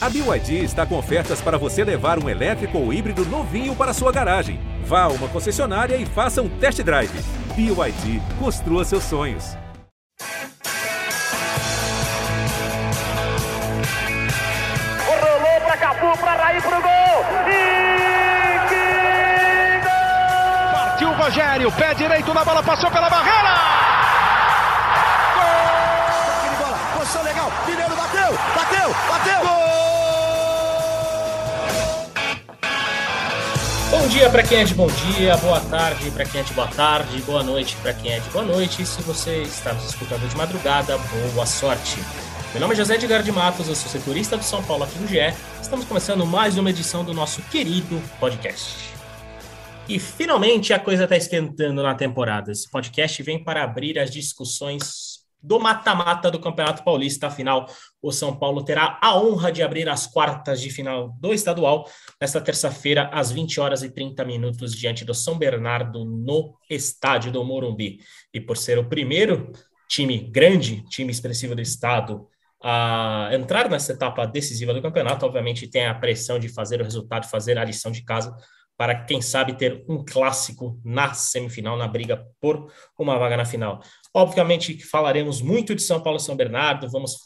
A 0.00 0.08
BYD 0.08 0.62
está 0.62 0.86
com 0.86 0.96
ofertas 0.96 1.40
para 1.40 1.58
você 1.58 1.82
levar 1.82 2.22
um 2.22 2.28
elétrico 2.28 2.78
ou 2.78 2.92
híbrido 2.92 3.24
novinho 3.26 3.74
para 3.74 3.92
sua 3.92 4.12
garagem. 4.12 4.60
Vá 4.84 5.02
a 5.02 5.08
uma 5.08 5.26
concessionária 5.26 5.96
e 5.96 6.06
faça 6.06 6.40
um 6.40 6.48
test 6.48 6.80
drive. 6.84 7.10
BYD, 7.56 8.22
construa 8.38 8.84
seus 8.84 9.02
sonhos. 9.02 9.56
Rolou 15.04 15.60
para 15.62 15.76
Cafu, 15.76 16.18
para 16.20 16.44
Raí, 16.44 16.62
pro 16.62 16.80
gol. 16.80 17.24
E 17.48 18.68
que 18.68 19.80
gol! 19.82 20.74
Partiu 20.74 21.08
o 21.08 21.14
Rogério, 21.14 21.72
pé 21.72 21.94
direito 21.94 22.32
na 22.32 22.44
bola, 22.44 22.62
passou 22.62 22.88
pela 22.88 23.10
barreira. 23.10 23.87
Bom 34.00 34.06
dia 34.06 34.30
para 34.30 34.44
quem 34.44 34.58
é 34.58 34.64
de 34.64 34.74
bom 34.74 34.86
dia, 34.86 35.36
boa 35.38 35.58
tarde 35.58 36.08
para 36.12 36.24
quem 36.24 36.40
é 36.40 36.44
de 36.44 36.54
boa 36.54 36.68
tarde, 36.68 37.20
boa 37.22 37.42
noite 37.42 37.76
para 37.82 37.92
quem 37.92 38.12
é 38.12 38.20
de 38.20 38.30
boa 38.30 38.44
noite. 38.44 38.80
E 38.80 38.86
se 38.86 39.02
você 39.02 39.42
está 39.42 39.72
nos 39.72 39.86
escutando 39.86 40.26
de 40.28 40.36
madrugada, 40.36 40.96
boa 41.34 41.44
sorte. 41.44 41.96
Meu 42.52 42.60
nome 42.60 42.74
é 42.74 42.76
José 42.76 42.94
Edgar 42.94 43.24
de 43.24 43.32
Matos, 43.32 43.66
eu 43.66 43.74
sou 43.74 43.90
setorista 43.90 44.36
do 44.36 44.44
São 44.44 44.62
Paulo 44.62 44.84
aqui 44.84 44.96
no 45.00 45.08
GE. 45.08 45.34
Estamos 45.60 45.84
começando 45.84 46.24
mais 46.24 46.56
uma 46.56 46.70
edição 46.70 47.04
do 47.04 47.12
nosso 47.12 47.42
querido 47.50 48.00
podcast. 48.20 48.76
E 49.88 49.98
finalmente 49.98 50.72
a 50.72 50.78
coisa 50.78 51.02
está 51.02 51.16
esquentando 51.16 51.82
na 51.82 51.94
temporada. 51.96 52.52
Esse 52.52 52.70
podcast 52.70 53.20
vem 53.24 53.42
para 53.42 53.64
abrir 53.64 53.98
as 53.98 54.12
discussões 54.12 55.07
do 55.42 55.58
mata-mata 55.60 56.30
do 56.30 56.40
Campeonato 56.40 56.82
Paulista. 56.84 57.28
Afinal, 57.28 57.66
o 58.02 58.10
São 58.10 58.36
Paulo 58.36 58.64
terá 58.64 58.98
a 59.00 59.18
honra 59.18 59.52
de 59.52 59.62
abrir 59.62 59.88
as 59.88 60.06
quartas 60.06 60.60
de 60.60 60.70
final 60.70 61.10
do 61.20 61.32
estadual 61.32 61.88
nesta 62.20 62.40
terça-feira, 62.40 63.08
às 63.12 63.30
20 63.30 63.60
horas 63.60 63.82
e 63.82 63.90
30 63.90 64.24
minutos, 64.24 64.74
diante 64.74 65.04
do 65.04 65.14
São 65.14 65.38
Bernardo, 65.38 66.04
no 66.04 66.54
estádio 66.68 67.30
do 67.30 67.44
Morumbi. 67.44 68.00
E 68.32 68.40
por 68.40 68.56
ser 68.56 68.78
o 68.78 68.88
primeiro 68.88 69.52
time 69.88 70.18
grande, 70.18 70.84
time 70.88 71.10
expressivo 71.10 71.54
do 71.54 71.62
estado, 71.62 72.28
a 72.62 73.30
entrar 73.32 73.70
nessa 73.70 73.92
etapa 73.92 74.26
decisiva 74.26 74.74
do 74.74 74.82
campeonato, 74.82 75.24
obviamente 75.24 75.68
tem 75.68 75.86
a 75.86 75.94
pressão 75.94 76.38
de 76.38 76.48
fazer 76.48 76.80
o 76.80 76.84
resultado, 76.84 77.28
fazer 77.28 77.56
a 77.56 77.64
lição 77.64 77.90
de 77.92 78.02
casa, 78.02 78.36
para 78.76 78.94
quem 78.94 79.20
sabe 79.20 79.54
ter 79.54 79.84
um 79.88 80.04
clássico 80.04 80.80
na 80.84 81.12
semifinal, 81.12 81.76
na 81.76 81.88
briga 81.88 82.24
por 82.40 82.72
uma 82.96 83.18
vaga 83.18 83.36
na 83.36 83.44
final. 83.44 83.80
Obviamente 84.18 84.82
falaremos 84.82 85.40
muito 85.40 85.76
de 85.76 85.82
São 85.82 86.02
Paulo 86.02 86.18
e 86.18 86.22
São 86.22 86.34
Bernardo, 86.34 86.90
vamos 86.90 87.18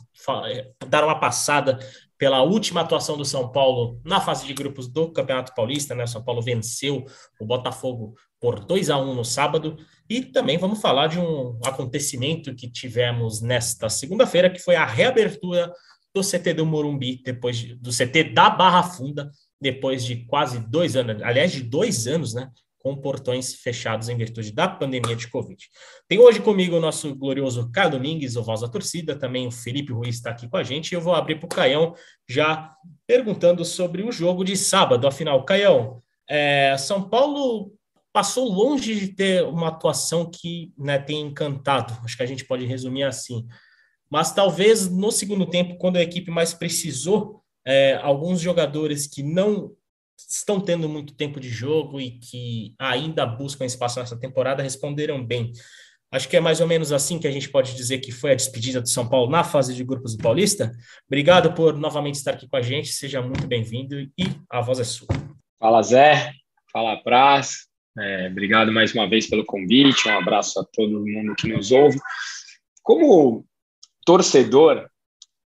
dar 0.86 1.02
uma 1.02 1.18
passada 1.18 1.78
pela 2.18 2.42
última 2.42 2.82
atuação 2.82 3.16
do 3.16 3.24
São 3.24 3.50
Paulo 3.50 3.98
na 4.04 4.20
fase 4.20 4.46
de 4.46 4.52
grupos 4.52 4.88
do 4.88 5.10
Campeonato 5.10 5.54
Paulista, 5.54 5.94
né? 5.94 6.04
O 6.04 6.06
São 6.06 6.22
Paulo 6.22 6.42
venceu 6.42 7.02
o 7.40 7.46
Botafogo 7.46 8.14
por 8.38 8.62
2 8.62 8.90
a 8.90 8.98
1 8.98 9.14
no 9.14 9.24
sábado 9.24 9.78
e 10.06 10.20
também 10.20 10.58
vamos 10.58 10.82
falar 10.82 11.06
de 11.06 11.18
um 11.18 11.58
acontecimento 11.64 12.54
que 12.54 12.70
tivemos 12.70 13.40
nesta 13.40 13.88
segunda-feira, 13.88 14.50
que 14.50 14.58
foi 14.58 14.76
a 14.76 14.84
reabertura 14.84 15.72
do 16.14 16.20
CT 16.20 16.52
do 16.52 16.66
Morumbi, 16.66 17.22
depois 17.24 17.74
do 17.78 17.90
CT 17.90 18.34
da 18.34 18.50
Barra 18.50 18.82
Funda, 18.82 19.30
depois 19.58 20.04
de 20.04 20.26
quase 20.26 20.58
dois 20.68 20.94
anos, 20.94 21.22
aliás, 21.22 21.52
de 21.52 21.62
dois 21.62 22.06
anos, 22.06 22.34
né? 22.34 22.50
Com 22.82 22.96
portões 22.96 23.54
fechados 23.54 24.08
em 24.08 24.16
virtude 24.16 24.52
da 24.52 24.68
pandemia 24.68 25.14
de 25.14 25.28
Covid. 25.28 25.64
Tem 26.08 26.18
hoje 26.18 26.40
comigo 26.40 26.76
o 26.76 26.80
nosso 26.80 27.14
glorioso 27.14 27.70
Caio 27.70 27.92
Domingues, 27.92 28.34
o 28.34 28.42
voz 28.42 28.60
da 28.60 28.68
torcida, 28.68 29.16
também 29.16 29.46
o 29.46 29.52
Felipe 29.52 29.92
Ruiz 29.92 30.16
está 30.16 30.30
aqui 30.30 30.48
com 30.48 30.56
a 30.56 30.62
gente, 30.62 30.90
e 30.90 30.94
eu 30.94 31.00
vou 31.00 31.14
abrir 31.14 31.36
para 31.36 31.46
o 31.46 31.48
Caião 31.48 31.94
já 32.28 32.74
perguntando 33.06 33.64
sobre 33.64 34.02
o 34.02 34.10
jogo 34.10 34.42
de 34.44 34.56
sábado. 34.56 35.06
Afinal, 35.06 35.44
Caião, 35.44 36.02
é, 36.28 36.76
São 36.76 37.08
Paulo 37.08 37.72
passou 38.12 38.52
longe 38.52 38.94
de 38.94 39.08
ter 39.08 39.44
uma 39.44 39.68
atuação 39.68 40.28
que 40.30 40.72
né, 40.76 40.98
tem 40.98 41.20
encantado. 41.20 41.96
Acho 42.04 42.16
que 42.16 42.22
a 42.22 42.26
gente 42.26 42.44
pode 42.44 42.66
resumir 42.66 43.04
assim. 43.04 43.46
Mas 44.10 44.32
talvez 44.32 44.90
no 44.90 45.10
segundo 45.10 45.46
tempo, 45.46 45.78
quando 45.78 45.96
a 45.96 46.02
equipe 46.02 46.30
mais 46.30 46.52
precisou, 46.52 47.42
é, 47.64 47.94
alguns 48.02 48.40
jogadores 48.40 49.06
que 49.06 49.22
não 49.22 49.72
estão 50.28 50.60
tendo 50.60 50.88
muito 50.88 51.14
tempo 51.14 51.38
de 51.38 51.48
jogo 51.48 52.00
e 52.00 52.18
que 52.18 52.74
ainda 52.78 53.26
buscam 53.26 53.64
espaço 53.64 53.98
nessa 54.00 54.18
temporada 54.18 54.62
responderam 54.62 55.24
bem. 55.24 55.52
Acho 56.12 56.28
que 56.28 56.36
é 56.36 56.40
mais 56.40 56.60
ou 56.60 56.66
menos 56.66 56.92
assim 56.92 57.18
que 57.18 57.26
a 57.26 57.30
gente 57.30 57.48
pode 57.48 57.74
dizer 57.74 57.98
que 58.00 58.12
foi 58.12 58.32
a 58.32 58.34
despedida 58.34 58.82
do 58.82 58.88
São 58.88 59.08
Paulo 59.08 59.30
na 59.30 59.42
fase 59.42 59.74
de 59.74 59.82
grupos 59.82 60.14
do 60.14 60.22
Paulista. 60.22 60.70
Obrigado 61.06 61.54
por 61.54 61.78
novamente 61.78 62.16
estar 62.16 62.32
aqui 62.32 62.46
com 62.46 62.56
a 62.56 62.60
gente, 62.60 62.92
seja 62.92 63.22
muito 63.22 63.46
bem-vindo 63.46 63.98
e 63.98 64.24
a 64.50 64.60
voz 64.60 64.78
é 64.78 64.84
sua. 64.84 65.08
Fala 65.58 65.82
Zé, 65.82 66.32
fala 66.70 67.02
Praz, 67.02 67.66
é, 67.98 68.28
obrigado 68.30 68.70
mais 68.70 68.92
uma 68.94 69.08
vez 69.08 69.26
pelo 69.26 69.44
convite, 69.44 70.06
um 70.06 70.18
abraço 70.18 70.60
a 70.60 70.64
todo 70.64 71.06
mundo 71.06 71.34
que 71.34 71.48
nos 71.48 71.72
ouve. 71.72 71.98
Como 72.82 73.46
torcedor, 74.04 74.86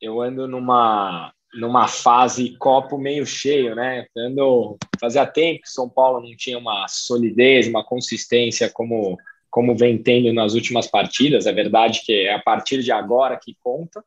eu 0.01 0.21
ando 0.21 0.47
numa, 0.47 1.31
numa 1.55 1.87
fase 1.87 2.55
copo 2.57 2.97
meio 2.97 3.25
cheio, 3.25 3.75
né? 3.75 4.05
Ando, 4.15 4.77
fazia 4.99 5.25
tempo 5.25 5.61
que 5.61 5.69
São 5.69 5.89
Paulo 5.89 6.21
não 6.21 6.35
tinha 6.35 6.57
uma 6.57 6.87
solidez, 6.87 7.67
uma 7.67 7.83
consistência 7.83 8.69
como, 8.69 9.17
como 9.49 9.75
vem 9.75 9.97
tendo 9.97 10.31
nas 10.33 10.53
últimas 10.53 10.87
partidas. 10.87 11.45
É 11.45 11.53
verdade 11.53 12.01
que 12.05 12.13
é 12.25 12.33
a 12.33 12.39
partir 12.39 12.83
de 12.83 12.91
agora 12.91 13.39
que 13.41 13.55
conta. 13.63 14.03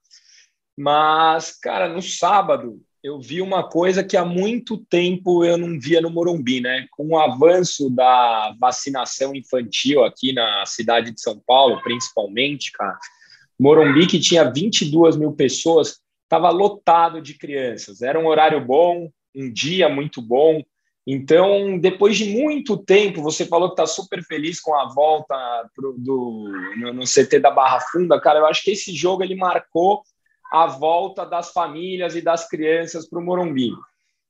Mas, 0.77 1.59
cara, 1.59 1.89
no 1.89 2.03
sábado, 2.03 2.81
eu 3.03 3.21
vi 3.21 3.41
uma 3.41 3.69
coisa 3.69 4.05
que 4.05 4.17
há 4.17 4.25
muito 4.25 4.77
tempo 4.77 5.45
eu 5.45 5.57
não 5.57 5.79
via 5.79 6.01
no 6.01 6.11
Morumbi, 6.11 6.61
né? 6.61 6.87
Com 6.91 7.09
o 7.09 7.19
avanço 7.19 7.89
da 7.91 8.55
vacinação 8.61 9.35
infantil 9.35 10.05
aqui 10.05 10.33
na 10.33 10.65
cidade 10.67 11.13
de 11.13 11.21
São 11.21 11.41
Paulo, 11.47 11.81
principalmente, 11.83 12.73
cara, 12.73 12.99
Morumbi, 13.59 14.07
que 14.07 14.21
tinha 14.21 14.45
22 14.45 15.17
mil 15.17 15.33
pessoas, 15.33 16.01
estava 16.29 16.51
lotado 16.51 17.23
de 17.23 17.35
crianças. 17.35 18.03
Era 18.03 18.21
um 18.21 18.27
horário 18.27 18.63
bom, 18.65 19.11
um 19.35 19.51
dia 19.51 19.89
muito 19.89 20.21
bom. 20.21 20.63
Então, 21.07 21.79
depois 21.79 22.19
de 22.19 22.27
muito 22.27 22.77
tempo, 22.77 23.23
você 23.23 23.47
falou 23.47 23.69
que 23.69 23.73
está 23.73 23.87
super 23.87 24.23
feliz 24.23 24.61
com 24.61 24.75
a 24.75 24.87
volta 24.93 25.35
pro, 25.75 25.95
do, 25.97 26.53
no, 26.77 26.93
no 26.93 27.05
CT 27.05 27.41
da 27.41 27.51
Barra 27.51 27.81
Funda. 27.81 28.21
Cara, 28.21 28.41
eu 28.41 28.47
acho 28.47 28.63
que 28.63 28.73
esse 28.73 28.95
jogo 28.95 29.23
ele 29.23 29.35
marcou 29.35 30.03
a 30.53 30.67
volta 30.67 31.25
das 31.25 31.51
famílias 31.51 32.15
e 32.15 32.21
das 32.21 32.47
crianças 32.47 33.09
para 33.09 33.19
o 33.19 33.23
Morumbi. 33.23 33.71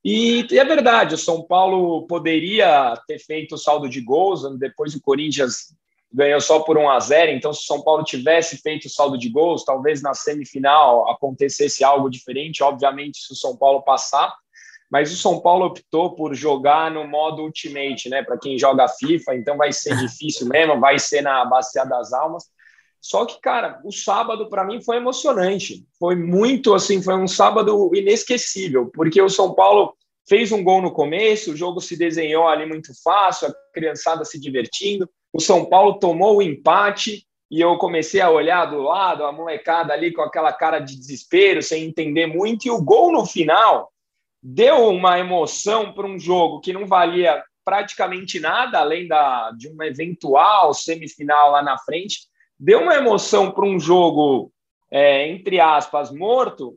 E, 0.04 0.46
e, 0.48 0.58
é 0.58 0.64
verdade, 0.64 1.16
o 1.16 1.18
São 1.18 1.42
Paulo 1.42 2.06
poderia 2.06 2.94
ter 3.08 3.18
feito 3.18 3.56
o 3.56 3.58
saldo 3.58 3.88
de 3.88 4.00
gols, 4.00 4.42
depois 4.56 4.94
o 4.94 5.02
Corinthians 5.02 5.74
ganhou 6.12 6.40
só 6.40 6.60
por 6.60 6.78
1 6.78 6.90
a 6.90 7.00
0 7.00 7.32
então 7.32 7.52
se 7.52 7.60
o 7.60 7.66
São 7.66 7.82
Paulo 7.82 8.02
tivesse 8.02 8.58
feito 8.58 8.86
o 8.86 8.90
saldo 8.90 9.18
de 9.18 9.28
gols, 9.28 9.64
talvez 9.64 10.02
na 10.02 10.14
semifinal 10.14 11.08
acontecesse 11.10 11.84
algo 11.84 12.08
diferente, 12.08 12.62
obviamente 12.62 13.18
se 13.18 13.32
o 13.32 13.36
São 13.36 13.56
Paulo 13.56 13.82
passar, 13.82 14.34
mas 14.90 15.12
o 15.12 15.16
São 15.16 15.40
Paulo 15.40 15.66
optou 15.66 16.14
por 16.14 16.34
jogar 16.34 16.90
no 16.90 17.06
modo 17.06 17.42
Ultimate, 17.42 18.08
né, 18.08 18.22
para 18.22 18.38
quem 18.38 18.58
joga 18.58 18.88
FIFA, 18.88 19.34
então 19.36 19.56
vai 19.56 19.72
ser 19.72 19.96
difícil 19.98 20.48
mesmo, 20.48 20.80
vai 20.80 20.98
ser 20.98 21.20
na 21.20 21.44
Bacia 21.44 21.84
das 21.84 22.12
Almas, 22.12 22.44
só 23.00 23.24
que, 23.24 23.40
cara, 23.40 23.80
o 23.84 23.92
sábado 23.92 24.48
para 24.48 24.64
mim 24.64 24.82
foi 24.82 24.96
emocionante. 24.96 25.86
Foi 25.98 26.16
muito 26.16 26.74
assim, 26.74 27.02
foi 27.02 27.14
um 27.14 27.28
sábado 27.28 27.90
inesquecível, 27.94 28.90
porque 28.92 29.20
o 29.22 29.28
São 29.28 29.54
Paulo 29.54 29.94
fez 30.28 30.52
um 30.52 30.62
gol 30.62 30.82
no 30.82 30.92
começo, 30.92 31.52
o 31.52 31.56
jogo 31.56 31.80
se 31.80 31.96
desenhou 31.96 32.46
ali 32.46 32.66
muito 32.66 32.92
fácil, 33.02 33.48
a 33.48 33.54
criançada 33.72 34.24
se 34.24 34.38
divertindo. 34.38 35.08
O 35.32 35.40
São 35.40 35.64
Paulo 35.64 35.98
tomou 35.98 36.36
o 36.36 36.42
empate 36.42 37.26
e 37.50 37.60
eu 37.60 37.76
comecei 37.78 38.20
a 38.20 38.30
olhar 38.30 38.66
do 38.66 38.82
lado, 38.82 39.24
a 39.24 39.32
molecada 39.32 39.92
ali 39.92 40.12
com 40.12 40.22
aquela 40.22 40.52
cara 40.52 40.78
de 40.78 40.96
desespero, 40.96 41.62
sem 41.62 41.84
entender 41.84 42.26
muito, 42.26 42.66
e 42.66 42.70
o 42.70 42.82
gol 42.82 43.10
no 43.10 43.24
final 43.24 43.90
deu 44.42 44.88
uma 44.88 45.18
emoção 45.18 45.92
para 45.92 46.06
um 46.06 46.18
jogo 46.18 46.60
que 46.60 46.72
não 46.72 46.86
valia 46.86 47.42
praticamente 47.64 48.38
nada, 48.38 48.78
além 48.78 49.06
da, 49.08 49.50
de 49.52 49.68
uma 49.68 49.86
eventual 49.86 50.72
semifinal 50.74 51.50
lá 51.50 51.62
na 51.62 51.78
frente 51.78 52.28
deu 52.58 52.80
uma 52.80 52.96
emoção 52.96 53.52
para 53.52 53.64
um 53.64 53.78
jogo, 53.78 54.52
é, 54.90 55.28
entre 55.28 55.60
aspas, 55.60 56.10
morto, 56.10 56.76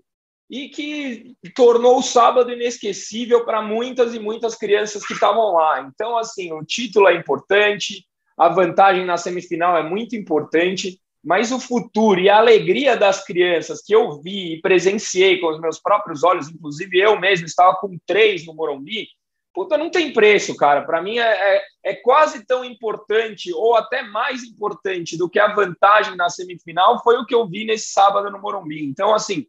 e 0.49 0.67
que 0.69 1.35
tornou 1.55 1.97
o 1.97 2.03
sábado 2.03 2.51
inesquecível 2.51 3.45
para 3.45 3.61
muitas 3.61 4.13
e 4.13 4.19
muitas 4.19 4.53
crianças 4.53 5.05
que 5.05 5.13
estavam 5.13 5.53
lá. 5.53 5.81
Então, 5.81 6.17
assim, 6.17 6.51
o 6.51 6.63
título 6.63 7.07
é 7.07 7.15
importante, 7.15 8.05
a 8.37 8.49
vantagem 8.49 9.05
na 9.05 9.17
semifinal 9.17 9.77
é 9.77 9.83
muito 9.83 10.15
importante, 10.15 10.99
mas 11.23 11.51
o 11.51 11.59
futuro 11.59 12.19
e 12.19 12.29
a 12.29 12.37
alegria 12.37 12.97
das 12.97 13.23
crianças 13.23 13.81
que 13.81 13.93
eu 13.93 14.19
vi 14.21 14.55
e 14.55 14.61
presenciei 14.61 15.39
com 15.39 15.47
os 15.47 15.59
meus 15.59 15.79
próprios 15.79 16.23
olhos, 16.23 16.49
inclusive 16.49 16.99
eu 16.99 17.19
mesmo 17.19 17.45
estava 17.45 17.75
com 17.75 17.97
três 18.05 18.45
no 18.45 18.55
Morumbi, 18.55 19.07
puta, 19.53 19.77
não 19.77 19.89
tem 19.89 20.13
preço, 20.13 20.55
cara. 20.55 20.81
Para 20.81 21.01
mim 21.01 21.19
é, 21.19 21.57
é, 21.57 21.61
é, 21.85 21.95
quase 21.95 22.45
tão 22.45 22.63
importante, 22.63 23.53
ou 23.53 23.75
até 23.75 24.01
mais 24.01 24.43
importante 24.43 25.17
do 25.17 25.29
que 25.29 25.39
a 25.39 25.53
vantagem 25.53 26.15
na 26.15 26.29
semifinal, 26.29 27.01
foi 27.03 27.17
o 27.17 27.25
que 27.25 27.35
eu 27.35 27.47
vi 27.47 27.65
nesse 27.65 27.91
sábado 27.91 28.31
no 28.31 28.39
Morumbi. 28.39 28.83
Então, 28.83 29.13
assim, 29.13 29.45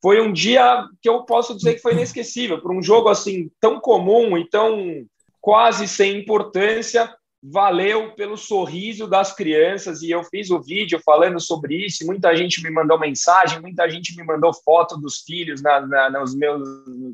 foi 0.00 0.20
um 0.20 0.32
dia 0.32 0.84
que 1.00 1.08
eu 1.08 1.24
posso 1.24 1.54
dizer 1.54 1.74
que 1.74 1.82
foi 1.82 1.92
inesquecível, 1.92 2.60
para 2.60 2.72
um 2.72 2.82
jogo 2.82 3.08
assim 3.08 3.50
tão 3.60 3.78
comum 3.78 4.36
e 4.36 4.48
tão 4.48 5.06
quase 5.40 5.86
sem 5.86 6.18
importância, 6.18 7.12
valeu 7.42 8.12
pelo 8.12 8.36
sorriso 8.36 9.08
das 9.08 9.34
crianças 9.34 10.00
e 10.00 10.10
eu 10.10 10.22
fiz 10.22 10.50
o 10.50 10.62
vídeo 10.62 11.00
falando 11.04 11.40
sobre 11.40 11.74
isso. 11.86 12.06
Muita 12.06 12.36
gente 12.36 12.62
me 12.62 12.70
mandou 12.70 12.98
mensagem, 12.98 13.60
muita 13.60 13.90
gente 13.90 14.16
me 14.16 14.22
mandou 14.22 14.54
foto 14.54 14.96
dos 14.96 15.22
filhos 15.22 15.60
na, 15.60 15.80
na, 15.80 16.10
nos 16.10 16.36
meus, 16.36 16.62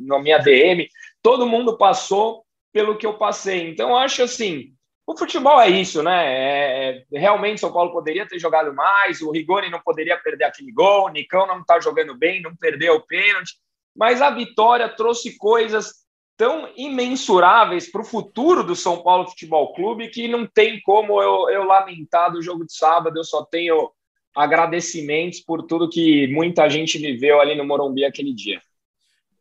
na 0.02 0.18
minha 0.18 0.38
DM. 0.38 0.86
Todo 1.22 1.46
mundo 1.46 1.78
passou 1.78 2.44
pelo 2.72 2.98
que 2.98 3.06
eu 3.06 3.14
passei. 3.14 3.70
Então, 3.70 3.90
eu 3.90 3.96
acho 3.96 4.22
assim, 4.22 4.74
o 5.06 5.16
futebol 5.16 5.58
é 5.58 5.70
isso, 5.70 6.02
né? 6.02 6.26
É, 6.26 7.04
é, 7.10 7.18
realmente 7.18 7.60
São 7.60 7.72
Paulo 7.72 7.90
poderia 7.90 8.28
ter 8.28 8.38
jogado 8.38 8.74
mais, 8.74 9.22
o 9.22 9.30
Rigoni 9.30 9.70
não 9.70 9.80
poderia 9.80 10.18
perder 10.18 10.44
aquele 10.44 10.70
gol, 10.70 11.06
o 11.06 11.08
Nicão 11.08 11.46
não 11.46 11.60
está 11.60 11.80
jogando 11.80 12.14
bem, 12.14 12.42
não 12.42 12.54
perdeu 12.54 12.96
o 12.96 13.06
pênalti, 13.06 13.54
mas 13.96 14.20
a 14.20 14.28
vitória 14.28 14.86
trouxe 14.86 15.38
coisas 15.38 16.06
tão 16.38 16.70
imensuráveis 16.76 17.90
para 17.90 18.00
o 18.00 18.04
futuro 18.04 18.62
do 18.62 18.76
São 18.76 19.02
Paulo 19.02 19.28
Futebol 19.28 19.74
Clube 19.74 20.08
que 20.08 20.28
não 20.28 20.46
tem 20.46 20.80
como 20.82 21.20
eu, 21.20 21.50
eu 21.50 21.64
lamentar 21.64 22.30
do 22.30 22.40
jogo 22.40 22.64
de 22.64 22.72
sábado, 22.72 23.18
eu 23.18 23.24
só 23.24 23.44
tenho 23.44 23.90
agradecimentos 24.36 25.40
por 25.40 25.64
tudo 25.64 25.90
que 25.90 26.28
muita 26.28 26.70
gente 26.70 26.96
viveu 26.96 27.40
ali 27.40 27.56
no 27.56 27.66
Morumbi 27.66 28.04
aquele 28.04 28.32
dia. 28.32 28.62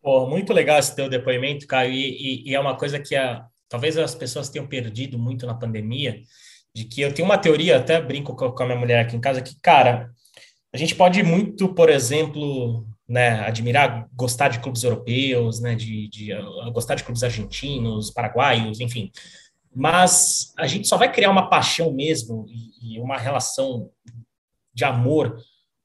Pô, 0.01 0.25
muito 0.25 0.51
legal 0.51 0.79
esse 0.79 0.95
teu 0.95 1.07
depoimento, 1.07 1.67
Caio, 1.67 1.93
e, 1.93 2.45
e, 2.47 2.49
e 2.49 2.55
é 2.55 2.59
uma 2.59 2.75
coisa 2.75 2.99
que 2.99 3.15
a, 3.15 3.45
talvez 3.69 3.95
as 3.95 4.15
pessoas 4.15 4.49
tenham 4.49 4.65
perdido 4.65 5.19
muito 5.19 5.45
na 5.45 5.53
pandemia, 5.53 6.21
de 6.73 6.85
que 6.85 7.01
eu 7.01 7.13
tenho 7.13 7.27
uma 7.27 7.37
teoria, 7.37 7.77
até 7.77 8.01
brinco 8.01 8.35
com 8.35 8.63
a 8.63 8.65
minha 8.65 8.77
mulher 8.77 9.01
aqui 9.01 9.15
em 9.15 9.21
casa, 9.21 9.41
que, 9.41 9.59
cara, 9.61 10.09
a 10.73 10.77
gente 10.77 10.95
pode 10.95 11.21
muito, 11.21 11.75
por 11.75 11.89
exemplo, 11.89 12.87
né, 13.07 13.39
admirar, 13.41 14.07
gostar 14.13 14.49
de 14.49 14.59
clubes 14.59 14.83
europeus, 14.83 15.59
né, 15.61 15.75
de, 15.75 16.09
de 16.09 16.33
uh, 16.33 16.71
gostar 16.71 16.95
de 16.95 17.03
clubes 17.03 17.23
argentinos, 17.23 18.11
paraguaios, 18.11 18.79
enfim, 18.79 19.11
mas 19.73 20.53
a 20.57 20.67
gente 20.67 20.87
só 20.87 20.97
vai 20.97 21.11
criar 21.11 21.29
uma 21.29 21.49
paixão 21.49 21.91
mesmo 21.93 22.45
e, 22.49 22.95
e 22.95 22.99
uma 22.99 23.17
relação 23.17 23.89
de 24.73 24.83
amor 24.83 25.37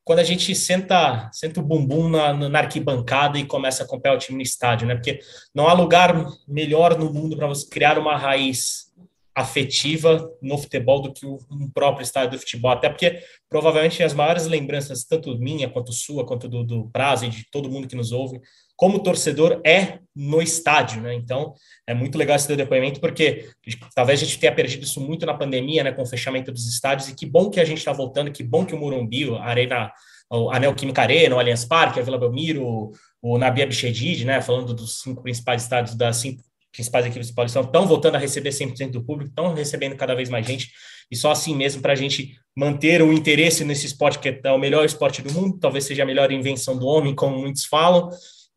quando 0.05 0.19
a 0.19 0.25
gente 0.25 0.55
senta, 0.55 1.31
senta 1.33 1.61
o 1.61 1.63
bumbum 1.63 2.09
na, 2.09 2.33
na, 2.33 2.59
arquibancada 2.59 3.39
e 3.39 3.47
começa 3.47 3.83
a 3.83 3.87
acompanhar 3.87 4.17
o 4.17 4.19
time 4.19 4.37
no 4.37 4.43
estádio, 4.43 4.87
né? 4.87 4.95
Porque 4.95 5.21
não 5.55 5.69
há 5.69 5.73
lugar 5.73 6.27
melhor 6.47 6.99
no 6.99 7.13
mundo 7.13 7.37
para 7.37 7.47
você 7.47 7.69
criar 7.69 7.99
uma 7.99 8.17
raiz 8.17 8.92
afetiva 9.35 10.31
no 10.43 10.59
futebol 10.59 11.01
do 11.01 11.13
que 11.13 11.27
um 11.27 11.71
próprio 11.73 12.05
estádio 12.05 12.33
do 12.33 12.39
futebol, 12.39 12.71
até 12.71 12.89
porque 12.89 13.21
provavelmente 13.49 14.03
as 14.03 14.13
maiores 14.13 14.47
lembranças, 14.47 15.05
tanto 15.05 15.39
minha 15.39 15.69
quanto 15.69 15.93
sua, 15.93 16.27
quanto 16.27 16.49
do, 16.49 16.63
do 16.63 16.91
Prazo 16.91 17.25
e 17.25 17.29
de 17.29 17.47
todo 17.51 17.71
mundo 17.71 17.89
que 17.89 17.97
nos 17.97 18.13
ouve, 18.13 18.41
como 18.77 19.03
torcedor, 19.03 19.61
é 19.65 20.01
no 20.15 20.43
estádio, 20.43 21.01
né? 21.01 21.15
Então, 21.15 21.55
é 21.87 21.95
muito 21.95 22.19
legal 22.19 22.37
esse 22.37 22.47
teu 22.47 22.57
depoimento, 22.57 23.01
porque 23.01 23.49
talvez 23.95 24.21
a 24.21 24.25
gente 24.25 24.39
tenha 24.39 24.55
perdido 24.55 24.85
isso 24.85 25.01
muito 25.01 25.25
na 25.25 25.35
pandemia, 25.35 25.85
né, 25.85 25.93
com 25.93 26.03
o 26.03 26.07
fechamento 26.07 26.51
dos 26.51 26.67
estádios, 26.67 27.09
e 27.09 27.15
que 27.15 27.25
bom 27.25 27.49
que 27.49 27.61
a 27.61 27.65
gente 27.65 27.79
está 27.79 27.93
voltando, 27.93 28.33
que 28.33 28.43
bom 28.43 28.67
que 28.67 28.75
o 28.75 28.79
Morumbi, 28.79 29.33
a 29.37 29.45
Arena, 29.45 29.93
o 30.31 30.51
Anel 30.51 30.75
Química 30.75 31.03
Arena, 31.03 31.37
o 31.37 31.39
Allianz 31.39 31.65
Parque, 31.65 32.01
a 32.01 32.03
Vila 32.03 32.19
Belmiro, 32.19 32.91
o 33.23 33.39
Nabi 33.39 33.63
Abichedid, 33.63 34.25
né, 34.25 34.43
falando 34.43 34.75
dos 34.75 35.01
cinco 35.01 35.23
principais 35.23 35.63
estádios 35.63 35.95
das 35.95 36.17
cinco 36.17 36.43
principais 36.73 37.07
equipes 37.07 37.29
de 37.29 37.35
Paulistão, 37.35 37.63
estão 37.63 37.87
voltando 37.87 38.17
a 38.17 38.19
receber 38.19 38.51
100% 38.51 38.91
do 38.91 39.05
público, 39.05 39.31
estão 39.31 39.53
recebendo 39.55 39.95
cada 39.95 40.15
vez 40.15 40.29
mais 40.31 40.47
gente, 40.47 40.71
e 41.11 41.17
só 41.17 41.31
assim 41.31 41.55
mesmo 41.55 41.83
para 41.83 41.93
a 41.93 41.97
gente 41.97 42.35
manter 42.57 43.03
o 43.03 43.13
interesse 43.13 43.65
nesse 43.65 43.87
esporte 43.87 44.19
que 44.19 44.41
é 44.43 44.51
o 44.51 44.59
melhor 44.59 44.85
esporte 44.85 45.21
do 45.21 45.33
mundo, 45.33 45.59
talvez 45.59 45.85
seja 45.85 46.03
a 46.03 46.07
melhor 46.07 46.33
invenção 46.33 46.79
do 46.79 46.87
homem, 46.87 47.15
como 47.15 47.39
muitos 47.39 47.67
falam, 47.67 48.09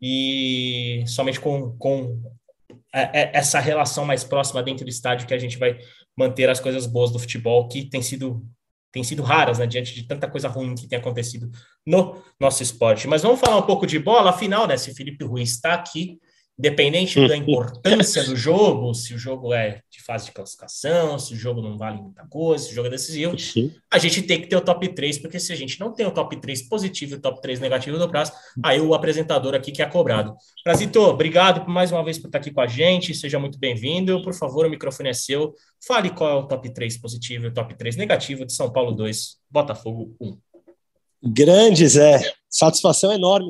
e 0.01 1.03
somente 1.07 1.39
com, 1.39 1.77
com 1.77 2.21
é, 2.93 3.21
é, 3.21 3.31
essa 3.33 3.59
relação 3.59 4.05
mais 4.05 4.23
próxima 4.23 4.63
dentro 4.63 4.85
do 4.85 4.89
estádio 4.89 5.27
que 5.27 5.33
a 5.33 5.37
gente 5.37 5.57
vai 5.57 5.77
manter 6.17 6.49
as 6.49 6.61
coisas 6.61 6.85
boas 6.85 7.11
do 7.11 7.19
futebol, 7.19 7.67
que 7.67 7.89
tem 7.89 8.01
sido, 8.01 8.45
tem 8.91 9.03
sido 9.03 9.21
raras, 9.21 9.59
né, 9.59 9.67
diante 9.67 9.93
de 9.93 10.03
tanta 10.03 10.29
coisa 10.29 10.47
ruim 10.47 10.75
que 10.75 10.87
tem 10.87 10.97
acontecido 10.97 11.51
no 11.85 12.23
nosso 12.39 12.63
esporte. 12.63 13.07
Mas 13.07 13.23
vamos 13.23 13.41
falar 13.41 13.57
um 13.57 13.65
pouco 13.65 13.85
de 13.85 13.99
bola, 13.99 14.29
afinal, 14.29 14.65
né, 14.65 14.77
se 14.77 14.95
Felipe 14.95 15.25
Ruiz 15.25 15.51
está 15.51 15.73
aqui, 15.73 16.17
Independente 16.57 17.27
da 17.27 17.35
importância 17.35 18.23
do 18.23 18.33
jogo, 18.33 18.93
se 18.93 19.13
o 19.13 19.17
jogo 19.17 19.53
é 19.53 19.81
de 19.91 20.01
fase 20.01 20.27
de 20.27 20.31
classificação, 20.31 21.19
se 21.19 21.33
o 21.33 21.35
jogo 21.35 21.61
não 21.61 21.77
vale 21.77 22.01
muita 22.01 22.25
coisa, 22.27 22.63
se 22.63 22.71
o 22.71 22.75
jogo 22.75 22.87
é 22.87 22.91
decisivo, 22.91 23.37
Sim. 23.37 23.73
a 23.91 23.97
gente 23.97 24.21
tem 24.21 24.39
que 24.39 24.47
ter 24.47 24.55
o 24.55 24.61
top 24.61 24.87
3, 24.87 25.17
porque 25.17 25.37
se 25.37 25.51
a 25.51 25.55
gente 25.55 25.77
não 25.81 25.91
tem 25.91 26.05
o 26.05 26.11
top 26.11 26.39
3 26.39 26.69
positivo 26.69 27.13
e 27.13 27.17
o 27.17 27.19
top 27.19 27.41
3 27.41 27.59
negativo 27.59 27.99
do 27.99 28.07
prazo, 28.07 28.31
aí 28.63 28.79
o 28.79 28.93
apresentador 28.93 29.53
aqui 29.53 29.69
que 29.69 29.81
é 29.81 29.85
cobrado. 29.85 30.33
Prazito, 30.63 31.01
obrigado 31.01 31.69
mais 31.69 31.91
uma 31.91 32.01
vez 32.05 32.17
por 32.17 32.27
estar 32.27 32.37
aqui 32.37 32.51
com 32.51 32.61
a 32.61 32.67
gente, 32.67 33.13
seja 33.13 33.37
muito 33.37 33.59
bem-vindo. 33.59 34.23
Por 34.23 34.33
favor, 34.33 34.65
o 34.65 34.69
microfone 34.69 35.09
é 35.09 35.13
seu. 35.13 35.53
Fale 35.85 36.09
qual 36.09 36.29
é 36.29 36.35
o 36.35 36.47
top 36.47 36.73
3 36.73 36.97
positivo 37.01 37.45
e 37.45 37.47
o 37.49 37.53
top 37.53 37.75
3 37.77 37.97
negativo 37.97 38.45
de 38.45 38.53
São 38.53 38.71
Paulo 38.71 38.93
2, 38.93 39.39
Botafogo 39.49 40.15
1. 40.21 40.37
Grande, 41.21 41.85
Zé. 41.85 42.33
Satisfação 42.49 43.11
enorme 43.11 43.49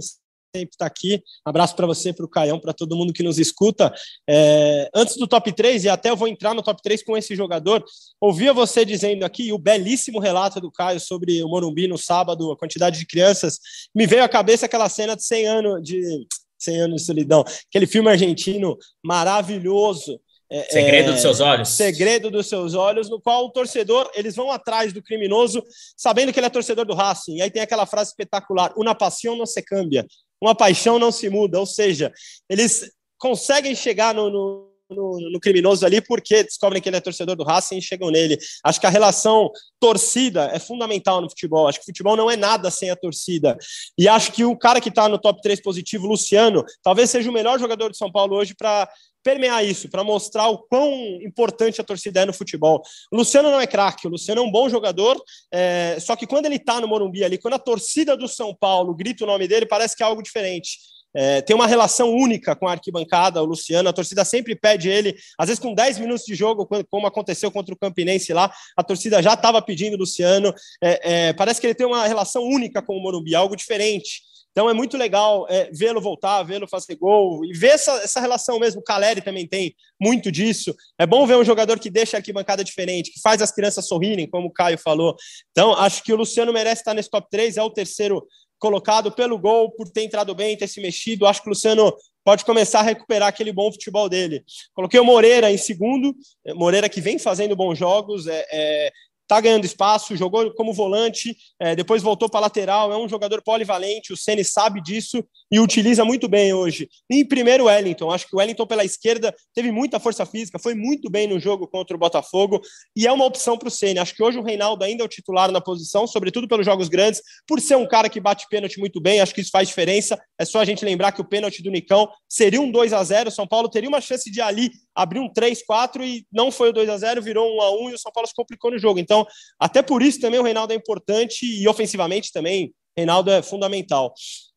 sempre 0.56 0.70
está 0.72 0.86
aqui. 0.86 1.22
Um 1.46 1.50
abraço 1.50 1.76
para 1.76 1.86
você, 1.86 2.14
para 2.14 2.26
o 2.26 2.30
Caião, 2.30 2.60
para 2.60 2.74
todo 2.74 2.96
mundo 2.96 3.14
que 3.14 3.24
nos 3.24 3.38
escuta. 3.38 3.94
É, 4.28 4.90
antes 4.94 5.18
do 5.18 5.28
top 5.28 5.52
3, 5.52 5.84
e 5.84 5.90
até 5.90 6.10
eu 6.10 6.16
vou 6.16 6.28
entrar 6.28 6.54
no 6.54 6.64
top 6.64 6.82
3 6.82 7.04
com 7.04 7.18
esse 7.18 7.36
jogador, 7.36 7.84
ouvia 8.20 8.54
você 8.54 8.86
dizendo 8.86 9.24
aqui 9.24 9.52
o 9.52 9.58
belíssimo 9.58 10.20
relato 10.20 10.62
do 10.62 10.72
Caio 10.72 11.00
sobre 11.00 11.44
o 11.44 11.48
Morumbi 11.48 11.88
no 11.88 11.98
sábado, 11.98 12.52
a 12.52 12.58
quantidade 12.58 12.98
de 12.98 13.06
crianças. 13.06 13.60
Me 13.94 14.08
veio 14.08 14.24
à 14.24 14.30
cabeça 14.30 14.66
aquela 14.66 14.90
cena 14.90 15.16
de 15.16 15.24
100 15.24 15.48
anos 15.48 15.84
de 15.84 16.28
100 16.58 16.82
anos 16.82 17.02
de 17.02 17.06
solidão, 17.06 17.44
aquele 17.68 17.86
filme 17.86 18.10
argentino 18.10 18.78
maravilhoso. 19.04 20.20
É, 20.50 20.62
segredo 20.66 21.10
é, 21.10 21.14
dos 21.14 21.22
seus 21.22 21.40
olhos. 21.40 21.70
Segredo 21.70 22.30
dos 22.30 22.48
seus 22.48 22.76
olhos, 22.76 23.10
no 23.10 23.20
qual 23.20 23.46
o 23.46 23.50
torcedor, 23.50 24.10
eles 24.14 24.36
vão 24.36 24.52
atrás 24.52 24.94
do 24.94 25.02
criminoso, 25.02 25.64
sabendo 25.98 26.32
que 26.32 26.40
ele 26.40 26.46
é 26.46 26.50
torcedor 26.50 26.86
do 26.86 26.94
Racing. 26.94 27.38
E 27.38 27.42
aí 27.42 27.50
tem 27.50 27.62
aquela 27.62 27.86
frase 27.86 28.12
espetacular: 28.12 28.72
Una 28.78 28.94
paixão 28.94 29.36
não 29.36 29.46
se 29.46 29.62
cambia 29.62 30.06
uma 30.46 30.56
paixão 30.56 31.00
não 31.00 31.12
se 31.12 31.30
muda, 31.30 31.60
ou 31.60 31.66
seja, 31.66 32.14
eles 32.50 32.92
conseguem 33.18 33.74
chegar 33.74 34.14
no, 34.14 34.30
no, 34.30 34.72
no, 34.90 35.32
no, 35.32 35.40
criminoso 35.40 35.86
ali 35.86 36.02
porque 36.02 36.44
descobrem 36.44 36.82
que 36.82 36.88
ele 36.90 36.98
é 36.98 37.02
torcedor 37.02 37.36
do 37.36 37.44
Racing 37.44 37.78
e 37.78 37.82
chegam 37.82 38.12
nele. 38.12 38.38
Acho 38.64 38.80
que 38.80 38.86
a 38.86 38.90
relação 38.90 39.50
torcida 39.80 40.52
é 40.54 40.60
fundamental 40.60 41.22
no 41.22 41.30
futebol. 41.30 41.68
Acho 41.68 41.80
que 41.80 41.84
o 41.84 41.88
futebol 41.88 42.16
não 42.16 42.30
é 42.30 42.36
nada 42.36 42.70
sem 42.70 42.90
a 42.90 42.96
torcida. 42.96 43.58
E 43.98 44.08
acho 44.08 44.32
que 44.32 44.44
o 44.44 44.58
cara 44.58 44.80
que 44.80 44.90
está 44.90 45.10
no 45.10 45.18
top 45.18 45.42
3 45.42 45.62
positivo, 45.62 46.08
Luciano, 46.08 46.64
talvez 46.84 47.10
seja 47.10 47.30
o 47.30 47.34
melhor 47.34 47.60
jogador 47.60 47.92
de 47.92 47.98
São 47.98 48.12
Paulo 48.12 48.36
hoje 48.36 48.54
para 48.56 48.90
permear 49.26 49.66
isso, 49.66 49.90
para 49.90 50.04
mostrar 50.04 50.48
o 50.50 50.60
quão 50.60 50.94
importante 51.24 51.82
a 51.82 51.84
torcida 51.84 52.22
é 52.22 52.26
no 52.26 52.34
futebol. 52.34 52.84
O 53.12 53.18
Luciano 53.18 53.50
não 53.50 53.60
é 53.60 53.66
craque, 53.66 54.06
o 54.06 54.12
Luciano 54.12 54.42
é 54.42 54.44
um 54.44 54.52
bom 54.52 54.70
jogador, 54.70 55.20
é, 55.52 55.98
só 56.00 56.16
que 56.16 56.28
quando 56.28 56.46
ele 56.46 56.58
está 56.58 56.80
no 56.80 56.88
Morumbi 56.88 57.24
ali, 57.24 57.40
quando 57.40 57.56
a 57.56 57.60
torcida 57.60 58.16
do 58.16 58.28
São 58.28 58.54
Paulo 58.54 58.94
grita 58.94 59.24
o 59.24 59.28
nome 59.28 59.48
dele, 59.48 59.66
parece 59.66 59.98
que 59.98 60.04
é 60.04 60.06
algo 60.06 60.22
diferente. 60.22 60.78
É, 61.18 61.42
tem 61.42 61.56
uma 61.56 61.66
relação 61.66 62.14
única 62.14 62.56
com 62.56 62.68
a 62.68 62.74
arquibancada, 62.74 63.42
o 63.42 63.46
Luciano, 63.46 63.90
a 63.90 63.94
torcida 63.94 64.24
sempre 64.24 64.54
pede 64.54 64.90
ele, 64.90 65.16
às 65.40 65.48
vezes 65.48 65.60
com 65.60 65.74
10 65.74 65.98
minutos 65.98 66.26
de 66.26 66.36
jogo, 66.36 66.68
como 66.88 67.08
aconteceu 67.08 67.50
contra 67.50 67.74
o 67.74 67.78
Campinense 67.78 68.32
lá, 68.32 68.54
a 68.78 68.84
torcida 68.84 69.24
já 69.24 69.34
estava 69.34 69.60
pedindo 69.60 69.96
o 69.96 70.00
Luciano, 70.00 70.54
é, 70.84 71.30
é, 71.30 71.34
parece 71.34 71.60
que 71.60 71.66
ele 71.66 71.74
tem 71.74 71.88
uma 71.88 72.06
relação 72.06 72.44
única 72.44 72.80
com 72.80 72.96
o 72.96 73.02
Morumbi, 73.02 73.34
algo 73.34 73.56
diferente. 73.56 74.35
Então 74.56 74.70
é 74.70 74.74
muito 74.74 74.96
legal 74.96 75.46
é, 75.50 75.70
vê-lo 75.74 76.00
voltar, 76.00 76.42
vê-lo 76.44 76.66
fazer 76.66 76.96
gol 76.96 77.44
e 77.44 77.52
ver 77.52 77.72
essa, 77.72 77.92
essa 77.98 78.22
relação 78.22 78.58
mesmo. 78.58 78.80
O 78.80 78.84
Caleri 78.84 79.20
também 79.20 79.46
tem 79.46 79.76
muito 80.00 80.32
disso. 80.32 80.74
É 80.98 81.06
bom 81.06 81.28
ver 81.28 81.36
um 81.36 81.44
jogador 81.44 81.78
que 81.78 81.90
deixa 81.90 82.16
a 82.16 82.20
arquibancada 82.20 82.64
diferente, 82.64 83.12
que 83.12 83.20
faz 83.20 83.42
as 83.42 83.52
crianças 83.52 83.86
sorrirem, 83.86 84.30
como 84.30 84.48
o 84.48 84.54
Caio 84.54 84.78
falou. 84.78 85.14
Então 85.52 85.74
acho 85.74 86.02
que 86.02 86.14
o 86.14 86.16
Luciano 86.16 86.54
merece 86.54 86.80
estar 86.82 86.94
nesse 86.94 87.10
top 87.10 87.28
3, 87.30 87.58
é 87.58 87.62
o 87.62 87.70
terceiro 87.70 88.26
colocado 88.58 89.12
pelo 89.12 89.38
gol, 89.38 89.72
por 89.72 89.90
ter 89.90 90.04
entrado 90.04 90.34
bem, 90.34 90.56
ter 90.56 90.70
se 90.70 90.82
mexido. 90.82 91.26
Acho 91.26 91.42
que 91.42 91.50
o 91.50 91.52
Luciano 91.52 91.94
pode 92.24 92.46
começar 92.46 92.80
a 92.80 92.84
recuperar 92.84 93.28
aquele 93.28 93.52
bom 93.52 93.70
futebol 93.70 94.08
dele. 94.08 94.42
Coloquei 94.74 95.02
o 95.02 95.06
Moreira 95.06 95.52
em 95.52 95.58
segundo, 95.58 96.16
Moreira 96.56 96.88
que 96.88 97.02
vem 97.02 97.20
fazendo 97.20 97.58
bons 97.58 97.78
jogos, 97.78 98.26
é, 98.26 98.48
é 98.50 98.92
tá 99.28 99.40
ganhando 99.42 99.66
espaço, 99.66 100.16
jogou 100.16 100.54
como 100.54 100.74
volante, 100.74 101.36
é, 101.60 101.76
depois 101.76 102.02
voltou 102.02 102.30
para 102.30 102.42
lateral, 102.42 102.92
é 102.92 102.98
um 102.98 103.10
jogador 103.10 103.42
polivalente, 103.42 104.14
o 104.14 104.18
Ceni 104.18 104.44
sabe 104.44 104.82
disso 104.82 105.24
e 105.52 105.60
utiliza 105.60 106.06
muito 106.06 106.28
bem 106.28 106.54
hoje. 106.54 106.88
Em 107.10 107.26
primeiro, 107.26 107.66
Wellington, 107.66 108.12
acho 108.12 108.28
que 108.28 108.36
o 108.36 108.40
Wellington 108.40 108.68
pela 108.68 108.84
esquerda 108.84 109.34
teve 109.54 109.72
muita 109.72 110.00
força 110.00 110.26
física, 110.26 110.60
foi 110.60 110.76
muito 110.76 111.10
bem 111.10 111.28
no 111.28 111.40
jogo 111.40 111.68
contra 111.68 111.96
o 111.96 112.00
Botafogo 112.00 112.62
e 112.96 113.08
é 113.08 113.12
uma 113.12 113.26
opção 113.26 113.58
para 113.58 113.68
o 113.68 113.72
Ceni. 113.72 114.00
Acho 114.00 114.16
que 114.16 114.24
hoje 114.24 114.38
o 114.38 114.44
Reinaldo 114.44 114.84
ainda 114.84 115.04
é 115.04 115.06
o 115.06 115.10
titular 115.10 115.52
na 115.52 115.62
posição, 115.62 116.06
sobretudo 116.06 116.48
pelos 116.48 116.66
jogos 116.66 116.88
grandes, 116.88 117.22
por 117.48 117.60
ser 117.60 117.76
um 117.76 117.88
cara 117.88 118.10
que 118.10 118.20
bate 118.20 118.48
pênalti 118.50 118.80
muito 118.80 119.02
bem, 119.02 119.22
acho 119.22 119.34
que 119.34 119.42
isso 119.42 119.52
faz 119.52 119.68
diferença. 119.68 120.20
É 120.40 120.46
só 120.46 120.60
a 120.60 120.66
gente 120.66 120.86
lembrar 120.86 121.12
que 121.12 121.22
o 121.22 121.26
pênalti 121.26 121.64
do 121.64 121.72
Nicão 121.72 122.08
seria 122.28 122.62
um 122.62 122.70
2 122.72 122.94
a 122.94 123.04
0 123.04 123.32
São 123.32 123.48
Paulo 123.48 123.70
teria 123.70 123.90
uma 123.90 124.02
chance 124.02 124.30
de 124.32 124.42
ali 124.42 124.72
abrir 124.96 125.20
um 125.20 125.30
3-4 125.32 126.02
e 126.04 126.26
não 126.32 126.52
foi 126.52 126.70
o 126.70 126.74
2 126.74 126.90
a 126.90 126.98
0 126.98 127.22
virou 127.22 127.56
um 127.56 127.62
a 127.62 127.72
1 127.72 127.90
e 127.90 127.94
o 127.94 128.00
São 128.00 128.12
Paulo 128.12 128.28
se 128.28 128.34
complicou 128.34 128.72
no 128.72 128.80
jogo. 128.80 129.00
Então, 129.00 129.26
até 129.60 129.82
por 129.82 130.02
isso 130.02 130.20
também 130.22 130.40
o 130.40 130.44
Reinaldo 130.44 130.74
é 130.74 130.76
importante 130.76 131.46
e 131.46 131.68
ofensivamente 131.68 132.32
também, 132.32 132.74
Reinaldo 132.98 133.30
é 133.30 133.42
fundamental. 133.42 134.14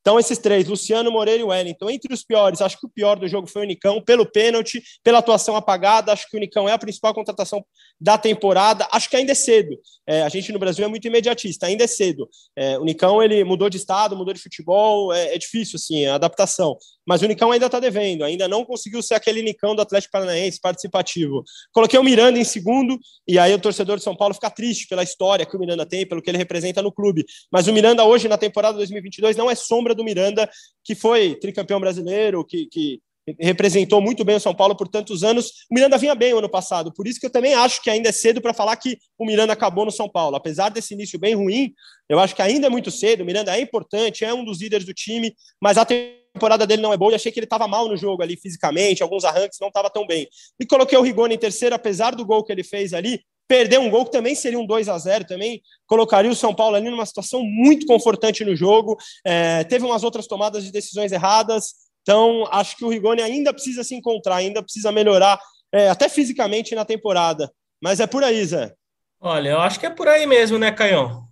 Então, 0.09 0.19
esses 0.19 0.39
três, 0.39 0.67
Luciano, 0.67 1.13
Moreira 1.13 1.43
e 1.43 1.45
Wellington, 1.45 1.91
entre 1.91 2.15
os 2.15 2.25
piores, 2.25 2.63
acho 2.63 2.81
que 2.81 2.87
o 2.87 2.89
pior 2.89 3.19
do 3.19 3.29
jogo 3.29 3.47
foi 3.47 3.61
o 3.61 3.65
Unicão, 3.67 4.01
pelo 4.01 4.25
pênalti, 4.25 4.83
pela 5.05 5.19
atuação 5.19 5.55
apagada. 5.55 6.11
Acho 6.11 6.27
que 6.31 6.35
o 6.35 6.39
Unicão 6.39 6.67
é 6.67 6.73
a 6.73 6.79
principal 6.79 7.13
contratação 7.13 7.63
da 8.01 8.17
temporada. 8.17 8.89
Acho 8.91 9.11
que 9.11 9.17
ainda 9.17 9.33
é 9.33 9.35
cedo. 9.35 9.79
É, 10.07 10.23
a 10.23 10.29
gente 10.31 10.51
no 10.51 10.59
Brasil 10.59 10.83
é 10.83 10.89
muito 10.89 11.07
imediatista, 11.07 11.67
ainda 11.67 11.85
é 11.85 11.87
cedo. 11.87 12.27
É, 12.57 12.79
o 12.79 12.81
Unicão 12.81 13.23
ele 13.23 13.45
mudou 13.45 13.69
de 13.69 13.77
estado, 13.77 14.17
mudou 14.17 14.33
de 14.33 14.41
futebol, 14.41 15.13
é, 15.13 15.35
é 15.35 15.39
difícil 15.39 15.77
assim, 15.77 16.07
a 16.07 16.15
adaptação. 16.15 16.79
Mas 17.07 17.21
o 17.21 17.27
Unicão 17.27 17.53
ainda 17.53 17.67
está 17.67 17.79
devendo, 17.79 18.25
ainda 18.25 18.49
não 18.49 18.65
conseguiu 18.65 19.03
ser 19.03 19.15
aquele 19.15 19.41
Unicão 19.41 19.75
do 19.75 19.83
Atlético 19.83 20.13
Paranaense 20.13 20.59
participativo. 20.59 21.45
Coloquei 21.73 21.99
o 21.99 22.03
Miranda 22.03 22.39
em 22.39 22.45
segundo, 22.45 22.99
e 23.27 23.39
aí 23.39 23.53
o 23.53 23.59
torcedor 23.59 23.99
de 23.99 24.05
São 24.05 24.17
Paulo 24.17 24.33
fica 24.33 24.49
triste 24.49 24.87
pela 24.87 25.03
história 25.03 25.45
que 25.45 25.57
o 25.57 25.61
Miranda 25.61 25.85
tem, 25.85 26.07
pelo 26.07 26.23
que 26.23 26.31
ele 26.31 26.39
representa 26.39 26.83
no 26.83 26.91
clube. 26.91 27.27
Mas 27.53 27.67
o 27.67 27.73
Miranda 27.75 28.05
hoje, 28.05 28.29
na 28.29 28.39
temporada 28.39 28.79
2022, 28.79 29.37
não 29.37 29.51
é 29.51 29.55
sombra 29.55 29.95
do 29.99 30.05
Miranda, 30.05 30.49
que 30.83 30.95
foi 30.95 31.35
tricampeão 31.35 31.79
brasileiro, 31.79 32.45
que, 32.45 32.67
que 32.67 33.01
representou 33.39 34.01
muito 34.01 34.25
bem 34.25 34.37
o 34.37 34.41
São 34.41 34.55
Paulo 34.55 34.77
por 34.77 34.89
tantos 34.89 35.23
anos. 35.23 35.67
O 35.71 35.75
Miranda 35.75 35.99
vinha 35.99 36.15
bem 36.15 36.33
o 36.33 36.39
ano 36.39 36.49
passado, 36.49 36.93
por 36.93 37.07
isso 37.07 37.21
que 37.21 37.27
eu 37.27 37.31
também 37.31 37.55
acho 37.55 37.83
que 37.83 37.91
ainda 37.91 38.09
é 38.09 38.13
cedo 38.13 38.41
para 38.41 38.55
falar 38.55 38.77
que 38.77 38.97
o 39.19 39.27
Miranda 39.27 39.53
acabou 39.53 39.85
no 39.85 39.91
São 39.91 40.09
Paulo. 40.09 40.37
Apesar 40.37 40.71
desse 40.71 40.95
início 40.95 41.19
bem 41.19 41.35
ruim, 41.35 41.73
eu 42.09 42.19
acho 42.19 42.35
que 42.35 42.43
ainda 42.43 42.67
é 42.67 42.71
muito 42.71 42.91
cedo. 42.91 43.23
O 43.23 43.27
Miranda 43.27 43.55
é 43.57 43.61
importante, 43.61 44.25
é 44.25 44.33
um 44.33 44.45
dos 44.45 44.61
líderes 44.61 44.87
do 44.87 44.95
time, 44.95 45.35
mas 45.61 45.77
a 45.77 45.85
temporada 45.85 46.67
dele 46.67 46.83
não 46.83 46.93
é 46.93 46.97
boa 46.97 47.13
e 47.13 47.15
achei 47.15 47.33
que 47.33 47.39
ele 47.39 47.47
estava 47.47 47.67
mal 47.67 47.89
no 47.89 47.97
jogo 47.97 48.23
ali 48.23 48.37
fisicamente, 48.37 49.03
alguns 49.03 49.25
arranques 49.25 49.59
não 49.61 49.69
estava 49.69 49.91
tão 49.91 50.07
bem. 50.07 50.29
E 50.59 50.67
coloquei 50.67 50.97
o 50.97 51.03
Rigoni 51.03 51.35
em 51.35 51.39
terceiro, 51.39 51.75
apesar 51.75 52.15
do 52.15 52.25
gol 52.25 52.45
que 52.45 52.53
ele 52.53 52.65
fez 52.65 52.95
ali, 52.95 53.21
perder 53.49 53.79
um 53.79 53.89
gol 53.89 54.05
que 54.05 54.13
também 54.13 54.35
seria 54.35 54.59
um 54.59 54.67
2 54.67 54.89
a 54.89 54.99
0 54.99 55.25
também 55.25 55.63
colocaria 55.87 56.31
o 56.31 56.37
São 56.37 56.55
Paulo 56.55 56.77
ali 56.77 56.91
numa 56.91 57.07
situação 57.07 57.43
muito 57.43 57.87
confortante 57.87 58.45
no 58.45 58.55
jogo. 58.55 58.97
É, 59.25 59.65
teve 59.65 59.85
umas 59.85 60.05
outras 60.05 60.27
tomadas 60.27 60.63
de 60.63 60.71
decisões 60.71 61.11
erradas. 61.11 61.73
Então, 62.03 62.47
acho 62.53 62.77
que 62.77 62.85
o 62.85 62.89
Rigoni 62.89 63.23
ainda 63.23 63.53
precisa 63.53 63.83
se 63.83 63.95
encontrar, 63.95 64.37
ainda 64.37 64.63
precisa 64.63 64.93
melhorar, 64.93 65.41
é, 65.73 65.89
até 65.89 66.09
fisicamente 66.09 66.75
na 66.75 66.85
temporada. 66.85 67.51
Mas 67.83 68.01
é 68.01 68.07
por 68.07 68.23
aí, 68.23 68.45
Zé. 68.45 68.75
Olha, 69.21 69.51
eu 69.51 69.61
acho 69.61 69.81
que 69.81 69.87
é 69.87 69.91
por 69.91 70.07
aí 70.07 70.27
mesmo, 70.27 70.59
né, 70.59 70.71
Caião? 70.71 71.25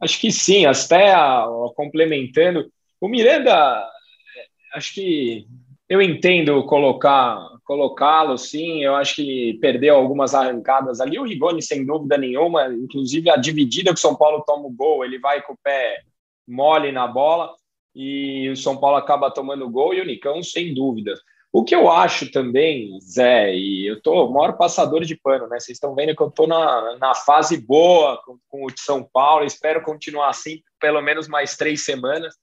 Acho 0.00 0.20
que 0.20 0.30
sim, 0.30 0.66
até 0.66 1.14
complementando. 1.74 2.70
O 3.00 3.08
Miranda, 3.08 3.84
acho 4.74 4.94
que 4.94 5.46
eu 5.88 6.00
entendo 6.00 6.64
colocar 6.66 7.38
colocá-lo, 7.64 8.36
sim. 8.36 8.82
Eu 8.82 8.94
acho 8.94 9.16
que 9.16 9.58
perdeu 9.60 9.96
algumas 9.96 10.34
arrancadas 10.34 11.00
ali. 11.00 11.18
O 11.18 11.24
Rigoni, 11.24 11.62
sem 11.62 11.84
dúvida 11.84 12.16
nenhuma, 12.18 12.66
inclusive 12.72 13.30
a 13.30 13.36
dividida 13.36 13.90
que 13.90 13.98
o 13.98 14.00
São 14.00 14.14
Paulo 14.14 14.44
toma 14.46 14.66
o 14.66 14.72
gol, 14.72 15.04
ele 15.04 15.18
vai 15.18 15.42
com 15.42 15.52
o 15.54 15.58
pé 15.62 16.02
mole 16.46 16.92
na 16.92 17.06
bola 17.06 17.54
e 17.94 18.48
o 18.50 18.56
São 18.56 18.76
Paulo 18.76 18.96
acaba 18.96 19.30
tomando 19.30 19.70
gol 19.70 19.94
e 19.94 20.00
o 20.00 20.04
Nicão, 20.04 20.42
sem 20.42 20.74
dúvida. 20.74 21.14
O 21.52 21.62
que 21.62 21.74
eu 21.74 21.90
acho 21.90 22.30
também, 22.30 22.98
Zé, 23.02 23.54
e 23.54 23.86
eu 23.86 24.00
tô 24.00 24.24
o 24.24 24.32
maior 24.32 24.56
passador 24.56 25.04
de 25.04 25.14
pano, 25.14 25.46
né? 25.48 25.60
Vocês 25.60 25.76
estão 25.76 25.94
vendo 25.94 26.16
que 26.16 26.22
eu 26.22 26.30
tô 26.30 26.46
na, 26.46 26.96
na 26.96 27.14
fase 27.14 27.60
boa 27.60 28.18
com, 28.24 28.38
com 28.48 28.64
o 28.64 28.72
São 28.78 29.06
Paulo, 29.12 29.44
espero 29.44 29.82
continuar 29.82 30.30
assim 30.30 30.62
pelo 30.80 31.02
menos 31.02 31.28
mais 31.28 31.54
três 31.54 31.84
semanas. 31.84 32.34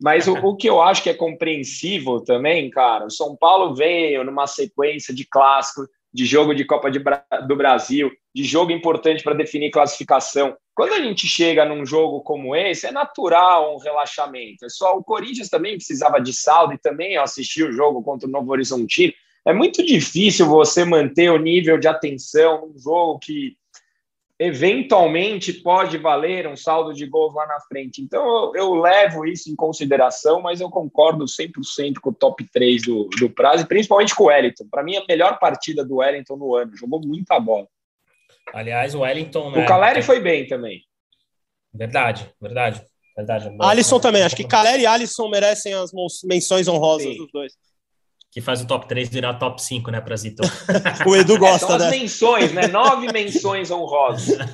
Mas 0.00 0.26
o, 0.28 0.34
o, 0.46 0.56
que 0.56 0.68
eu 0.68 0.80
acho 0.80 1.02
que 1.02 1.10
é 1.10 1.14
compreensível 1.14 2.20
também, 2.20 2.70
cara, 2.70 3.06
o 3.06 3.10
São 3.10 3.36
Paulo 3.36 3.74
veio 3.74 4.24
numa 4.24 4.46
sequência 4.46 5.14
de 5.14 5.24
clássico, 5.24 5.88
de 6.12 6.24
jogo 6.24 6.54
de 6.54 6.64
Copa 6.64 6.90
de, 6.90 6.98
do 7.46 7.56
Brasil, 7.56 8.10
de 8.34 8.42
jogo 8.44 8.72
importante 8.72 9.22
para 9.22 9.34
definir 9.34 9.70
classificação. 9.70 10.56
Quando 10.74 10.92
a 10.92 11.00
gente 11.00 11.26
chega 11.26 11.64
num 11.64 11.84
jogo 11.84 12.20
como 12.22 12.54
esse, 12.54 12.86
é 12.86 12.90
natural 12.90 13.74
um 13.74 13.78
relaxamento. 13.78 14.64
É 14.64 14.68
só 14.68 14.96
o 14.96 15.04
Corinthians 15.04 15.48
também 15.48 15.76
precisava 15.76 16.18
de 16.20 16.32
saldo 16.32 16.74
e 16.74 16.78
também 16.78 17.14
eu 17.14 17.22
assisti 17.22 17.62
o 17.62 17.72
jogo 17.72 18.02
contra 18.02 18.28
o 18.28 18.30
Novo 18.30 18.50
Horizontino. 18.50 19.12
É 19.46 19.52
muito 19.52 19.84
difícil 19.84 20.46
você 20.46 20.84
manter 20.84 21.30
o 21.30 21.38
nível 21.38 21.78
de 21.78 21.86
atenção 21.86 22.66
num 22.66 22.78
jogo 22.78 23.18
que 23.20 23.56
eventualmente 24.38 25.52
pode 25.52 25.96
valer 25.96 26.46
um 26.46 26.56
saldo 26.56 26.92
de 26.92 27.06
gols 27.06 27.34
lá 27.34 27.46
na 27.46 27.60
frente. 27.60 28.02
Então 28.02 28.22
eu, 28.24 28.52
eu 28.54 28.74
levo 28.74 29.24
isso 29.26 29.50
em 29.50 29.56
consideração, 29.56 30.42
mas 30.42 30.60
eu 30.60 30.68
concordo 30.68 31.24
100% 31.24 31.94
com 32.00 32.10
o 32.10 32.14
top 32.14 32.44
3 32.52 32.82
do, 32.82 33.08
do 33.18 33.30
prazo, 33.30 33.64
e 33.64 33.66
principalmente 33.66 34.14
com 34.14 34.24
o 34.24 34.26
Wellington. 34.26 34.66
Para 34.70 34.82
mim, 34.82 34.96
a 34.96 35.04
melhor 35.08 35.38
partida 35.38 35.84
do 35.84 35.96
Wellington 35.96 36.36
no 36.36 36.54
ano. 36.54 36.76
Jogou 36.76 37.00
muita 37.00 37.40
bola. 37.40 37.66
Aliás, 38.52 38.94
o 38.94 39.00
Wellington. 39.00 39.50
Né, 39.50 39.64
o 39.64 39.66
Caleri 39.66 40.02
foi 40.02 40.20
bem 40.20 40.46
também. 40.46 40.82
Verdade, 41.72 42.30
verdade. 42.40 42.84
Verdade. 43.16 43.50
Alisson 43.60 43.98
também. 43.98 44.22
Acho 44.22 44.36
que 44.36 44.46
Caleri 44.46 44.82
e 44.82 44.86
Alisson 44.86 45.28
merecem 45.28 45.72
as 45.72 45.90
menções 46.22 46.68
honrosas 46.68 47.10
Sim. 47.10 47.16
dos 47.16 47.32
dois 47.32 47.52
que 48.36 48.42
faz 48.42 48.60
o 48.60 48.66
top 48.66 48.86
3 48.86 49.08
virar 49.08 49.32
top 49.38 49.62
5, 49.62 49.90
né, 49.90 49.98
para 49.98 50.14
Zito? 50.14 50.42
o 51.08 51.16
Edu 51.16 51.38
gosta, 51.38 51.72
é, 51.72 51.78
né? 51.78 51.84
As 51.86 51.90
menções, 51.90 52.52
né? 52.52 52.66
Nove 52.66 53.10
menções 53.10 53.70
honrosas. 53.70 54.36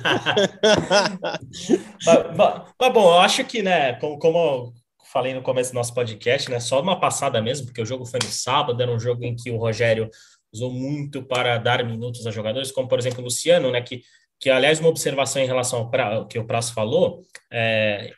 mas, 2.05 2.37
mas, 2.37 2.61
mas, 2.79 2.93
bom, 2.93 3.13
eu 3.13 3.19
acho 3.19 3.43
que, 3.43 3.61
né, 3.61 3.91
como, 3.95 4.17
como 4.17 4.37
eu 4.37 4.73
falei 5.11 5.33
no 5.33 5.41
começo 5.41 5.73
do 5.73 5.75
nosso 5.75 5.93
podcast, 5.93 6.49
né, 6.49 6.61
só 6.61 6.81
uma 6.81 6.97
passada 6.97 7.41
mesmo, 7.41 7.65
porque 7.65 7.81
o 7.81 7.85
jogo 7.85 8.05
foi 8.05 8.21
no 8.23 8.29
sábado, 8.29 8.81
era 8.81 8.89
um 8.89 8.97
jogo 8.97 9.25
em 9.25 9.35
que 9.35 9.51
o 9.51 9.57
Rogério 9.57 10.09
usou 10.53 10.71
muito 10.71 11.21
para 11.21 11.57
dar 11.57 11.83
minutos 11.83 12.25
a 12.25 12.31
jogadores, 12.31 12.71
como, 12.71 12.87
por 12.87 12.97
exemplo, 12.97 13.19
o 13.19 13.25
Luciano, 13.25 13.69
né, 13.69 13.81
que, 13.81 14.01
que 14.39 14.49
aliás, 14.49 14.79
uma 14.79 14.87
observação 14.87 15.41
em 15.41 15.45
relação 15.45 15.91
ao 15.91 16.25
que 16.25 16.39
o 16.39 16.47
Prazo 16.47 16.73
falou, 16.73 17.21
é, 17.51 18.13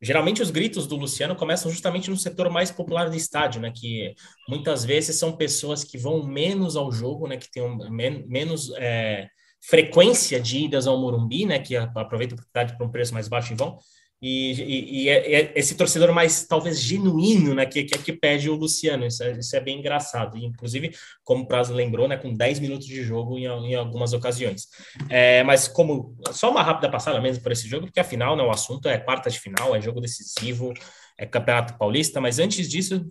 Geralmente 0.00 0.40
os 0.40 0.50
gritos 0.50 0.86
do 0.86 0.96
Luciano 0.96 1.34
começam 1.34 1.70
justamente 1.70 2.08
no 2.08 2.16
setor 2.16 2.48
mais 2.50 2.70
popular 2.70 3.10
do 3.10 3.16
estádio, 3.16 3.60
né? 3.60 3.72
Que 3.74 4.14
muitas 4.48 4.84
vezes 4.84 5.16
são 5.16 5.36
pessoas 5.36 5.82
que 5.82 5.98
vão 5.98 6.24
menos 6.24 6.76
ao 6.76 6.92
jogo, 6.92 7.26
né? 7.26 7.36
Que 7.36 7.50
tem 7.50 7.62
men 7.90 8.24
menos 8.28 8.72
é, 8.76 9.28
frequência 9.60 10.40
de 10.40 10.64
idas 10.64 10.86
ao 10.86 11.00
Morumbi, 11.00 11.44
né? 11.44 11.58
Que 11.58 11.76
aproveitam 11.76 12.36
a 12.36 12.40
oportunidade 12.40 12.78
por 12.78 12.86
um 12.86 12.90
preço 12.90 13.12
mais 13.12 13.26
baixo 13.26 13.52
e 13.52 13.56
vão. 13.56 13.76
E, 14.20 14.52
e, 14.52 15.02
e 15.02 15.08
é, 15.08 15.32
é 15.32 15.52
esse 15.54 15.76
torcedor 15.76 16.12
mais, 16.12 16.44
talvez, 16.46 16.80
genuíno, 16.80 17.54
né, 17.54 17.64
que, 17.66 17.84
que, 17.84 17.98
que 17.98 18.12
pede 18.12 18.50
o 18.50 18.56
Luciano, 18.56 19.06
isso 19.06 19.22
é, 19.22 19.32
isso 19.32 19.54
é 19.54 19.60
bem 19.60 19.78
engraçado, 19.78 20.36
e, 20.36 20.44
inclusive, 20.44 20.92
como 21.22 21.44
o 21.44 21.46
Prazo 21.46 21.72
lembrou, 21.72 22.08
né, 22.08 22.16
com 22.16 22.34
10 22.34 22.58
minutos 22.58 22.86
de 22.86 23.02
jogo 23.02 23.38
em, 23.38 23.44
em 23.44 23.74
algumas 23.74 24.12
ocasiões. 24.12 24.66
É, 25.08 25.42
mas 25.44 25.68
como, 25.68 26.16
só 26.32 26.50
uma 26.50 26.62
rápida 26.62 26.90
passada 26.90 27.20
mesmo 27.20 27.42
por 27.42 27.52
esse 27.52 27.68
jogo, 27.68 27.86
porque 27.86 28.00
afinal, 28.00 28.36
né, 28.36 28.42
o 28.42 28.50
assunto 28.50 28.88
é 28.88 28.98
quarta 28.98 29.30
de 29.30 29.38
final, 29.38 29.74
é 29.76 29.80
jogo 29.80 30.00
decisivo, 30.00 30.74
é 31.16 31.24
Campeonato 31.24 31.78
Paulista, 31.78 32.20
mas 32.20 32.38
antes 32.38 32.68
disso, 32.68 33.06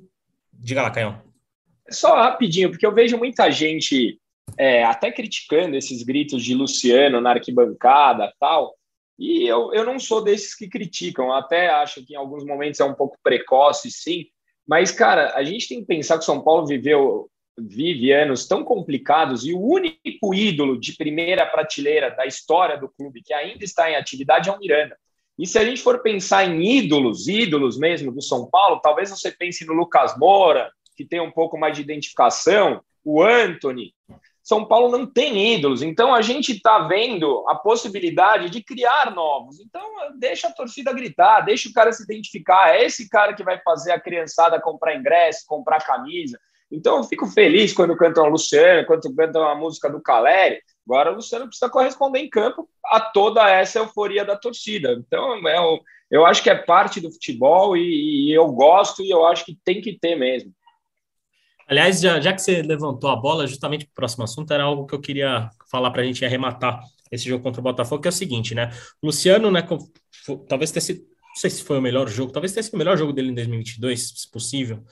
diga 0.54 0.82
lá, 0.82 0.92
Caião. 0.92 1.22
Só 1.90 2.16
rapidinho, 2.16 2.70
porque 2.70 2.86
eu 2.86 2.94
vejo 2.94 3.18
muita 3.18 3.50
gente 3.50 4.20
é, 4.58 4.84
até 4.84 5.12
criticando 5.12 5.76
esses 5.76 6.04
gritos 6.04 6.44
de 6.44 6.54
Luciano 6.54 7.22
na 7.22 7.32
arquibancada 7.32 8.34
tal, 8.40 8.76
e 9.18 9.48
eu, 9.48 9.74
eu 9.74 9.84
não 9.84 10.00
sou 10.00 10.24
desses 10.24 10.54
que 10.54 10.68
criticam, 10.68 11.32
até 11.32 11.70
acho 11.70 12.06
que 12.06 12.14
em 12.14 12.18
alguns 12.18 12.46
momentos 12.46 12.80
é 12.80 12.86
um 12.86 12.94
pouco 12.94 13.18
precoce, 13.24 13.90
sim. 13.90 14.26
Mas, 14.68 14.92
cara, 14.92 15.34
a 15.36 15.44
gente 15.44 15.68
tem 15.68 15.80
que 15.80 15.88
pensar 15.88 16.16
que 16.16 16.24
o 16.24 16.26
São 16.26 16.42
Paulo 16.42 16.68
viveu, 16.68 17.30
vive 17.58 18.12
anos 18.12 18.48
tão 18.48 18.64
complicados 18.64 19.46
e 19.46 19.54
o 19.54 19.62
único 19.62 20.34
ídolo 20.34 20.80
de 20.80 20.96
primeira 20.96 21.46
prateleira 21.46 22.12
da 22.12 22.26
história 22.26 22.78
do 22.78 22.90
clube 22.90 23.24
que 23.24 23.34
ainda 23.34 23.64
está 23.64 23.90
em 23.90 23.96
atividade 23.96 24.50
é 24.50 24.52
o 24.52 24.60
Miranda. 24.60 24.98
E 25.40 25.48
se 25.48 25.58
a 25.58 25.64
gente 25.64 25.82
for 25.82 26.02
pensar 26.02 26.46
em 26.46 26.78
ídolos, 26.78 27.28
ídolos 27.28 27.78
mesmo 27.78 28.12
do 28.12 28.22
São 28.22 28.48
Paulo, 28.50 28.80
talvez 28.82 29.10
você 29.10 29.32
pense 29.32 29.66
no 29.66 29.74
Lucas 29.74 30.18
Moura, 30.18 30.72
que 30.96 31.06
tem 31.06 31.22
um 31.22 31.32
pouco 31.32 31.58
mais 31.58 31.76
de 31.76 31.82
identificação, 31.82 32.82
o 33.04 33.22
Anthony, 33.22 33.94
são 34.48 34.64
Paulo 34.64 34.98
não 34.98 35.06
tem 35.06 35.56
ídolos, 35.56 35.82
então 35.82 36.16
a 36.16 36.22
gente 36.22 36.54
está 36.54 36.80
vendo 36.80 37.44
a 37.50 37.56
possibilidade 37.56 38.50
de 38.50 38.64
criar 38.64 39.14
novos. 39.14 39.60
Então, 39.60 39.84
deixa 40.18 40.48
a 40.48 40.54
torcida 40.54 40.94
gritar, 40.94 41.42
deixa 41.42 41.68
o 41.68 41.74
cara 41.74 41.92
se 41.92 42.02
identificar. 42.04 42.74
É 42.74 42.86
esse 42.86 43.10
cara 43.10 43.34
que 43.34 43.44
vai 43.44 43.60
fazer 43.62 43.92
a 43.92 44.00
criançada 44.00 44.62
comprar 44.62 44.96
ingresso, 44.96 45.44
comprar 45.46 45.86
camisa. 45.86 46.40
Então, 46.72 46.96
eu 46.96 47.04
fico 47.04 47.28
feliz 47.28 47.74
quando 47.74 47.98
cantam 47.98 48.24
o 48.24 48.30
Luciano, 48.30 48.88
quando 48.88 49.14
cantam 49.14 49.46
a 49.46 49.54
música 49.54 49.90
do 49.90 50.02
Caleri. 50.02 50.62
Agora, 50.88 51.12
o 51.12 51.16
Luciano 51.16 51.48
precisa 51.48 51.70
corresponder 51.70 52.20
em 52.20 52.30
campo 52.30 52.70
a 52.86 53.02
toda 53.02 53.50
essa 53.50 53.80
euforia 53.80 54.24
da 54.24 54.38
torcida. 54.38 54.94
Então, 54.94 55.46
é, 55.46 55.58
eu 56.10 56.26
acho 56.26 56.42
que 56.42 56.50
é 56.50 56.56
parte 56.56 57.02
do 57.02 57.12
futebol 57.12 57.76
e, 57.76 58.30
e 58.30 58.34
eu 58.34 58.48
gosto 58.54 59.04
e 59.04 59.10
eu 59.10 59.26
acho 59.26 59.44
que 59.44 59.60
tem 59.66 59.82
que 59.82 60.00
ter 60.00 60.16
mesmo. 60.16 60.54
Aliás, 61.68 62.00
já, 62.00 62.20
já 62.22 62.32
que 62.34 62.42
você 62.42 62.62
levantou 62.62 63.10
a 63.10 63.16
bola, 63.16 63.46
justamente 63.46 63.86
para 63.86 63.92
o 63.92 63.96
próximo 63.96 64.24
assunto, 64.24 64.54
era 64.54 64.64
algo 64.64 64.86
que 64.86 64.96
eu 64.96 65.02
queria 65.02 65.50
falar 65.70 65.92
para 65.92 66.02
a 66.02 66.06
gente 66.06 66.24
arrematar 66.24 66.80
esse 67.12 67.28
jogo 67.28 67.44
contra 67.44 67.60
o 67.60 67.64
Botafogo, 67.64 68.02
que 68.02 68.08
é 68.08 68.10
o 68.10 68.14
seguinte, 68.14 68.56
né? 68.56 68.72
Luciano, 69.04 69.52
né, 69.52 69.66
talvez 70.48 70.72
tenha 70.72 70.82
sido, 70.82 71.00
não 71.00 71.36
sei 71.36 71.50
se 71.50 71.64
foi 71.64 71.78
o 71.78 71.82
melhor 71.82 72.08
jogo, 72.08 72.32
talvez 72.32 72.54
tenha 72.54 72.64
sido 72.64 72.76
o 72.76 72.78
melhor 72.78 72.98
jogo 72.98 73.12
dele 73.12 73.32
em 73.32 73.36
2022, 73.36 74.14
se 74.16 74.32
possível. 74.32 74.84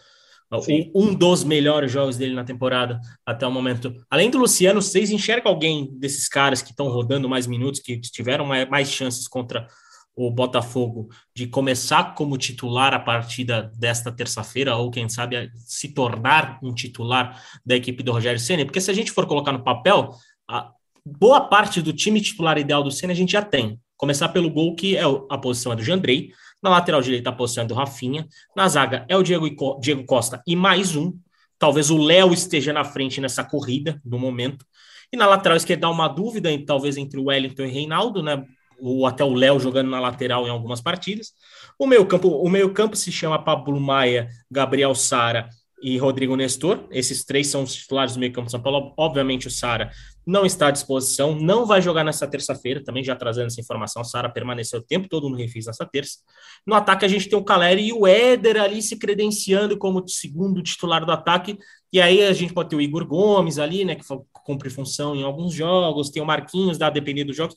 Um, 0.51 0.91
um, 1.07 1.13
dos 1.13 1.43
melhores 1.43 1.91
jogos 1.91 2.17
dele 2.17 2.33
na 2.33 2.43
temporada 2.43 3.01
até 3.25 3.47
o 3.47 3.51
momento. 3.51 3.93
Além 4.09 4.29
do 4.29 4.37
Luciano, 4.37 4.81
vocês 4.81 5.09
enxergam 5.09 5.51
alguém 5.51 5.89
desses 5.97 6.29
caras 6.29 6.61
que 6.61 6.69
estão 6.69 6.87
rodando 6.87 7.27
mais 7.27 7.47
minutos, 7.47 7.81
que 7.81 7.99
tiveram 7.99 8.45
mais 8.45 8.89
chances 8.89 9.27
contra 9.27 9.67
o 10.15 10.31
Botafogo 10.31 11.09
de 11.35 11.45
começar 11.45 12.15
como 12.15 12.37
titular 12.37 12.93
a 12.93 12.99
partida 12.99 13.71
desta 13.77 14.11
terça-feira, 14.11 14.75
ou 14.75 14.89
quem 14.89 15.09
sabe 15.09 15.51
se 15.55 15.89
tornar 15.89 16.57
um 16.63 16.73
titular 16.73 17.41
da 17.65 17.75
equipe 17.75 18.01
do 18.01 18.13
Rogério 18.13 18.39
Senna? 18.39 18.65
Porque 18.65 18.79
se 18.79 18.89
a 18.89 18.93
gente 18.93 19.11
for 19.11 19.25
colocar 19.25 19.51
no 19.51 19.63
papel, 19.63 20.11
a 20.49 20.71
boa 21.05 21.41
parte 21.41 21.81
do 21.81 21.91
time 21.91 22.21
titular 22.21 22.57
ideal 22.57 22.81
do 22.81 22.91
Senna 22.91 23.13
a 23.13 23.15
gente 23.15 23.33
já 23.33 23.41
tem. 23.41 23.79
Começar 23.97 24.29
pelo 24.29 24.49
gol, 24.49 24.75
que 24.75 24.95
é 24.95 25.03
a 25.29 25.37
posição 25.37 25.73
é 25.73 25.75
do 25.75 25.83
Jandrei, 25.83 26.31
na 26.63 26.69
lateral 26.69 27.01
direita 27.01 27.29
a 27.29 27.33
posição 27.33 27.63
é 27.63 27.67
do 27.67 27.73
Rafinha, 27.73 28.27
na 28.55 28.67
zaga 28.67 29.05
é 29.07 29.17
o 29.17 29.23
Diego, 29.23 29.79
Diego 29.79 30.05
Costa 30.05 30.41
e 30.47 30.55
mais 30.55 30.95
um, 30.95 31.13
talvez 31.59 31.89
o 31.89 31.97
Léo 31.97 32.33
esteja 32.33 32.73
na 32.73 32.83
frente 32.83 33.21
nessa 33.21 33.43
corrida 33.43 34.01
no 34.03 34.17
momento, 34.17 34.65
e 35.11 35.17
na 35.17 35.27
lateral 35.27 35.55
esquerda 35.55 35.89
uma 35.89 36.07
dúvida, 36.07 36.49
talvez 36.65 36.97
entre 36.97 37.19
o 37.19 37.25
Wellington 37.25 37.63
e 37.63 37.67
o 37.67 37.71
Reinaldo, 37.71 38.23
né? 38.23 38.43
Ou 38.79 39.05
até 39.05 39.23
o 39.23 39.33
Léo 39.33 39.59
jogando 39.59 39.89
na 39.89 39.99
lateral 39.99 40.45
em 40.45 40.49
algumas 40.49 40.81
partidas. 40.81 41.33
O 41.77 41.87
meio 41.87 42.05
campo, 42.05 42.29
o 42.29 42.49
meio 42.49 42.73
campo 42.73 42.95
se 42.95 43.11
chama 43.11 43.43
Pablo 43.43 43.79
Maia, 43.79 44.29
Gabriel 44.49 44.95
Sara 44.95 45.49
e 45.81 45.97
Rodrigo 45.97 46.35
Nestor. 46.35 46.87
Esses 46.89 47.23
três 47.25 47.47
são 47.47 47.63
os 47.63 47.73
titulares 47.73 48.13
do 48.13 48.19
meio 48.19 48.31
campo 48.31 48.45
de 48.45 48.51
São 48.51 48.61
Paulo. 48.61 48.93
Obviamente 48.97 49.47
o 49.47 49.51
Sara 49.51 49.91
não 50.25 50.45
está 50.45 50.67
à 50.67 50.71
disposição, 50.71 51.35
não 51.35 51.65
vai 51.65 51.81
jogar 51.81 52.03
nessa 52.03 52.25
terça-feira, 52.27 52.83
também 52.83 53.03
já 53.03 53.15
trazendo 53.15 53.47
essa 53.47 53.61
informação. 53.61 54.01
O 54.01 54.05
Sara 54.05 54.27
permaneceu 54.27 54.79
o 54.79 54.81
tempo 54.81 55.07
todo 55.07 55.29
no 55.29 55.35
refis 55.35 55.67
nessa 55.67 55.85
terça. 55.85 56.19
No 56.65 56.73
ataque 56.73 57.05
a 57.05 57.07
gente 57.07 57.29
tem 57.29 57.37
o 57.37 57.43
Caleri 57.43 57.89
e 57.89 57.93
o 57.93 58.07
Éder 58.07 58.59
ali 58.59 58.81
se 58.81 58.97
credenciando 58.97 59.77
como 59.77 60.07
segundo 60.07 60.63
titular 60.63 61.05
do 61.05 61.11
ataque. 61.11 61.57
E 61.93 62.01
aí 62.01 62.23
a 62.23 62.33
gente 62.33 62.53
pode 62.53 62.69
ter 62.69 62.75
o 62.75 62.81
Igor 62.81 63.05
Gomes 63.05 63.59
ali, 63.59 63.85
né, 63.85 63.95
que 63.95 64.03
cumpre 64.43 64.69
função 64.69 65.15
em 65.15 65.23
alguns 65.23 65.53
jogos, 65.53 66.09
tem 66.09 66.21
o 66.21 66.25
Marquinhos, 66.25 66.77
dá 66.77 66.87
a 66.87 66.89
depender 66.89 67.23
dos 67.23 67.35
jogos. 67.35 67.55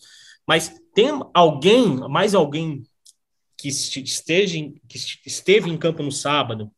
Mas 0.49 0.81
tem 0.95 1.11
alguém, 1.35 1.99
mais 2.09 2.35
alguém 2.35 2.83
que 3.55 3.69
esteja 3.69 4.57
que 4.88 4.99
esteve 5.26 5.69
em 5.69 5.76
campo 5.76 6.02
no 6.02 6.11
sábado, 6.11 6.71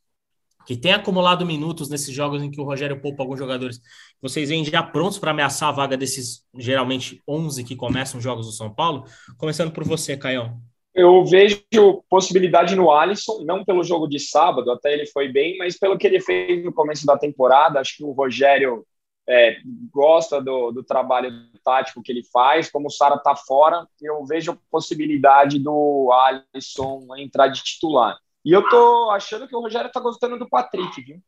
que 0.67 0.77
tem 0.77 0.93
acumulado 0.93 1.47
minutos 1.47 1.89
nesses 1.89 2.12
jogos 2.12 2.43
em 2.43 2.50
que 2.50 2.61
o 2.61 2.65
Rogério 2.65 3.00
poupa 3.00 3.23
alguns 3.23 3.39
jogadores, 3.39 3.81
vocês 4.21 4.49
vêm 4.49 4.65
já 4.65 4.83
prontos 4.83 5.19
para 5.19 5.31
ameaçar 5.31 5.69
a 5.69 5.73
vaga 5.73 5.97
desses 5.97 6.45
geralmente 6.59 7.23
11 7.29 7.62
que 7.62 7.77
começam 7.77 8.19
os 8.19 8.25
jogos 8.25 8.47
do 8.47 8.53
São 8.53 8.75
Paulo? 8.75 9.05
Começando 9.39 9.73
por 9.73 9.85
você, 9.85 10.17
Caião. 10.17 10.61
Eu 10.93 11.25
vejo 11.25 11.62
possibilidade 12.09 12.75
no 12.75 12.91
Alisson, 12.91 13.45
não 13.45 13.65
pelo 13.65 13.85
jogo 13.85 14.09
de 14.09 14.19
sábado, 14.19 14.73
até 14.73 14.93
ele 14.93 15.07
foi 15.07 15.29
bem, 15.29 15.57
mas 15.57 15.79
pelo 15.79 15.97
que 15.97 16.09
ele 16.09 16.21
fez 16.21 16.65
no 16.65 16.73
começo 16.73 17.07
da 17.07 17.17
temporada. 17.17 17.79
Acho 17.79 17.99
que 17.99 18.05
o 18.05 18.11
Rogério 18.11 18.85
é, 19.31 19.59
gosta 19.93 20.43
do, 20.43 20.73
do, 20.73 20.83
trabalho 20.83 21.31
tático 21.65 22.03
que 22.03 22.11
ele 22.11 22.25
faz. 22.33 22.69
Como 22.69 22.89
o 22.89 22.91
Sara 22.91 23.15
está 23.15 23.37
fora, 23.37 23.87
eu 24.03 24.25
vejo 24.27 24.51
a 24.51 24.59
possibilidade 24.69 25.61
do 25.61 26.11
Alisson 26.13 27.07
entrar 27.17 27.47
de 27.47 27.63
titular. 27.63 28.19
E 28.45 28.53
eu 28.53 28.69
tô 28.69 29.11
achando 29.11 29.47
que 29.47 29.55
o 29.55 29.61
Rogério 29.61 29.87
está 29.87 30.01
gostando 30.01 30.37
do 30.37 30.49
Patrick, 30.49 31.01
viu? 31.01 31.19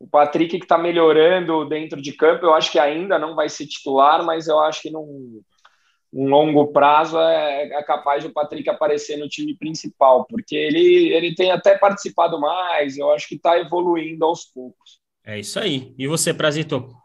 O 0.00 0.08
Patrick 0.08 0.58
que 0.58 0.64
está 0.64 0.76
melhorando 0.76 1.64
dentro 1.66 2.02
de 2.02 2.12
campo, 2.12 2.44
eu 2.44 2.54
acho 2.54 2.72
que 2.72 2.78
ainda 2.78 3.18
não 3.18 3.36
vai 3.36 3.48
ser 3.48 3.66
titular, 3.66 4.24
mas 4.24 4.48
eu 4.48 4.58
acho 4.58 4.82
que 4.82 4.90
num, 4.90 5.40
um 6.12 6.26
longo 6.26 6.66
prazo 6.72 7.18
é, 7.20 7.68
é 7.68 7.82
capaz 7.84 8.24
do 8.24 8.32
Patrick 8.32 8.68
aparecer 8.68 9.16
no 9.16 9.28
time 9.28 9.56
principal, 9.56 10.26
porque 10.26 10.56
ele, 10.56 11.12
ele 11.14 11.34
tem 11.36 11.52
até 11.52 11.78
participado 11.78 12.40
mais, 12.40 12.98
eu 12.98 13.12
acho 13.12 13.28
que 13.28 13.36
está 13.36 13.56
evoluindo 13.58 14.24
aos 14.24 14.44
poucos. 14.44 15.00
É 15.24 15.38
isso 15.38 15.58
aí. 15.60 15.94
E 15.96 16.08
você, 16.08 16.34
Prazito? 16.34 17.03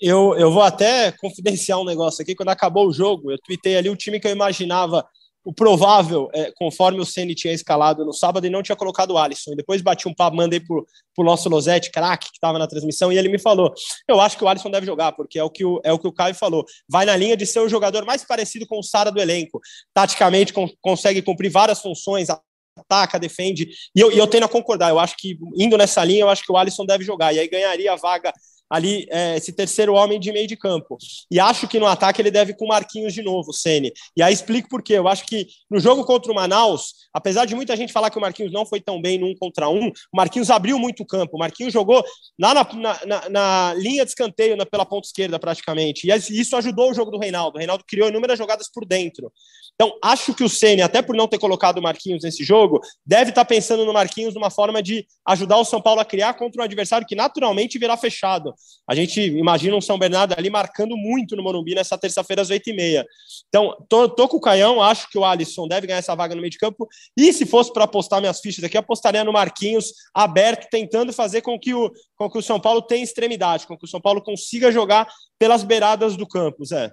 Eu, 0.00 0.34
eu 0.38 0.50
vou 0.50 0.62
até 0.62 1.12
confidenciar 1.12 1.80
um 1.80 1.84
negócio 1.84 2.22
aqui. 2.22 2.34
Quando 2.34 2.50
acabou 2.50 2.86
o 2.86 2.92
jogo, 2.92 3.32
eu 3.32 3.38
tuitei 3.38 3.76
ali 3.76 3.90
o 3.90 3.96
time 3.96 4.20
que 4.20 4.26
eu 4.26 4.32
imaginava 4.32 5.06
o 5.44 5.52
provável, 5.52 6.28
é, 6.34 6.52
conforme 6.56 7.00
o 7.00 7.06
Ceni 7.06 7.34
tinha 7.34 7.54
escalado 7.54 8.04
no 8.04 8.12
sábado 8.12 8.46
e 8.46 8.50
não 8.50 8.62
tinha 8.62 8.76
colocado 8.76 9.12
o 9.12 9.18
Alisson. 9.18 9.52
E 9.52 9.56
depois 9.56 9.80
bati 9.80 10.06
um 10.06 10.14
papo, 10.14 10.36
mandei 10.36 10.60
pro, 10.60 10.86
pro 11.14 11.24
nosso 11.24 11.48
Losetti, 11.48 11.90
craque, 11.90 12.26
que 12.26 12.36
estava 12.36 12.58
na 12.58 12.66
transmissão, 12.66 13.10
e 13.10 13.16
ele 13.16 13.30
me 13.30 13.38
falou: 13.38 13.72
Eu 14.06 14.20
acho 14.20 14.36
que 14.36 14.44
o 14.44 14.48
Alisson 14.48 14.70
deve 14.70 14.84
jogar, 14.84 15.12
porque 15.12 15.38
é 15.38 15.42
o 15.42 15.48
que 15.48 15.64
o, 15.64 15.80
é 15.82 15.92
o, 15.92 15.98
que 15.98 16.06
o 16.06 16.12
Caio 16.12 16.34
falou. 16.34 16.66
Vai 16.86 17.06
na 17.06 17.16
linha 17.16 17.36
de 17.36 17.46
ser 17.46 17.60
o 17.60 17.68
jogador 17.68 18.04
mais 18.04 18.24
parecido 18.24 18.66
com 18.66 18.78
o 18.78 18.82
Sara 18.82 19.10
do 19.10 19.20
elenco. 19.20 19.58
Taticamente, 19.94 20.52
com, 20.52 20.68
consegue 20.82 21.22
cumprir 21.22 21.50
várias 21.50 21.80
funções, 21.80 22.28
ataca, 22.76 23.18
defende. 23.18 23.70
E 23.94 24.00
eu, 24.00 24.12
e 24.12 24.18
eu 24.18 24.26
tendo 24.26 24.44
a 24.44 24.48
concordar. 24.48 24.90
Eu 24.90 24.98
acho 24.98 25.16
que, 25.16 25.38
indo 25.56 25.78
nessa 25.78 26.04
linha, 26.04 26.20
eu 26.20 26.28
acho 26.28 26.44
que 26.44 26.52
o 26.52 26.56
Alisson 26.56 26.84
deve 26.84 27.04
jogar. 27.04 27.34
E 27.34 27.38
aí 27.38 27.48
ganharia 27.48 27.92
a 27.92 27.96
vaga 27.96 28.32
ali 28.70 29.06
é, 29.10 29.36
esse 29.36 29.52
terceiro 29.52 29.94
homem 29.94 30.20
de 30.20 30.32
meio 30.32 30.46
de 30.46 30.56
campo. 30.56 30.98
E 31.30 31.40
acho 31.40 31.66
que 31.66 31.78
no 31.78 31.86
ataque 31.86 32.20
ele 32.20 32.30
deve 32.30 32.54
com 32.54 32.66
Marquinhos 32.66 33.14
de 33.14 33.22
novo, 33.22 33.52
Ceni. 33.52 33.92
E 34.16 34.22
aí 34.22 34.32
explico 34.32 34.68
por 34.68 34.82
quê. 34.82 34.94
Eu 34.94 35.08
acho 35.08 35.24
que 35.24 35.46
no 35.70 35.78
jogo 35.78 36.04
contra 36.04 36.30
o 36.30 36.34
Manaus, 36.34 36.94
apesar 37.12 37.44
de 37.44 37.54
muita 37.54 37.76
gente 37.76 37.92
falar 37.92 38.10
que 38.10 38.18
o 38.18 38.20
Marquinhos 38.20 38.52
não 38.52 38.66
foi 38.66 38.80
tão 38.80 39.00
bem 39.00 39.18
no 39.18 39.28
um 39.28 39.34
contra 39.36 39.68
um, 39.68 39.88
o 39.88 40.16
Marquinhos 40.16 40.50
abriu 40.50 40.78
muito 40.78 41.02
o 41.02 41.06
campo. 41.06 41.36
O 41.36 41.38
Marquinhos 41.38 41.72
jogou 41.72 42.04
lá 42.38 42.54
na, 42.54 42.64
na, 42.74 43.06
na, 43.06 43.28
na 43.28 43.74
linha 43.74 44.04
de 44.04 44.10
escanteio, 44.10 44.56
na, 44.56 44.66
pela 44.66 44.84
ponta 44.84 45.06
esquerda, 45.06 45.38
praticamente. 45.38 46.08
E 46.08 46.40
isso 46.40 46.56
ajudou 46.56 46.90
o 46.90 46.94
jogo 46.94 47.10
do 47.10 47.18
Reinaldo. 47.18 47.56
O 47.56 47.58
Reinaldo 47.58 47.84
criou 47.86 48.08
inúmeras 48.08 48.38
jogadas 48.38 48.70
por 48.72 48.84
dentro. 48.84 49.32
Então, 49.74 49.96
acho 50.02 50.34
que 50.34 50.42
o 50.42 50.48
Ceni, 50.48 50.82
até 50.82 51.00
por 51.00 51.14
não 51.14 51.28
ter 51.28 51.38
colocado 51.38 51.78
o 51.78 51.82
Marquinhos 51.82 52.24
nesse 52.24 52.42
jogo, 52.42 52.80
deve 53.06 53.30
estar 53.30 53.44
pensando 53.44 53.84
no 53.84 53.92
Marquinhos 53.92 54.32
de 54.32 54.38
uma 54.38 54.50
forma 54.50 54.82
de 54.82 55.06
ajudar 55.24 55.56
o 55.56 55.64
São 55.64 55.80
Paulo 55.80 56.00
a 56.00 56.04
criar 56.04 56.34
contra 56.34 56.60
um 56.60 56.64
adversário 56.64 57.06
que 57.06 57.14
naturalmente 57.14 57.78
virá 57.78 57.96
fechado. 57.96 58.52
A 58.88 58.94
gente 58.94 59.20
imagina 59.20 59.76
um 59.76 59.82
São 59.82 59.98
Bernardo 59.98 60.34
ali 60.36 60.48
marcando 60.48 60.96
muito 60.96 61.36
no 61.36 61.42
Morumbi 61.42 61.74
nessa 61.74 61.98
terça-feira 61.98 62.40
às 62.40 62.48
oito 62.48 62.70
e 62.70 62.72
meia. 62.72 63.06
Então, 63.48 63.76
tô, 63.86 64.08
tô, 64.08 64.26
com 64.26 64.38
o 64.38 64.40
Caião, 64.40 64.82
acho 64.82 65.10
que 65.10 65.18
o 65.18 65.24
Alisson 65.26 65.68
deve 65.68 65.86
ganhar 65.86 65.98
essa 65.98 66.14
vaga 66.14 66.34
no 66.34 66.40
meio 66.40 66.50
de 66.50 66.56
campo. 66.56 66.88
E 67.14 67.30
se 67.34 67.44
fosse 67.44 67.70
para 67.70 67.84
apostar 67.84 68.20
minhas 68.20 68.40
fichas 68.40 68.64
aqui, 68.64 68.78
apostaria 68.78 69.22
no 69.22 69.32
Marquinhos 69.32 69.92
aberto, 70.14 70.68
tentando 70.70 71.12
fazer 71.12 71.42
com 71.42 71.58
que, 71.58 71.74
o, 71.74 71.92
com 72.16 72.30
que 72.30 72.38
o 72.38 72.42
São 72.42 72.58
Paulo 72.58 72.80
tenha 72.80 73.04
extremidade, 73.04 73.66
com 73.66 73.76
que 73.76 73.84
o 73.84 73.88
São 73.88 74.00
Paulo 74.00 74.22
consiga 74.22 74.72
jogar 74.72 75.06
pelas 75.38 75.62
beiradas 75.62 76.16
do 76.16 76.26
campo, 76.26 76.64
Zé. 76.64 76.90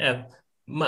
É, 0.00 0.24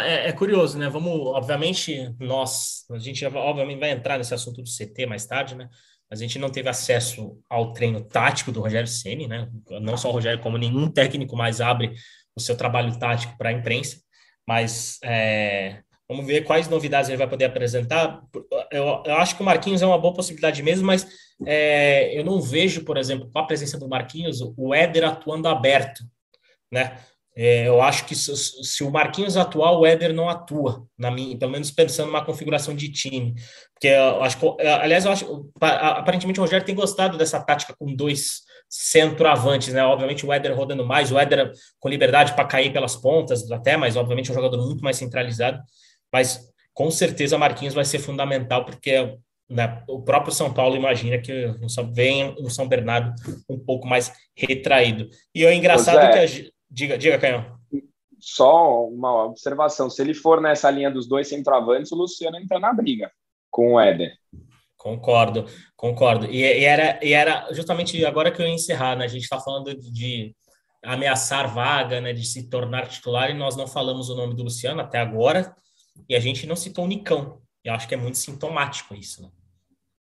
é, 0.02 0.28
é, 0.28 0.32
curioso, 0.32 0.78
né? 0.78 0.88
Vamos, 0.88 1.12
obviamente, 1.26 2.14
nós, 2.18 2.86
a 2.90 2.98
gente 2.98 3.26
obviamente 3.26 3.78
vai 3.78 3.90
entrar 3.90 4.16
nesse 4.16 4.32
assunto 4.32 4.62
do 4.62 4.70
CT 4.70 5.04
mais 5.04 5.26
tarde, 5.26 5.54
né? 5.54 5.68
A 6.20 6.24
gente 6.24 6.38
não 6.38 6.50
teve 6.50 6.68
acesso 6.68 7.38
ao 7.48 7.72
treino 7.72 8.00
tático 8.02 8.52
do 8.52 8.60
Rogério 8.60 8.86
Ceni, 8.86 9.26
né? 9.26 9.48
Não 9.82 9.96
só 9.96 10.08
o 10.08 10.12
Rogério, 10.12 10.40
como 10.40 10.58
nenhum 10.58 10.88
técnico 10.88 11.36
mais 11.36 11.60
abre 11.60 11.92
o 12.36 12.40
seu 12.40 12.56
trabalho 12.56 12.98
tático 12.98 13.36
para 13.36 13.50
a 13.50 13.52
imprensa. 13.52 13.98
Mas 14.46 14.98
é, 15.02 15.80
vamos 16.08 16.26
ver 16.26 16.44
quais 16.44 16.68
novidades 16.68 17.08
ele 17.08 17.18
vai 17.18 17.28
poder 17.28 17.46
apresentar. 17.46 18.22
Eu, 18.70 19.02
eu, 19.04 19.14
acho 19.16 19.36
que 19.36 19.42
o 19.42 19.44
Marquinhos 19.44 19.82
é 19.82 19.86
uma 19.86 19.98
boa 19.98 20.14
possibilidade 20.14 20.62
mesmo, 20.62 20.86
mas 20.86 21.06
é, 21.46 22.18
eu 22.18 22.24
não 22.24 22.40
vejo, 22.40 22.84
por 22.84 22.96
exemplo, 22.96 23.30
com 23.30 23.38
a 23.38 23.46
presença 23.46 23.78
do 23.78 23.88
Marquinhos, 23.88 24.40
o 24.56 24.74
Éder 24.74 25.04
atuando 25.04 25.48
aberto, 25.48 26.04
né? 26.70 26.98
É, 27.36 27.66
eu 27.66 27.82
acho 27.82 28.06
que 28.06 28.14
se, 28.14 28.34
se, 28.36 28.84
o 28.84 28.90
Marquinhos 28.90 29.36
atuar, 29.36 29.72
o 29.72 29.84
Éder 29.84 30.14
não 30.14 30.28
atua, 30.28 30.86
na 30.96 31.10
minha, 31.10 31.36
pelo 31.36 31.50
menos 31.50 31.70
pensando 31.70 32.06
numa 32.06 32.24
configuração 32.24 32.74
de 32.74 32.88
time. 32.92 33.34
Porque 33.72 33.88
eu 33.88 34.22
acho 34.22 34.38
que, 34.38 34.46
é, 34.60 34.72
aliás, 34.72 35.04
eu 35.04 35.10
acho 35.10 35.50
aparentemente 35.60 36.38
o 36.38 36.42
Rogério 36.42 36.64
tem 36.64 36.74
gostado 36.74 37.18
dessa 37.18 37.40
tática 37.40 37.74
com 37.76 37.92
dois 37.92 38.42
centroavantes, 38.68 39.74
né? 39.74 39.84
Obviamente 39.84 40.24
o 40.24 40.32
Éder 40.32 40.56
rodando 40.56 40.86
mais, 40.86 41.10
o 41.10 41.18
Éder 41.18 41.52
com 41.80 41.88
liberdade 41.88 42.34
para 42.34 42.44
cair 42.44 42.72
pelas 42.72 42.94
pontas, 42.94 43.50
até, 43.50 43.76
mas 43.76 43.96
obviamente 43.96 44.28
é 44.28 44.32
um 44.32 44.36
jogador 44.36 44.64
muito 44.64 44.82
mais 44.82 44.96
centralizado. 44.96 45.60
Mas 46.12 46.40
com 46.72 46.90
certeza 46.90 47.36
Marquinhos 47.36 47.74
vai 47.74 47.84
ser 47.84 47.98
fundamental, 47.98 48.64
porque 48.64 49.16
né, 49.48 49.82
o 49.88 50.02
próprio 50.02 50.32
São 50.32 50.52
Paulo 50.52 50.76
imagina 50.76 51.18
que 51.18 51.52
venha 51.92 52.34
um 52.38 52.48
São 52.48 52.66
Bernardo 52.66 53.12
um 53.48 53.58
pouco 53.58 53.86
mais 53.86 54.12
retraído. 54.36 55.08
E 55.34 55.44
é 55.44 55.54
engraçado 55.54 55.98
é. 55.98 56.12
que 56.12 56.18
a, 56.18 56.53
Diga, 56.74 56.98
diga, 56.98 57.18
Canhão. 57.20 57.56
Só 58.18 58.84
uma 58.88 59.26
observação: 59.26 59.88
se 59.88 60.02
ele 60.02 60.12
for 60.12 60.40
nessa 60.40 60.68
linha 60.70 60.90
dos 60.90 61.06
dois 61.06 61.28
centroavantes, 61.28 61.92
o 61.92 61.96
Luciano 61.96 62.36
entra 62.36 62.58
na 62.58 62.72
briga 62.72 63.12
com 63.48 63.74
o 63.74 63.80
Éder. 63.80 64.12
Concordo, 64.76 65.46
concordo. 65.76 66.26
E, 66.26 66.40
e, 66.40 66.64
era, 66.64 66.98
e 67.00 67.12
era 67.12 67.46
justamente 67.52 68.04
agora 68.04 68.32
que 68.32 68.42
eu 68.42 68.46
ia 68.46 68.52
encerrar, 68.52 68.96
né? 68.96 69.04
A 69.04 69.08
gente 69.08 69.22
está 69.22 69.38
falando 69.38 69.72
de, 69.72 69.90
de, 69.92 70.36
ameaçar 70.82 71.54
vaga, 71.54 72.00
né? 72.00 72.12
De 72.12 72.26
se 72.26 72.50
tornar 72.50 72.88
titular, 72.88 73.30
e 73.30 73.34
nós 73.34 73.54
não 73.54 73.68
falamos 73.68 74.10
o 74.10 74.16
nome 74.16 74.34
do 74.34 74.42
Luciano 74.42 74.80
até 74.80 74.98
agora, 74.98 75.54
e 76.08 76.16
a 76.16 76.20
gente 76.20 76.44
não 76.44 76.56
citou 76.56 76.84
o 76.84 76.88
Nicão. 76.88 77.40
Eu 77.62 77.72
acho 77.72 77.86
que 77.86 77.94
é 77.94 77.96
muito 77.96 78.18
sintomático 78.18 78.94
isso, 78.96 79.22
né? 79.22 79.30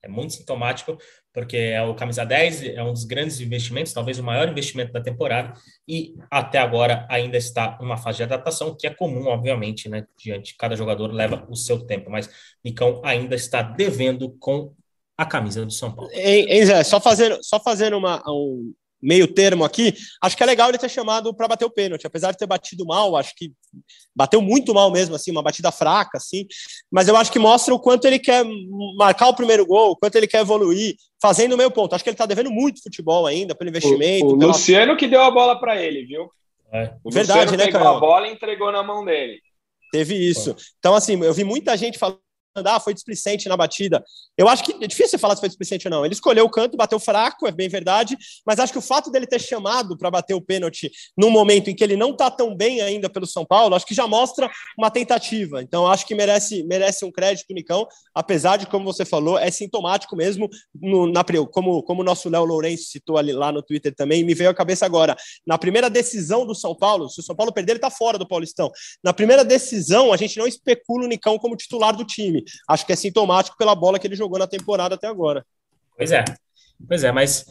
É 0.01 0.09
muito 0.09 0.33
sintomático, 0.33 0.97
porque 1.33 1.57
é 1.57 1.81
o 1.81 1.95
camisa 1.95 2.23
10, 2.23 2.63
é 2.63 2.83
um 2.83 2.93
dos 2.93 3.05
grandes 3.05 3.41
investimentos, 3.41 3.91
talvez 3.91 4.19
o 4.19 4.23
maior 4.23 4.47
investimento 4.47 4.93
da 4.93 5.01
temporada, 5.01 5.53
e 5.87 6.15
até 6.29 6.59
agora 6.59 7.07
ainda 7.09 7.37
está 7.37 7.77
numa 7.81 7.97
fase 7.97 8.17
de 8.17 8.23
adaptação, 8.23 8.75
que 8.77 8.85
é 8.85 8.93
comum, 8.93 9.25
obviamente, 9.25 9.89
né? 9.89 10.05
Diante, 10.17 10.55
cada 10.55 10.75
jogador 10.75 11.11
leva 11.11 11.45
o 11.49 11.55
seu 11.55 11.85
tempo, 11.85 12.11
mas 12.11 12.29
Nicão 12.63 13.01
ainda 13.03 13.35
está 13.35 13.63
devendo 13.63 14.29
com 14.39 14.71
a 15.17 15.25
camisa 15.25 15.65
do 15.65 15.71
São 15.71 15.91
Paulo. 15.91 16.11
Hein, 16.13 16.65
Zé, 16.65 16.83
só 16.83 17.01
fazendo, 17.01 17.39
só 17.41 17.59
fazendo 17.59 17.97
uma, 17.97 18.21
um, 18.27 18.73
meio 19.03 19.27
termo 19.27 19.65
aqui, 19.65 19.93
acho 20.21 20.37
que 20.37 20.41
é 20.41 20.45
legal 20.45 20.69
ele 20.69 20.77
ter 20.77 20.89
chamado 20.89 21.33
para 21.33 21.47
bater 21.47 21.65
o 21.65 21.69
pênalti, 21.69 22.07
apesar 22.07 22.31
de 22.31 22.37
ter 22.37 22.47
batido 22.47 22.85
mal, 22.85 23.15
acho 23.17 23.35
que 23.35 23.51
bateu 24.15 24.41
muito 24.41 24.73
mal 24.73 24.89
mesmo, 24.89 25.15
assim, 25.15 25.31
uma 25.31 25.43
batida 25.43 25.71
fraca, 25.71 26.17
assim, 26.17 26.45
mas 26.89 27.07
eu 27.07 27.17
acho 27.17 27.31
que 27.31 27.39
mostra 27.39 27.73
o 27.73 27.79
quanto 27.79 28.05
ele 28.05 28.17
quer 28.17 28.45
marcar 28.97 29.27
o 29.27 29.35
primeiro 29.35 29.65
gol, 29.65 29.91
o 29.91 29.97
quanto 29.97 30.15
ele 30.15 30.27
quer 30.27 30.41
evoluir, 30.41 30.95
fazendo 31.21 31.53
o 31.53 31.57
meio 31.57 31.71
ponto. 31.71 31.93
Acho 31.93 32.03
que 32.03 32.09
ele 32.09 32.15
está 32.15 32.25
devendo 32.25 32.51
muito 32.51 32.81
futebol 32.81 33.25
ainda, 33.25 33.53
pelo 33.53 33.69
investimento. 33.69 34.25
O, 34.25 34.33
o 34.33 34.39
pela... 34.39 34.51
Luciano 34.51 34.97
que 34.97 35.07
deu 35.07 35.21
a 35.21 35.31
bola 35.31 35.59
para 35.59 35.81
ele, 35.81 36.05
viu? 36.05 36.29
É. 36.71 36.93
O 37.03 37.11
Verdade, 37.11 37.51
Luciano 37.51 37.57
né, 37.57 37.71
pegou 37.71 37.87
a 37.87 37.99
bola 37.99 38.27
e 38.27 38.33
entregou 38.33 38.71
na 38.71 38.83
mão 38.83 39.05
dele. 39.05 39.39
Teve 39.91 40.15
isso. 40.15 40.55
Então, 40.79 40.95
assim, 40.95 41.21
eu 41.23 41.33
vi 41.33 41.43
muita 41.43 41.77
gente 41.77 41.99
falando 41.99 42.19
ah, 42.55 42.79
foi 42.79 42.93
displicente 42.93 43.49
na 43.49 43.57
batida. 43.57 44.03
Eu 44.37 44.47
acho 44.47 44.63
que 44.63 44.83
é 44.83 44.87
difícil 44.87 45.17
falar 45.17 45.35
se 45.35 45.39
foi 45.39 45.49
displicente 45.49 45.87
ou 45.87 45.91
não. 45.91 46.05
Ele 46.05 46.13
escolheu 46.13 46.45
o 46.45 46.49
canto, 46.49 46.77
bateu 46.77 46.99
fraco, 46.99 47.47
é 47.47 47.51
bem 47.51 47.67
verdade, 47.67 48.17
mas 48.45 48.59
acho 48.59 48.71
que 48.71 48.79
o 48.79 48.81
fato 48.81 49.09
dele 49.11 49.25
ter 49.25 49.41
chamado 49.41 49.97
para 49.97 50.11
bater 50.11 50.33
o 50.33 50.41
pênalti 50.41 50.91
num 51.17 51.29
momento 51.29 51.69
em 51.69 51.75
que 51.75 51.83
ele 51.83 51.95
não 51.95 52.11
está 52.11 52.29
tão 52.29 52.55
bem 52.55 52.81
ainda 52.81 53.09
pelo 53.09 53.25
São 53.25 53.45
Paulo, 53.45 53.75
acho 53.75 53.85
que 53.85 53.93
já 53.93 54.07
mostra 54.07 54.49
uma 54.77 54.91
tentativa. 54.91 55.61
Então, 55.61 55.87
acho 55.87 56.05
que 56.05 56.13
merece, 56.13 56.63
merece 56.63 57.03
um 57.05 57.11
crédito, 57.11 57.53
Nicão, 57.53 57.87
apesar 58.13 58.57
de, 58.57 58.67
como 58.67 58.85
você 58.85 59.05
falou, 59.05 59.37
é 59.37 59.49
sintomático 59.49 60.15
mesmo, 60.15 60.49
no, 60.79 61.11
na, 61.11 61.23
como, 61.51 61.81
como 61.83 62.01
o 62.01 62.05
nosso 62.05 62.29
Léo 62.29 62.45
Lourenço 62.45 62.85
citou 62.85 63.17
ali 63.17 63.31
lá 63.31 63.51
no 63.51 63.63
Twitter 63.63 63.93
também, 63.95 64.23
me 64.23 64.35
veio 64.35 64.49
à 64.49 64.53
cabeça 64.53 64.85
agora. 64.85 65.15
Na 65.45 65.57
primeira 65.57 65.89
decisão 65.89 66.45
do 66.45 66.53
São 66.53 66.75
Paulo, 66.75 67.09
se 67.09 67.19
o 67.19 67.23
São 67.23 67.35
Paulo 67.35 67.51
perder, 67.51 67.73
ele 67.73 67.77
está 67.77 67.89
fora 67.89 68.17
do 68.17 68.27
Paulistão. 68.27 68.71
Na 69.03 69.13
primeira 69.13 69.43
decisão, 69.43 70.13
a 70.13 70.17
gente 70.17 70.37
não 70.37 70.47
especula 70.47 71.05
o 71.05 71.07
Nicão 71.07 71.37
como 71.39 71.55
titular 71.55 71.95
do 71.95 72.05
time 72.05 72.42
acho 72.67 72.85
que 72.85 72.93
é 72.93 72.95
sintomático 72.95 73.57
pela 73.57 73.75
bola 73.75 73.99
que 73.99 74.07
ele 74.07 74.15
jogou 74.15 74.39
na 74.39 74.47
temporada 74.47 74.95
até 74.95 75.07
agora. 75.07 75.45
Pois 75.95 76.11
é, 76.11 76.23
pois 76.87 77.03
é, 77.03 77.11
mas 77.11 77.45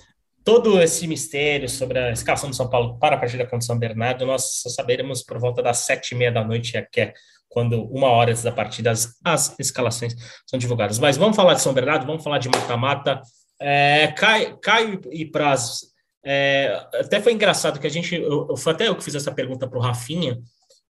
todo 0.44 0.80
esse 0.80 1.06
mistério 1.06 1.68
sobre 1.68 1.98
a 1.98 2.12
escalação 2.12 2.50
do 2.50 2.56
São 2.56 2.68
Paulo 2.68 2.98
para 2.98 3.16
a 3.16 3.18
partida 3.18 3.44
contra 3.44 3.58
o 3.58 3.62
São 3.62 3.78
Bernardo, 3.78 4.26
nós 4.26 4.60
só 4.62 4.68
saberemos 4.68 5.22
por 5.22 5.38
volta 5.38 5.62
das 5.62 5.78
sete 5.78 6.12
e 6.12 6.14
meia 6.14 6.32
da 6.32 6.44
noite, 6.44 6.72
que 6.90 7.00
é 7.00 7.14
quando 7.48 7.84
uma 7.84 8.08
hora 8.08 8.30
antes 8.30 8.42
da 8.42 8.50
partida 8.50 8.90
as, 8.90 9.14
as 9.24 9.54
escalações 9.58 10.14
são 10.46 10.58
divulgadas. 10.58 10.98
Mas 10.98 11.16
vamos 11.16 11.36
falar 11.36 11.54
de 11.54 11.60
São 11.60 11.74
Bernardo, 11.74 12.06
vamos 12.06 12.24
falar 12.24 12.38
de 12.38 12.48
mata-mata. 12.48 13.20
É, 13.60 14.08
Caio, 14.16 14.56
Caio 14.58 15.00
e 15.10 15.24
Praz, 15.26 15.92
é, 16.24 16.86
até 16.94 17.20
foi 17.20 17.32
engraçado 17.32 17.78
que 17.78 17.86
a 17.86 17.90
gente, 17.90 18.14
eu, 18.14 18.56
foi 18.56 18.72
até 18.72 18.88
eu 18.88 18.96
que 18.96 19.04
fiz 19.04 19.14
essa 19.14 19.32
pergunta 19.32 19.68
para 19.68 19.78
o 19.78 19.82
Rafinha, 19.82 20.40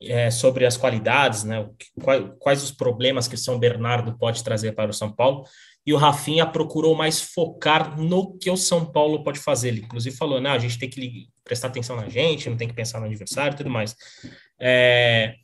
é, 0.01 0.31
sobre 0.31 0.65
as 0.65 0.77
qualidades, 0.77 1.45
né? 1.45 1.69
Quais, 2.03 2.25
quais, 2.39 2.63
os 2.63 2.71
problemas 2.71 3.27
que 3.27 3.37
São 3.37 3.59
Bernardo 3.59 4.17
pode 4.17 4.45
trazer 4.45 4.73
para 4.73 4.91
o 4.91 4.95
São 4.95 5.13
Paulo. 5.13 5.45
E 5.85 5.93
o 5.93 5.97
Rafinha 5.97 6.47
procurou 6.47 6.95
mais 6.95 7.21
focar 7.21 7.99
no 7.99 8.37
que 8.39 8.51
o 8.51 8.57
São 8.57 8.85
Paulo 8.85 9.25
pode 9.25 9.41
fazer. 9.41 9.69
Ele, 9.69 9.81
inclusive, 9.81 10.17
falou: 10.17 10.41
não, 10.41 10.53
a 10.53 10.59
gente 10.59 10.79
tem 10.79 10.89
que 10.89 11.29
prestar 11.43 11.69
atenção 11.69 11.97
na 11.97 12.09
gente, 12.09 12.49
não 12.49 12.57
tem 12.57 12.69
que 12.69 12.75
pensar 12.75 13.01
no 13.01 13.07
adversário 13.07 13.55
e 13.55 13.57
tudo 13.57 13.71
mais. 13.71 13.97
É, 14.61 15.35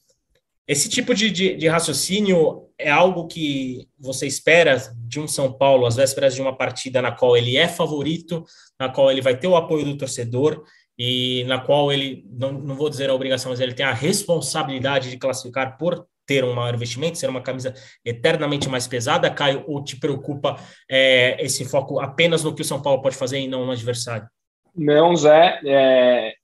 esse 0.66 0.88
tipo 0.88 1.14
de, 1.14 1.30
de, 1.30 1.56
de, 1.56 1.68
raciocínio 1.68 2.68
é 2.78 2.90
algo 2.90 3.26
que 3.26 3.88
você 3.98 4.26
espera 4.26 4.76
de 5.06 5.20
um 5.20 5.28
São 5.28 5.52
Paulo 5.52 5.84
às 5.84 5.96
vésperas 5.96 6.34
de 6.34 6.40
uma 6.40 6.56
partida 6.56 7.02
na 7.02 7.12
qual 7.12 7.36
ele 7.36 7.56
é 7.56 7.68
favorito, 7.68 8.44
na 8.78 8.88
qual 8.88 9.10
ele 9.10 9.20
vai 9.20 9.36
ter 9.36 9.46
o 9.46 9.56
apoio 9.56 9.84
do 9.84 9.96
torcedor 9.96 10.64
e 10.98 11.44
na 11.44 11.60
qual 11.60 11.92
ele, 11.92 12.24
não, 12.30 12.52
não 12.52 12.74
vou 12.74 12.88
dizer 12.88 13.10
a 13.10 13.14
obrigação, 13.14 13.50
mas 13.50 13.60
ele 13.60 13.74
tem 13.74 13.86
a 13.86 13.92
responsabilidade 13.92 15.10
de 15.10 15.16
classificar 15.16 15.76
por 15.76 16.06
ter 16.26 16.44
um 16.44 16.54
maior 16.54 16.74
investimento, 16.74 17.18
ser 17.18 17.28
uma 17.28 17.42
camisa 17.42 17.74
eternamente 18.04 18.68
mais 18.68 18.86
pesada, 18.86 19.30
Caio, 19.30 19.64
ou 19.66 19.82
te 19.82 19.98
preocupa 19.98 20.56
é, 20.90 21.42
esse 21.44 21.64
foco 21.64 22.00
apenas 22.00 22.42
no 22.42 22.54
que 22.54 22.62
o 22.62 22.64
São 22.64 22.80
Paulo 22.80 23.02
pode 23.02 23.16
fazer 23.16 23.38
e 23.40 23.48
não 23.48 23.66
no 23.66 23.72
adversário? 23.72 24.26
Não, 24.74 25.14
Zé, 25.14 25.60
é, 25.64 26.34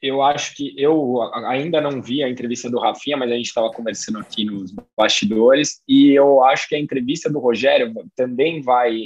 eu 0.00 0.22
acho 0.22 0.54
que 0.54 0.74
eu 0.76 1.22
ainda 1.46 1.80
não 1.80 2.02
vi 2.02 2.22
a 2.22 2.28
entrevista 2.28 2.68
do 2.68 2.78
Rafinha, 2.78 3.16
mas 3.16 3.30
a 3.30 3.34
gente 3.34 3.46
estava 3.46 3.70
conversando 3.70 4.18
aqui 4.18 4.44
nos 4.44 4.74
bastidores, 4.96 5.80
e 5.88 6.10
eu 6.10 6.42
acho 6.44 6.68
que 6.68 6.74
a 6.74 6.78
entrevista 6.78 7.30
do 7.30 7.38
Rogério 7.38 7.92
também 8.14 8.60
vai 8.60 8.98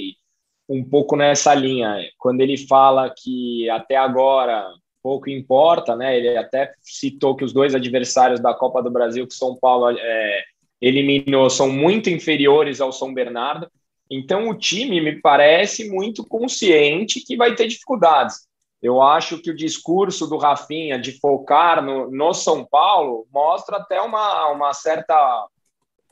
um 0.69 0.83
pouco 0.83 1.15
nessa 1.15 1.53
linha, 1.53 1.97
quando 2.17 2.41
ele 2.41 2.57
fala 2.57 3.13
que 3.15 3.69
até 3.69 3.95
agora 3.95 4.67
pouco 5.07 5.29
importa, 5.29 5.95
né? 5.95 6.17
Ele 6.17 6.37
até 6.37 6.73
citou 6.81 7.33
que 7.33 7.45
os 7.45 7.53
dois 7.53 7.73
adversários 7.73 8.41
da 8.41 8.53
Copa 8.53 8.83
do 8.83 8.91
Brasil 8.91 9.25
que 9.25 9.33
São 9.33 9.55
Paulo 9.55 9.97
é, 9.97 10.43
eliminou 10.81 11.49
são 11.49 11.69
muito 11.71 12.09
inferiores 12.09 12.81
ao 12.81 12.91
São 12.91 13.13
Bernardo. 13.13 13.71
Então 14.11 14.49
o 14.49 14.53
time 14.53 14.99
me 14.99 15.21
parece 15.21 15.89
muito 15.89 16.27
consciente 16.27 17.21
que 17.21 17.37
vai 17.37 17.55
ter 17.55 17.67
dificuldades. 17.67 18.45
Eu 18.81 19.01
acho 19.01 19.41
que 19.41 19.49
o 19.49 19.55
discurso 19.55 20.27
do 20.27 20.35
Rafinha 20.35 20.99
de 20.99 21.17
focar 21.21 21.81
no, 21.81 22.11
no 22.11 22.33
São 22.33 22.65
Paulo 22.65 23.25
mostra 23.31 23.77
até 23.77 24.01
uma, 24.01 24.49
uma 24.49 24.73
certa 24.73 25.47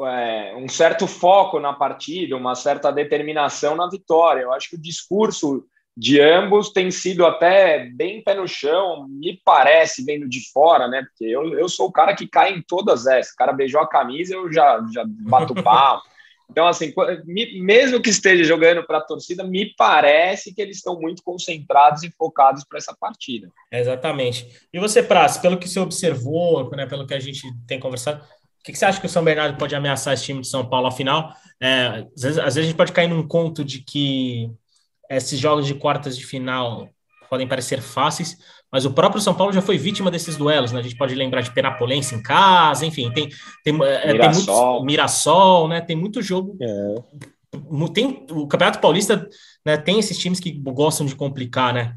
é, 0.04 0.56
um 0.56 0.70
certo 0.70 1.06
foco 1.06 1.60
na 1.60 1.74
partida, 1.74 2.38
uma 2.38 2.56
certa 2.56 2.94
determinação 2.94 3.76
na 3.76 3.90
vitória. 3.90 4.44
Eu 4.44 4.54
acho 4.54 4.70
que 4.70 4.78
o 4.78 4.82
discurso 4.82 5.66
de 5.98 6.20
ambos 6.20 6.72
tem 6.72 6.92
sido 6.92 7.26
até 7.26 7.86
bem 7.86 8.22
pé 8.22 8.36
no 8.36 8.48
chão, 8.48 9.08
me 9.08 9.40
parece, 9.46 10.04
vendo 10.04 10.28
de 10.28 10.52
fora, 10.52 10.88
né? 10.88 11.04
Porque 11.04 11.24
eu, 11.26 11.58
eu 11.58 11.70
sou 11.70 11.88
o 11.88 11.92
cara 11.92 12.14
que 12.14 12.28
cai 12.28 12.54
em 12.54 12.62
todas 12.62 13.08
essas. 13.08 13.34
O 13.34 13.38
cara 13.38 13.54
beijou 13.54 13.80
a 13.80 13.88
camisa, 13.88 14.36
eu 14.36 14.52
já, 14.52 14.84
já 14.94 15.04
bato 15.08 15.56
pau. 15.56 16.02
Então, 16.48 16.68
assim, 16.68 16.94
mesmo 17.56 18.00
que 18.00 18.12
esteja 18.12 18.44
jogando 18.44 18.86
para 18.86 19.00
a 19.00 19.02
torcida, 19.02 19.44
me 19.44 19.74
parece 19.76 20.54
que 20.54 20.62
eles 20.62 20.78
estão 20.78 21.00
muito 21.00 21.24
concentrados 21.24 22.04
e 22.04 22.12
focados 22.12 22.64
para 22.64 22.78
essa 22.78 22.96
partida. 22.96 23.52
Exatamente. 23.72 24.48
E 24.72 24.80
você, 24.80 25.02
Praz, 25.02 25.38
pelo 25.38 25.58
que 25.58 25.68
você 25.68 25.80
observou, 25.80 26.70
né, 26.72 26.86
pelo 26.86 27.08
que 27.08 27.16
a 27.16 27.20
gente 27.20 27.42
tem 27.66 27.80
conversado, 27.80 28.24
o 28.24 28.64
que, 28.64 28.76
você 28.76 28.86
acha 28.86 29.00
que 29.00 29.08
o 29.08 29.10
São 29.10 29.24
Bernardo 29.24 29.58
pode 29.58 29.76
ameaçar 29.76 30.14
esse 30.14 30.26
time 30.26 30.42
de 30.42 30.48
São 30.48 30.68
Paulo? 30.68 30.88
Afinal, 30.88 31.34
é, 31.60 32.06
às, 32.16 32.22
vezes, 32.22 32.38
às 32.38 32.56
vezes 32.56 32.58
a 32.58 32.64
gente 32.64 32.78
pode 32.78 32.92
cair 32.92 33.08
num 33.08 33.28
conto 33.28 33.64
de 33.64 33.80
que 33.80 34.50
esses 35.10 35.40
jogos 35.40 35.66
de 35.66 35.74
quartas 35.74 36.18
de 36.18 36.26
final 36.26 36.90
podem 37.30 37.48
parecer 37.48 37.82
fáceis, 37.82 38.38
mas 38.72 38.86
o 38.86 38.94
próprio 38.94 39.22
São 39.22 39.34
Paulo 39.34 39.54
já 39.54 39.62
foi 39.62 39.78
vítima 39.78 40.12
desses 40.12 40.38
duelos, 40.38 40.72
né? 40.72 40.80
A 40.80 40.84
gente 40.84 40.98
pode 40.98 41.16
lembrar 41.16 41.42
de 41.42 41.52
Penapolense 41.52 42.16
em 42.16 42.22
casa, 42.22 42.86
enfim, 42.86 43.12
tem 43.12 43.30
tem, 43.64 43.74
é, 43.84 44.12
Mirassol. 44.12 44.46
tem 44.46 44.72
muito 44.72 44.86
Mirassol, 44.86 45.68
né? 45.68 45.82
Tem 45.82 45.96
muito 45.96 46.22
jogo. 46.22 46.58
É. 46.62 46.96
Tem 47.94 48.26
o 48.32 48.48
Campeonato 48.48 48.80
Paulista, 48.80 49.28
né? 49.66 49.78
Tem 49.78 49.98
esses 49.98 50.18
times 50.18 50.40
que 50.40 50.52
gostam 50.52 51.06
de 51.06 51.16
complicar, 51.16 51.74
né? 51.74 51.96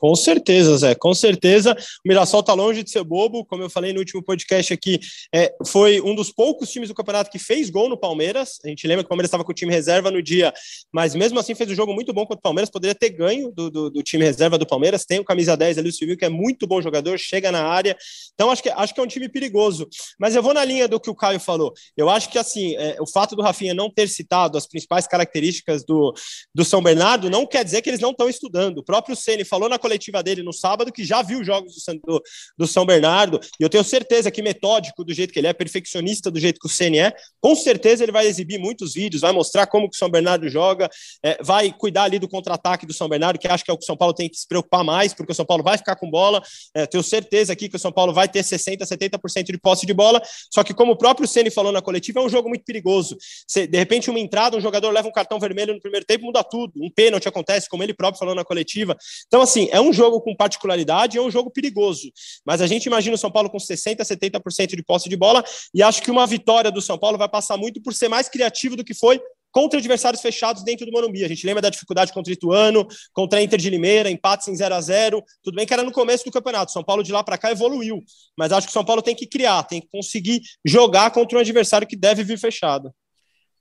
Com 0.00 0.16
certeza, 0.16 0.78
Zé, 0.78 0.94
com 0.94 1.12
certeza. 1.12 1.72
O 1.72 2.08
Mirassol 2.08 2.40
está 2.40 2.54
longe 2.54 2.82
de 2.82 2.90
ser 2.90 3.04
bobo, 3.04 3.44
como 3.44 3.62
eu 3.62 3.68
falei 3.68 3.92
no 3.92 3.98
último 3.98 4.22
podcast 4.22 4.72
aqui, 4.72 4.98
é, 5.30 5.54
foi 5.66 6.00
um 6.00 6.14
dos 6.14 6.32
poucos 6.32 6.70
times 6.70 6.88
do 6.88 6.94
campeonato 6.94 7.30
que 7.30 7.38
fez 7.38 7.68
gol 7.68 7.86
no 7.86 7.98
Palmeiras. 7.98 8.58
A 8.64 8.68
gente 8.68 8.86
lembra 8.86 9.04
que 9.04 9.08
o 9.08 9.10
Palmeiras 9.10 9.28
estava 9.28 9.44
com 9.44 9.52
o 9.52 9.54
time 9.54 9.70
reserva 9.70 10.10
no 10.10 10.22
dia, 10.22 10.54
mas 10.90 11.14
mesmo 11.14 11.38
assim 11.38 11.54
fez 11.54 11.70
um 11.70 11.74
jogo 11.74 11.92
muito 11.92 12.14
bom 12.14 12.22
contra 12.22 12.38
o 12.38 12.42
Palmeiras. 12.42 12.70
Poderia 12.70 12.94
ter 12.94 13.10
ganho 13.10 13.52
do, 13.52 13.70
do, 13.70 13.90
do 13.90 14.02
time 14.02 14.24
reserva 14.24 14.56
do 14.56 14.66
Palmeiras. 14.66 15.04
Tem 15.04 15.18
o 15.18 15.24
camisa 15.24 15.54
10 15.54 15.76
ali, 15.76 15.90
o 15.90 15.92
Silvio, 15.92 16.16
que 16.16 16.24
é 16.24 16.30
muito 16.30 16.66
bom 16.66 16.80
jogador, 16.80 17.18
chega 17.18 17.52
na 17.52 17.66
área. 17.66 17.94
Então 18.32 18.50
acho 18.50 18.62
que, 18.62 18.70
acho 18.70 18.94
que 18.94 19.00
é 19.00 19.02
um 19.02 19.06
time 19.06 19.28
perigoso. 19.28 19.86
Mas 20.18 20.34
eu 20.34 20.42
vou 20.42 20.54
na 20.54 20.64
linha 20.64 20.88
do 20.88 20.98
que 20.98 21.10
o 21.10 21.14
Caio 21.14 21.38
falou. 21.38 21.74
Eu 21.94 22.08
acho 22.08 22.30
que 22.30 22.38
assim, 22.38 22.74
é, 22.76 22.96
o 23.00 23.06
fato 23.06 23.36
do 23.36 23.42
Rafinha 23.42 23.74
não 23.74 23.90
ter 23.90 24.08
citado 24.08 24.56
as 24.56 24.66
principais 24.66 25.06
características 25.06 25.84
do, 25.84 26.14
do 26.54 26.64
São 26.64 26.82
Bernardo 26.82 27.28
não 27.28 27.46
quer 27.46 27.66
dizer 27.66 27.82
que 27.82 27.90
eles 27.90 28.00
não 28.00 28.12
estão 28.12 28.30
estudando. 28.30 28.78
O 28.78 28.82
próprio 28.82 29.14
Ceni 29.14 29.44
falou 29.44 29.68
na 29.68 29.78
coletiva 29.90 30.22
dele 30.22 30.42
no 30.42 30.52
sábado, 30.52 30.92
que 30.92 31.04
já 31.04 31.20
viu 31.22 31.42
jogos 31.42 31.74
do, 31.74 32.00
do, 32.04 32.22
do, 32.58 32.66
São 32.66 32.86
Bernardo, 32.86 33.40
e 33.58 33.62
eu 33.62 33.68
tenho 33.68 33.82
certeza 33.82 34.30
que 34.30 34.40
metódico 34.40 35.04
do 35.04 35.12
jeito 35.12 35.32
que 35.32 35.40
ele 35.40 35.48
é, 35.48 35.52
perfeccionista 35.52 36.30
do 36.30 36.38
jeito 36.38 36.60
que 36.60 36.66
o 36.66 36.70
Ceni 36.70 36.98
é, 36.98 37.12
com 37.40 37.56
certeza 37.56 38.04
ele 38.04 38.12
vai 38.12 38.26
exibir 38.26 38.58
muitos 38.58 38.94
vídeos, 38.94 39.22
vai 39.22 39.32
mostrar 39.32 39.66
como 39.66 39.90
que 39.90 39.96
o 39.96 39.98
São 39.98 40.08
Bernardo 40.08 40.48
joga, 40.48 40.88
é, 41.24 41.42
vai 41.42 41.72
cuidar 41.72 42.04
ali 42.04 42.18
do 42.18 42.28
contra-ataque 42.28 42.86
do 42.86 42.92
São 42.92 43.08
Bernardo, 43.08 43.38
que 43.38 43.48
acho 43.48 43.64
que 43.64 43.70
é 43.70 43.74
o 43.74 43.76
que 43.76 43.82
o 43.82 43.86
São 43.86 43.96
Paulo 43.96 44.14
tem 44.14 44.28
que 44.28 44.36
se 44.36 44.46
preocupar 44.46 44.84
mais, 44.84 45.12
porque 45.12 45.32
o 45.32 45.34
São 45.34 45.44
Paulo 45.44 45.64
vai 45.64 45.76
ficar 45.76 45.96
com 45.96 46.08
bola, 46.08 46.40
é, 46.74 46.86
tenho 46.86 47.02
certeza 47.02 47.52
aqui 47.52 47.68
que 47.68 47.76
o 47.76 47.80
São 47.80 47.90
Paulo 47.90 48.12
vai 48.12 48.28
ter 48.28 48.44
60%, 48.44 48.78
70% 48.82 49.44
de 49.44 49.58
posse 49.58 49.86
de 49.86 49.92
bola, 49.92 50.22
só 50.52 50.62
que 50.62 50.72
como 50.72 50.92
o 50.92 50.96
próprio 50.96 51.26
Ceni 51.26 51.50
falou 51.50 51.72
na 51.72 51.82
coletiva, 51.82 52.20
é 52.20 52.22
um 52.22 52.28
jogo 52.28 52.48
muito 52.48 52.64
perigoso. 52.64 53.16
De 53.52 53.76
repente, 53.76 54.08
uma 54.08 54.20
entrada, 54.20 54.56
um 54.56 54.60
jogador 54.60 54.90
leva 54.90 55.08
um 55.08 55.12
cartão 55.12 55.38
vermelho 55.40 55.74
no 55.74 55.80
primeiro 55.80 56.06
tempo, 56.06 56.26
muda 56.26 56.44
tudo. 56.44 56.72
Um 56.76 56.90
pênalti 56.90 57.28
acontece, 57.28 57.68
como 57.68 57.82
ele 57.82 57.94
próprio 57.94 58.18
falou 58.18 58.34
na 58.34 58.44
coletiva. 58.44 58.96
Então, 59.26 59.40
assim, 59.40 59.68
é 59.72 59.79
um 59.80 59.92
jogo 59.92 60.20
com 60.20 60.34
particularidade, 60.34 61.18
é 61.18 61.22
um 61.22 61.30
jogo 61.30 61.50
perigoso. 61.50 62.10
Mas 62.44 62.60
a 62.60 62.66
gente 62.66 62.86
imagina 62.86 63.14
o 63.14 63.18
São 63.18 63.30
Paulo 63.30 63.50
com 63.50 63.58
60%, 63.58 64.00
70% 64.00 64.76
de 64.76 64.82
posse 64.82 65.08
de 65.08 65.16
bola, 65.16 65.44
e 65.74 65.82
acho 65.82 66.02
que 66.02 66.10
uma 66.10 66.26
vitória 66.26 66.70
do 66.70 66.80
São 66.80 66.98
Paulo 66.98 67.18
vai 67.18 67.28
passar 67.28 67.56
muito 67.56 67.80
por 67.82 67.94
ser 67.94 68.08
mais 68.08 68.28
criativo 68.28 68.76
do 68.76 68.84
que 68.84 68.94
foi 68.94 69.20
contra 69.52 69.78
adversários 69.78 70.22
fechados 70.22 70.62
dentro 70.62 70.86
do 70.86 70.92
Morumbi. 70.92 71.24
A 71.24 71.28
gente 71.28 71.46
lembra 71.46 71.62
da 71.62 71.70
dificuldade 71.70 72.12
contra 72.12 72.30
o 72.30 72.34
Ituano, 72.34 72.86
contra 73.12 73.38
a 73.38 73.42
Inter 73.42 73.58
de 73.58 73.68
Limeira, 73.68 74.10
empates 74.10 74.48
em 74.48 74.54
0 74.54 74.74
a 74.74 74.80
0 74.80 75.22
Tudo 75.42 75.56
bem 75.56 75.66
que 75.66 75.72
era 75.72 75.82
no 75.82 75.92
começo 75.92 76.24
do 76.24 76.30
campeonato. 76.30 76.72
São 76.72 76.84
Paulo 76.84 77.02
de 77.02 77.12
lá 77.12 77.22
para 77.22 77.38
cá 77.38 77.50
evoluiu, 77.50 78.02
mas 78.36 78.52
acho 78.52 78.66
que 78.66 78.70
o 78.70 78.74
São 78.74 78.84
Paulo 78.84 79.02
tem 79.02 79.14
que 79.14 79.26
criar, 79.26 79.62
tem 79.64 79.80
que 79.80 79.88
conseguir 79.88 80.40
jogar 80.64 81.10
contra 81.10 81.38
um 81.38 81.40
adversário 81.40 81.86
que 81.86 81.96
deve 81.96 82.22
vir 82.22 82.38
fechado. 82.38 82.92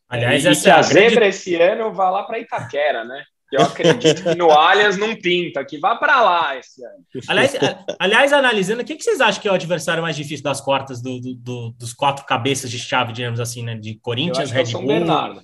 Aliás, 0.08 0.44
e 0.44 0.48
essa 0.48 0.64
que 0.64 0.70
a 0.70 0.82
grande... 0.82 0.94
zebra 0.94 1.28
esse 1.28 1.56
ano 1.56 1.94
vai 1.94 2.12
lá 2.12 2.24
para 2.24 2.40
Itaquera, 2.40 3.04
né? 3.04 3.24
Eu 3.52 3.62
acredito 3.62 4.24
que 4.24 4.36
no 4.36 4.52
Allianz 4.52 4.98
não 4.98 5.16
pinta, 5.16 5.66
que 5.66 5.80
vá 5.80 5.96
para 5.96 6.22
lá 6.22 6.58
esse 6.58 6.84
ano. 6.86 7.04
Aliás, 7.28 7.54
aliás, 8.00 8.34
analisando, 8.34 8.82
o 8.82 8.86
que, 8.86 8.96
que 8.96 9.04
vocês 9.04 9.20
acham 9.20 9.42
que 9.42 9.48
é 9.48 9.52
o 9.52 9.56
adversário 9.56 10.04
mais 10.04 10.16
difícil 10.16 10.44
das 10.44 10.62
quartas 10.62 11.02
do, 11.02 11.20
do, 11.20 11.36
do, 11.36 11.70
dos 11.72 11.94
quatro 11.94 12.26
cabeças 12.26 12.70
de 12.70 12.78
chave, 12.78 13.12
digamos 13.12 13.40
assim, 13.40 13.64
né? 13.64 13.76
De 13.76 13.96
Corinthians, 13.96 14.52
Red 14.52 14.72
Bull. 14.74 14.88
Bernardo. 14.88 15.42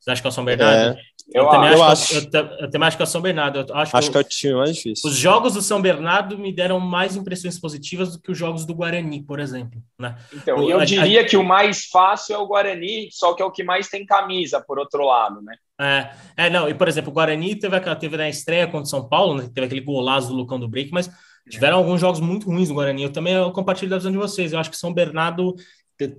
Vocês 0.00 0.12
acham 0.12 0.22
que 0.22 0.26
é 0.26 0.30
o 0.30 0.32
São 0.32 0.44
Bernardo? 0.44 0.98
É. 0.98 1.14
Eu, 1.32 1.44
eu, 1.44 1.48
também 1.48 1.70
acho, 1.70 1.82
acho. 1.82 2.14
Eu, 2.14 2.46
eu, 2.60 2.70
também 2.70 2.86
acho 2.86 2.96
que 2.96 3.02
é 3.02 3.04
o 3.04 3.08
São 3.08 3.20
Bernardo. 3.22 3.58
Eu 3.58 3.76
acho, 3.76 3.96
acho 3.96 4.08
que, 4.08 4.12
que 4.12 4.18
é 4.18 4.20
o 4.20 4.24
time 4.24 4.54
mais 4.54 4.74
difícil. 4.74 5.08
Os 5.08 5.16
jogos 5.16 5.54
do 5.54 5.62
São 5.62 5.80
Bernardo 5.80 6.36
me 6.36 6.52
deram 6.52 6.78
mais 6.78 7.16
impressões 7.16 7.58
positivas 7.58 8.12
do 8.12 8.20
que 8.20 8.30
os 8.30 8.36
jogos 8.36 8.66
do 8.66 8.74
Guarani, 8.74 9.22
por 9.22 9.40
exemplo. 9.40 9.82
Né? 9.98 10.16
Então, 10.32 10.58
o, 10.58 10.70
eu 10.70 10.80
a, 10.80 10.84
diria 10.84 11.22
a... 11.22 11.24
que 11.24 11.36
o 11.36 11.42
mais 11.42 11.86
fácil 11.86 12.34
é 12.34 12.38
o 12.38 12.46
Guarani, 12.46 13.08
só 13.10 13.32
que 13.32 13.42
é 13.42 13.44
o 13.44 13.50
que 13.50 13.64
mais 13.64 13.88
tem 13.88 14.04
camisa, 14.04 14.60
por 14.60 14.78
outro 14.78 15.04
lado, 15.04 15.40
né? 15.40 15.56
É, 15.80 16.10
é 16.36 16.50
não, 16.50 16.68
e 16.68 16.74
por 16.74 16.88
exemplo, 16.88 17.10
o 17.10 17.14
Guarani 17.14 17.56
teve, 17.56 17.76
aquela, 17.76 17.96
teve 17.96 18.16
na 18.16 18.28
estreia 18.28 18.66
contra 18.66 18.82
o 18.82 18.86
São 18.86 19.08
Paulo, 19.08 19.34
né, 19.34 19.48
teve 19.52 19.66
aquele 19.66 19.80
golaço 19.80 20.28
do 20.28 20.34
Lucão 20.34 20.58
do 20.58 20.68
Break, 20.68 20.92
mas 20.92 21.10
tiveram 21.48 21.78
alguns 21.78 22.00
jogos 22.00 22.20
muito 22.20 22.46
ruins 22.46 22.68
no 22.68 22.74
Guarani. 22.74 23.02
Eu 23.02 23.12
também 23.12 23.34
eu 23.34 23.50
compartilho 23.52 23.90
da 23.90 23.98
visão 23.98 24.12
de 24.12 24.18
vocês. 24.18 24.52
Eu 24.52 24.58
acho 24.58 24.70
que 24.70 24.76
São 24.76 24.94
Bernardo 24.94 25.54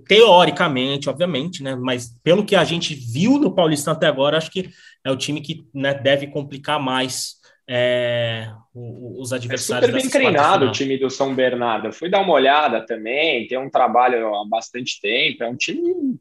teoricamente, 0.06 1.08
obviamente, 1.08 1.62
né? 1.62 1.76
Mas 1.76 2.16
pelo 2.22 2.44
que 2.44 2.56
a 2.56 2.64
gente 2.64 2.94
viu 2.94 3.38
no 3.38 3.54
Paulistão 3.54 3.92
até 3.92 4.06
agora, 4.06 4.38
acho 4.38 4.50
que 4.50 4.70
é 5.04 5.10
o 5.10 5.16
time 5.16 5.40
que 5.40 5.66
né, 5.74 5.92
deve 5.92 6.28
complicar 6.28 6.80
mais 6.80 7.36
é, 7.68 8.50
os 8.74 9.32
adversários. 9.32 9.88
É 9.88 9.92
super 9.92 10.02
bem 10.02 10.10
treinado 10.10 10.66
o 10.66 10.72
time 10.72 10.96
do 10.96 11.10
São 11.10 11.34
Bernardo. 11.34 11.88
Eu 11.88 11.92
fui 11.92 12.08
dar 12.08 12.20
uma 12.20 12.32
olhada 12.32 12.84
também, 12.86 13.46
tem 13.46 13.58
um 13.58 13.70
trabalho 13.70 14.34
há 14.34 14.46
bastante 14.48 15.00
tempo. 15.00 15.44
É 15.44 15.48
um 15.48 15.56
time. 15.56 16.18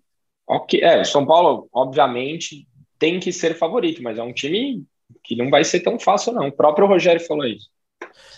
Ok, 0.48 0.80
é, 0.82 1.02
o 1.02 1.06
São 1.06 1.26
Paulo, 1.26 1.68
obviamente, 1.74 2.68
tem 2.98 3.20
que 3.20 3.32
ser 3.32 3.56
favorito, 3.56 4.02
mas 4.02 4.18
é 4.18 4.24
um 4.24 4.34
time 4.34 4.84
que 5.24 5.36
não 5.36 5.50
vai 5.50 5.64
ser 5.64 5.82
tão 5.82 6.00
fácil, 6.00 6.34
não. 6.34 6.48
O 6.48 6.52
próprio 6.52 6.88
Rogério 6.88 7.22
falou 7.26 7.46
isso. 7.46 7.70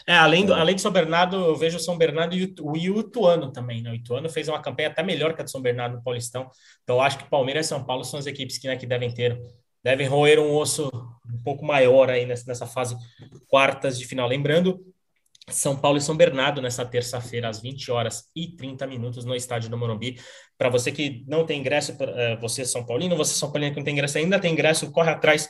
É, 0.06 0.14
além, 0.14 0.46
do, 0.46 0.54
além 0.54 0.76
de 0.76 0.82
São 0.82 0.92
Bernardo, 0.92 1.36
eu 1.36 1.56
vejo 1.56 1.78
o 1.78 1.80
São 1.80 1.98
Bernardo 1.98 2.36
e 2.36 2.56
o, 2.62 2.78
e 2.78 2.90
o 2.90 3.00
Ituano 3.00 3.52
também. 3.52 3.82
Né? 3.82 3.92
O 3.92 3.96
Ituano 3.96 4.30
fez 4.30 4.48
uma 4.48 4.62
campanha 4.62 4.88
até 4.88 5.04
melhor 5.04 5.34
que 5.34 5.42
a 5.42 5.44
do 5.44 5.52
São 5.52 5.62
Bernardo 5.62 5.98
no 5.98 6.04
Paulistão. 6.04 6.50
Então, 6.84 7.02
acho 7.02 7.18
que 7.18 7.30
Palmeiras 7.30 7.66
e 7.66 7.70
São 7.70 7.84
Paulo 7.84 8.04
são 8.04 8.18
as 8.18 8.26
equipes 8.26 8.58
que, 8.58 8.68
né, 8.68 8.78
que 8.78 8.86
devem 8.86 9.14
ter, 9.14 9.38
devem 9.84 10.08
roer 10.08 10.40
um 10.40 10.56
osso 10.56 10.90
um 11.30 11.44
pouco 11.44 11.66
maior 11.66 12.10
aí 12.10 12.26
nessa, 12.26 12.46
nessa 12.48 12.66
fase 12.66 12.96
quartas 13.48 14.00
de 14.00 14.06
final. 14.06 14.28
Lembrando 14.28 14.80
são 15.50 15.78
Paulo 15.78 15.98
e 15.98 16.02
São 16.02 16.16
Bernardo 16.16 16.62
nessa 16.62 16.86
terça-feira, 16.86 17.48
às 17.48 17.62
20 17.62 17.90
horas 17.90 18.26
e 18.36 18.50
30 18.56 18.86
minutos, 18.86 19.24
no 19.24 19.34
estádio 19.34 19.70
do 19.70 19.78
Morumbi. 19.78 20.20
Para 20.58 20.70
você 20.70 20.92
que 20.92 21.24
não 21.26 21.46
tem 21.46 21.60
ingresso, 21.60 21.96
eh, 22.00 22.36
você 22.38 22.66
São 22.66 22.86
Paulino, 22.86 23.16
você 23.16 23.34
São 23.34 23.52
Paulino 23.52 23.72
que 23.72 23.78
não 23.78 23.86
tem 23.86 23.94
ingresso 23.94 24.18
ainda, 24.18 24.40
tem 24.40 24.52
ingresso, 24.52 24.92
corre 24.92 25.12
atrás, 25.12 25.48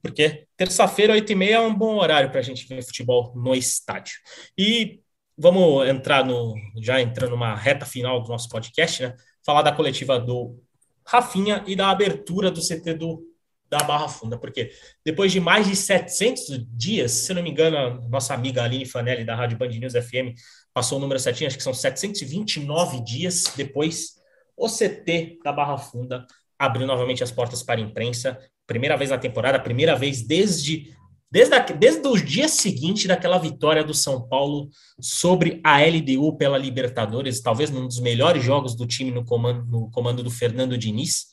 porque 0.00 0.46
terça-feira, 0.56 1.14
8 1.14 1.32
e 1.32 1.34
meia, 1.34 1.56
é 1.56 1.60
um 1.60 1.74
bom 1.74 1.96
horário 1.96 2.30
para 2.30 2.38
a 2.38 2.42
gente 2.42 2.66
ver 2.68 2.82
futebol 2.82 3.32
no 3.34 3.54
estádio. 3.54 4.14
E 4.56 5.00
vamos 5.36 5.88
entrar 5.88 6.24
no, 6.24 6.54
já 6.80 7.00
entrando 7.00 7.30
numa 7.30 7.56
reta 7.56 7.84
final 7.84 8.22
do 8.22 8.28
nosso 8.28 8.48
podcast, 8.48 9.02
né? 9.02 9.16
Falar 9.44 9.62
da 9.62 9.72
coletiva 9.72 10.20
do 10.20 10.62
Rafinha 11.04 11.64
e 11.66 11.74
da 11.74 11.90
abertura 11.90 12.50
do 12.50 12.60
CT 12.60 12.94
do 12.94 13.29
da 13.70 13.78
Barra 13.78 14.08
Funda, 14.08 14.36
porque 14.36 14.72
depois 15.04 15.30
de 15.30 15.38
mais 15.38 15.66
de 15.66 15.76
700 15.76 16.66
dias, 16.70 17.12
se 17.12 17.32
não 17.32 17.42
me 17.42 17.50
engano, 17.50 18.06
nossa 18.08 18.34
amiga 18.34 18.64
Aline 18.64 18.84
Fanelli, 18.84 19.24
da 19.24 19.36
Rádio 19.36 19.56
Band 19.56 19.68
News 19.68 19.92
FM, 19.92 20.34
passou 20.74 20.98
o 20.98 21.00
número 21.00 21.20
certinho, 21.20 21.46
acho 21.46 21.56
que 21.56 21.62
são 21.62 21.72
729 21.72 23.04
dias 23.04 23.44
depois, 23.56 24.20
o 24.56 24.68
CT 24.68 25.38
da 25.44 25.52
Barra 25.52 25.78
Funda 25.78 26.26
abriu 26.58 26.86
novamente 26.86 27.22
as 27.22 27.30
portas 27.30 27.62
para 27.62 27.80
a 27.80 27.82
imprensa, 27.82 28.38
primeira 28.66 28.96
vez 28.96 29.10
na 29.10 29.18
temporada, 29.18 29.58
primeira 29.58 29.94
vez 29.94 30.22
desde 30.22 30.98
Desde, 31.32 31.54
desde 31.74 32.08
o 32.08 32.16
dia 32.16 32.48
seguinte 32.48 33.06
daquela 33.06 33.38
vitória 33.38 33.84
do 33.84 33.94
São 33.94 34.26
Paulo 34.26 34.68
sobre 35.00 35.60
a 35.62 35.80
LDU 35.80 36.36
pela 36.36 36.58
Libertadores, 36.58 37.40
talvez 37.40 37.70
um 37.70 37.86
dos 37.86 38.00
melhores 38.00 38.42
jogos 38.42 38.74
do 38.74 38.84
time 38.84 39.12
no 39.12 39.24
comando, 39.24 39.64
no 39.64 39.88
comando 39.92 40.24
do 40.24 40.30
Fernando 40.30 40.76
Diniz, 40.76 41.26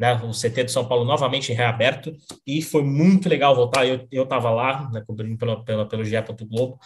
né, 0.00 0.14
o 0.24 0.30
CT 0.30 0.64
do 0.64 0.70
São 0.70 0.88
Paulo 0.88 1.04
novamente 1.04 1.52
reaberto, 1.52 2.16
e 2.46 2.62
foi 2.62 2.82
muito 2.82 3.28
legal 3.28 3.54
voltar. 3.54 3.86
Eu 3.86 4.22
estava 4.22 4.50
lá, 4.50 4.90
né, 4.90 5.02
cobrindo 5.06 5.36
pela, 5.36 5.62
pela, 5.62 5.86
pelo 5.86 6.02
GE. 6.02 6.16
Globo, 6.48 6.80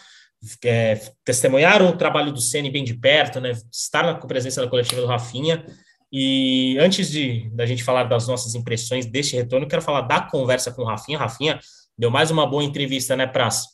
é, 0.64 1.00
testemunhar 1.24 1.80
o 1.80 1.96
trabalho 1.96 2.32
do 2.32 2.40
Ceni 2.40 2.70
bem 2.70 2.82
de 2.82 2.92
perto, 2.92 3.40
né, 3.40 3.52
estar 3.72 4.02
na 4.02 4.14
presença 4.14 4.60
da 4.60 4.68
coletiva 4.68 5.00
do 5.00 5.06
Rafinha. 5.06 5.64
E 6.12 6.76
antes 6.80 7.08
de 7.08 7.48
da 7.50 7.64
gente 7.64 7.84
falar 7.84 8.04
das 8.04 8.26
nossas 8.26 8.56
impressões 8.56 9.06
deste 9.06 9.36
retorno, 9.36 9.68
quero 9.68 9.82
falar 9.82 10.00
da 10.02 10.20
conversa 10.20 10.72
com 10.72 10.82
o 10.82 10.84
Rafinha. 10.84 11.18
Rafinha 11.18 11.60
deu 11.96 12.10
mais 12.10 12.32
uma 12.32 12.44
boa 12.44 12.64
entrevista, 12.64 13.14
né, 13.14 13.28
Praça? 13.28 13.73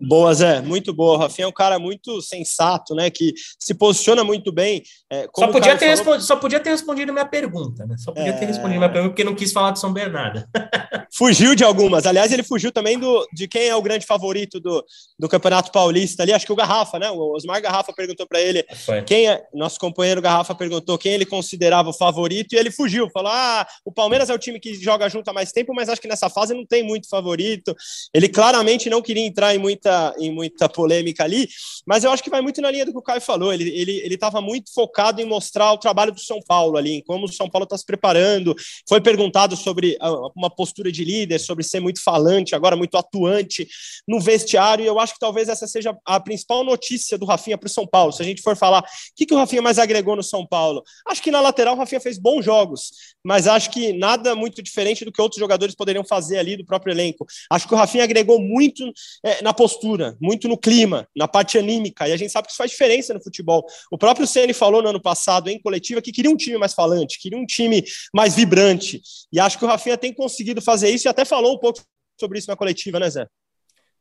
Boa, 0.00 0.32
Zé, 0.32 0.60
muito 0.60 0.94
boa. 0.94 1.14
O 1.14 1.18
Rafinha 1.18 1.44
é 1.44 1.48
um 1.48 1.52
cara 1.52 1.78
muito 1.78 2.22
sensato, 2.22 2.94
né? 2.94 3.10
Que 3.10 3.34
se 3.58 3.74
posiciona 3.74 4.22
muito 4.22 4.52
bem. 4.52 4.82
É, 5.10 5.26
só, 5.36 5.48
podia 5.48 5.76
ter 5.76 5.96
falou... 5.98 6.20
só 6.20 6.36
podia 6.36 6.60
ter 6.60 6.70
respondido 6.70 7.12
minha 7.12 7.26
pergunta, 7.26 7.84
né? 7.84 7.96
Só 7.98 8.12
podia 8.12 8.30
é... 8.30 8.32
ter 8.32 8.46
respondido 8.46 8.78
minha 8.78 8.92
pergunta 8.92 9.10
porque 9.10 9.24
não 9.24 9.34
quis 9.34 9.52
falar 9.52 9.72
de 9.72 9.80
São 9.80 9.92
Bernardo. 9.92 10.44
fugiu 11.12 11.54
de 11.54 11.64
algumas. 11.64 12.06
Aliás, 12.06 12.32
ele 12.32 12.42
fugiu 12.42 12.70
também 12.70 12.98
do, 12.98 13.26
de 13.32 13.48
quem 13.48 13.68
é 13.68 13.74
o 13.74 13.82
grande 13.82 14.06
favorito 14.06 14.60
do, 14.60 14.84
do 15.18 15.28
Campeonato 15.28 15.72
Paulista 15.72 16.22
ali. 16.22 16.32
Acho 16.32 16.46
que 16.46 16.52
o 16.52 16.56
Garrafa, 16.56 16.98
né? 16.98 17.10
O 17.10 17.34
Osmar 17.34 17.60
Garrafa 17.60 17.92
perguntou 17.92 18.26
para 18.26 18.40
ele 18.40 18.64
Foi. 18.84 19.02
quem 19.02 19.28
é. 19.28 19.44
Nosso 19.52 19.78
companheiro 19.80 20.22
Garrafa 20.22 20.54
perguntou 20.54 20.98
quem 20.98 21.12
ele 21.12 21.26
considerava 21.26 21.90
o 21.90 21.92
favorito 21.92 22.54
e 22.54 22.56
ele 22.56 22.70
fugiu. 22.70 23.10
Falou: 23.10 23.32
ah, 23.32 23.66
o 23.84 23.92
Palmeiras 23.92 24.30
é 24.30 24.34
o 24.34 24.38
time 24.38 24.60
que 24.60 24.74
joga 24.74 25.08
junto 25.08 25.28
há 25.28 25.32
mais 25.32 25.52
tempo, 25.52 25.74
mas 25.74 25.88
acho 25.88 26.00
que 26.00 26.08
nessa 26.08 26.30
fase 26.30 26.54
não 26.54 26.64
tem 26.64 26.82
muito 26.82 27.08
favorito. 27.08 27.74
Ele 28.14 28.28
claramente 28.28 28.88
não 28.88 29.02
queria 29.02 29.26
entrar 29.26 29.54
em 29.56 29.58
muita, 29.58 30.14
em 30.18 30.30
muita 30.30 30.68
polêmica 30.68 31.24
ali, 31.24 31.48
mas 31.86 32.04
eu 32.04 32.10
acho 32.10 32.22
que 32.22 32.30
vai 32.30 32.40
muito 32.40 32.60
na 32.60 32.70
linha 32.70 32.84
do 32.84 32.92
que 32.92 32.98
o 32.98 33.02
Caio 33.02 33.20
falou. 33.20 33.52
Ele 33.52 33.64
estava 33.64 34.38
ele, 34.38 34.44
ele 34.44 34.46
muito 34.46 34.72
focado 34.72 35.20
em 35.20 35.24
mostrar 35.24 35.72
o 35.72 35.78
trabalho 35.78 36.12
do 36.12 36.20
São 36.20 36.40
Paulo 36.46 36.76
ali, 36.76 36.94
em 36.94 37.02
como 37.02 37.24
o 37.24 37.32
São 37.32 37.48
Paulo 37.48 37.64
está 37.64 37.76
se 37.76 37.84
preparando. 37.84 38.54
Foi 38.88 39.00
perguntado 39.00 39.56
sobre 39.56 39.96
ah, 40.00 40.28
uma 40.36 40.50
postura 40.50 40.92
de 40.92 41.04
líder, 41.04 41.38
sobre 41.38 41.64
ser 41.64 41.80
muito 41.80 42.02
falante, 42.02 42.54
agora 42.54 42.76
muito 42.76 42.96
atuante 42.96 43.66
no 44.06 44.20
vestiário, 44.20 44.84
e 44.84 44.86
eu 44.86 44.98
acho 44.98 45.14
que 45.14 45.20
talvez 45.20 45.48
essa 45.48 45.66
seja 45.66 45.96
a 46.04 46.20
principal 46.20 46.64
notícia 46.64 47.18
do 47.18 47.26
Rafinha 47.26 47.58
para 47.58 47.66
o 47.66 47.70
São 47.70 47.86
Paulo. 47.86 48.12
Se 48.12 48.22
a 48.22 48.24
gente 48.24 48.42
for 48.42 48.56
falar, 48.56 48.80
o 48.80 48.84
que, 49.16 49.26
que 49.26 49.34
o 49.34 49.36
Rafinha 49.36 49.62
mais 49.62 49.78
agregou 49.78 50.16
no 50.16 50.22
São 50.22 50.46
Paulo? 50.46 50.82
Acho 51.06 51.22
que 51.22 51.30
na 51.30 51.40
lateral 51.40 51.74
o 51.74 51.78
Rafinha 51.78 52.00
fez 52.00 52.18
bons 52.18 52.44
jogos, 52.44 52.90
mas 53.24 53.46
acho 53.46 53.70
que 53.70 53.92
nada 53.92 54.34
muito 54.34 54.62
diferente 54.62 55.04
do 55.04 55.12
que 55.12 55.20
outros 55.20 55.38
jogadores 55.38 55.74
poderiam 55.74 56.04
fazer 56.04 56.38
ali 56.38 56.56
do 56.56 56.64
próprio 56.64 56.92
elenco. 56.92 57.26
Acho 57.50 57.66
que 57.66 57.74
o 57.74 57.76
Rafinha 57.76 58.04
agregou 58.04 58.40
muito 58.40 58.84
é, 59.24 59.42
na 59.46 59.54
postura, 59.54 60.16
muito 60.20 60.48
no 60.48 60.58
clima, 60.58 61.06
na 61.14 61.28
parte 61.28 61.56
anímica, 61.56 62.08
e 62.08 62.12
a 62.12 62.16
gente 62.16 62.32
sabe 62.32 62.48
que 62.48 62.50
isso 62.50 62.58
faz 62.58 62.68
diferença 62.68 63.14
no 63.14 63.22
futebol. 63.22 63.64
O 63.92 63.96
próprio 63.96 64.26
Ceni 64.26 64.52
falou 64.52 64.82
no 64.82 64.88
ano 64.88 65.00
passado 65.00 65.48
em 65.48 65.56
coletiva 65.60 66.02
que 66.02 66.10
queria 66.10 66.28
um 66.32 66.36
time 66.36 66.58
mais 66.58 66.74
falante, 66.74 67.20
queria 67.20 67.38
um 67.38 67.46
time 67.46 67.84
mais 68.12 68.34
vibrante, 68.34 69.00
e 69.32 69.38
acho 69.38 69.56
que 69.56 69.64
o 69.64 69.68
Rafinha 69.68 69.96
tem 69.96 70.12
conseguido 70.12 70.60
fazer 70.60 70.90
isso 70.90 71.06
e 71.06 71.08
até 71.08 71.24
falou 71.24 71.54
um 71.54 71.58
pouco 71.60 71.80
sobre 72.18 72.40
isso 72.40 72.50
na 72.50 72.56
coletiva, 72.56 72.98
né, 72.98 73.08
Zé? 73.08 73.28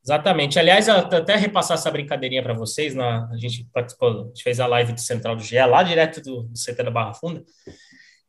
Exatamente. 0.03 0.57
Aliás, 0.57 0.89
até 0.89 1.35
repassar 1.35 1.77
essa 1.77 1.91
brincadeirinha 1.91 2.41
para 2.41 2.55
vocês, 2.55 2.95
na, 2.95 3.29
a 3.31 3.37
gente 3.37 3.67
participou, 3.71 4.09
a 4.09 4.23
gente 4.27 4.41
fez 4.41 4.59
a 4.59 4.65
live 4.65 4.93
do 4.93 5.01
Central 5.01 5.35
do 5.35 5.43
GE, 5.43 5.57
lá 5.57 5.83
direto 5.83 6.21
do, 6.21 6.41
do 6.43 6.53
CT 6.53 6.83
da 6.83 6.91
Barra 6.91 7.13
Funda, 7.13 7.43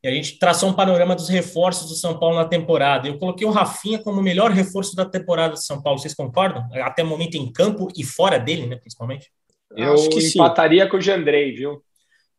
e 0.07 0.09
a 0.09 0.13
gente 0.13 0.39
traçou 0.39 0.69
um 0.69 0.73
panorama 0.73 1.17
dos 1.17 1.29
reforços 1.29 1.89
do 1.89 1.97
São 1.97 2.17
Paulo 2.17 2.37
na 2.37 2.45
temporada. 2.45 3.09
Eu 3.09 3.19
coloquei 3.19 3.45
o 3.45 3.51
Rafinha 3.51 3.99
como 3.99 4.21
o 4.21 4.23
melhor 4.23 4.53
reforço 4.53 4.95
da 4.95 5.05
temporada 5.05 5.55
do 5.55 5.61
São 5.61 5.83
Paulo. 5.83 5.99
Vocês 5.99 6.15
concordam? 6.15 6.65
Até 6.75 7.03
o 7.03 7.07
momento 7.07 7.37
em 7.37 7.53
campo 7.53 7.89
e 7.97 8.05
fora 8.05 8.39
dele, 8.39 8.69
né, 8.69 8.77
principalmente? 8.77 9.33
Eu 9.73 9.95
acho 9.95 10.09
que 10.09 10.25
empataria 10.25 10.85
sim. 10.85 10.91
com 10.91 10.97
o 10.97 11.01
Jandrei, 11.01 11.53
viu? 11.57 11.83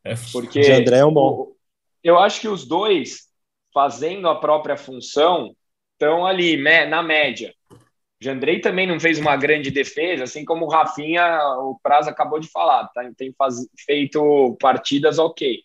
É, 0.02 0.16
Porque 0.32 0.64
Jandrei 0.64 1.00
é 1.00 1.06
um 1.06 1.12
bom. 1.12 1.52
Eu 2.02 2.18
acho 2.18 2.40
que 2.40 2.48
os 2.48 2.66
dois, 2.66 3.28
fazendo 3.74 4.30
a 4.30 4.36
própria 4.40 4.78
função, 4.78 5.54
estão 5.92 6.26
ali 6.26 6.56
né, 6.56 6.86
na 6.86 7.04
média. 7.04 7.54
O 7.70 7.76
Jandrei 8.24 8.62
também 8.62 8.88
não 8.88 8.98
fez 8.98 9.20
uma 9.20 9.36
grande 9.36 9.72
defesa, 9.72 10.24
assim 10.24 10.46
como 10.46 10.66
o 10.66 10.70
Rafinha, 10.70 11.38
o 11.60 11.78
Prazo 11.84 12.10
acabou 12.10 12.40
de 12.40 12.48
falar, 12.48 12.88
tá? 12.94 13.02
tem 13.18 13.34
faz, 13.38 13.58
feito 13.86 14.56
partidas 14.58 15.20
ok, 15.20 15.60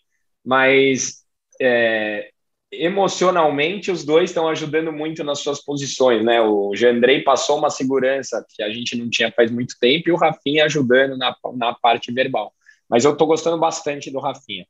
mas 0.45 1.22
é, 1.63 2.29
emocionalmente 2.71 3.91
os 3.91 4.03
dois 4.03 4.29
estão 4.29 4.47
ajudando 4.47 4.91
muito 4.91 5.23
nas 5.23 5.39
suas 5.39 5.63
posições, 5.63 6.23
né? 6.23 6.41
O 6.41 6.75
Jandrei 6.75 7.21
passou 7.21 7.57
uma 7.57 7.69
segurança 7.69 8.45
que 8.49 8.63
a 8.63 8.71
gente 8.71 8.97
não 8.97 9.09
tinha 9.09 9.31
faz 9.31 9.51
muito 9.51 9.75
tempo 9.79 10.09
e 10.09 10.11
o 10.11 10.17
Rafinha 10.17 10.65
ajudando 10.65 11.17
na, 11.17 11.35
na 11.55 11.73
parte 11.73 12.11
verbal. 12.11 12.53
Mas 12.89 13.05
eu 13.05 13.13
estou 13.13 13.27
gostando 13.27 13.57
bastante 13.57 14.11
do 14.11 14.19
Rafinha. 14.19 14.65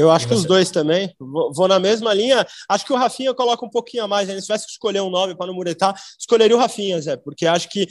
Eu 0.00 0.10
acho 0.10 0.26
que 0.26 0.32
os 0.32 0.44
dois 0.44 0.70
também. 0.70 1.14
Vou, 1.18 1.68
na 1.68 1.78
mesma 1.78 2.14
linha. 2.14 2.46
Acho 2.68 2.86
que 2.86 2.92
o 2.92 2.96
Rafinha 2.96 3.34
coloca 3.34 3.64
um 3.64 3.68
pouquinho 3.68 4.04
a 4.04 4.08
mais. 4.08 4.26
Né? 4.26 4.34
Se 4.36 4.46
tivesse 4.46 4.64
que 4.64 4.72
escolher 4.72 5.02
um 5.02 5.10
nome 5.10 5.36
para 5.36 5.46
não 5.46 5.54
muretar, 5.54 5.94
escolheria 6.18 6.56
o 6.56 6.58
Rafinha, 6.58 7.00
Zé, 7.00 7.16
porque 7.16 7.46
acho 7.46 7.68
que 7.68 7.86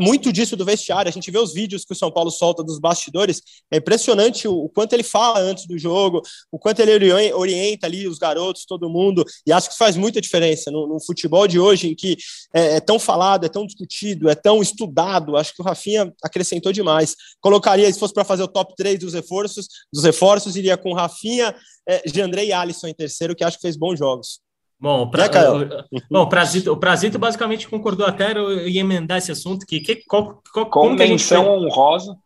muito 0.00 0.32
disso 0.32 0.56
do 0.56 0.64
vestiário. 0.64 1.08
A 1.08 1.12
gente 1.12 1.30
vê 1.30 1.38
os 1.38 1.54
vídeos 1.54 1.84
que 1.84 1.92
o 1.92 1.96
São 1.96 2.10
Paulo 2.10 2.30
solta 2.30 2.64
dos 2.64 2.80
bastidores. 2.80 3.40
É 3.72 3.76
impressionante 3.76 4.48
o, 4.48 4.64
o 4.64 4.68
quanto 4.68 4.92
ele 4.94 5.04
fala 5.04 5.38
antes 5.38 5.66
do 5.66 5.78
jogo, 5.78 6.22
o 6.50 6.58
quanto 6.58 6.80
ele 6.80 7.12
orienta 7.32 7.86
ali 7.86 8.08
os 8.08 8.18
garotos, 8.18 8.64
todo 8.66 8.90
mundo. 8.90 9.24
E 9.46 9.52
acho 9.52 9.70
que 9.70 9.78
faz 9.78 9.96
muita 9.96 10.20
diferença 10.20 10.70
no, 10.70 10.88
no 10.88 11.00
futebol 11.00 11.46
de 11.46 11.60
hoje, 11.60 11.88
em 11.88 11.94
que 11.94 12.16
é, 12.52 12.76
é, 12.76 12.80
tão 12.80 12.98
falado, 12.98 13.46
é 13.46 13.48
tão 13.48 13.64
discutido, 13.64 14.28
é 14.28 14.34
tão 14.34 14.60
estudado. 14.60 15.36
Acho 15.36 15.54
que 15.54 15.62
o 15.62 15.64
Rafinha 15.64 16.12
acrescentou 16.22 16.72
demais. 16.72 17.14
Colocaria, 17.40 17.92
se 17.92 17.98
fosse 17.98 18.12
para 18.12 18.24
fazer 18.24 18.42
o 18.42 18.48
top 18.48 18.74
3 18.76 18.98
dos 18.98 19.14
reforços, 19.14 19.68
dos 19.92 20.02
reforços, 20.02 20.56
iria 20.56 20.76
com 20.76 20.90
o 20.90 20.94
Rafinha 20.94 21.43
é, 21.88 22.02
Jandrei 22.06 22.48
e 22.48 22.52
Alisson 22.52 22.88
em 22.88 22.94
terceiro, 22.94 23.34
que 23.34 23.44
acho 23.44 23.56
que 23.56 23.62
fez 23.62 23.76
bons 23.76 23.98
jogos. 23.98 24.40
Bom, 24.78 25.08
pra, 25.08 25.28
né, 25.28 25.48
o, 25.48 26.00
bom 26.10 26.22
o, 26.22 26.28
Prazito, 26.28 26.72
o 26.72 26.76
Prazito 26.76 27.18
basicamente 27.18 27.68
concordou 27.68 28.06
até, 28.06 28.36
eu 28.36 28.68
ia 28.68 28.80
emendar 28.80 29.18
esse 29.18 29.32
assunto, 29.32 29.66
que, 29.66 29.80
que 29.80 29.96
qual, 30.06 30.42
qual, 30.52 30.66
como 30.68 30.96
que 30.96 31.02
a 31.02 31.06
gente 31.06 31.34
honrosa. 31.34 32.16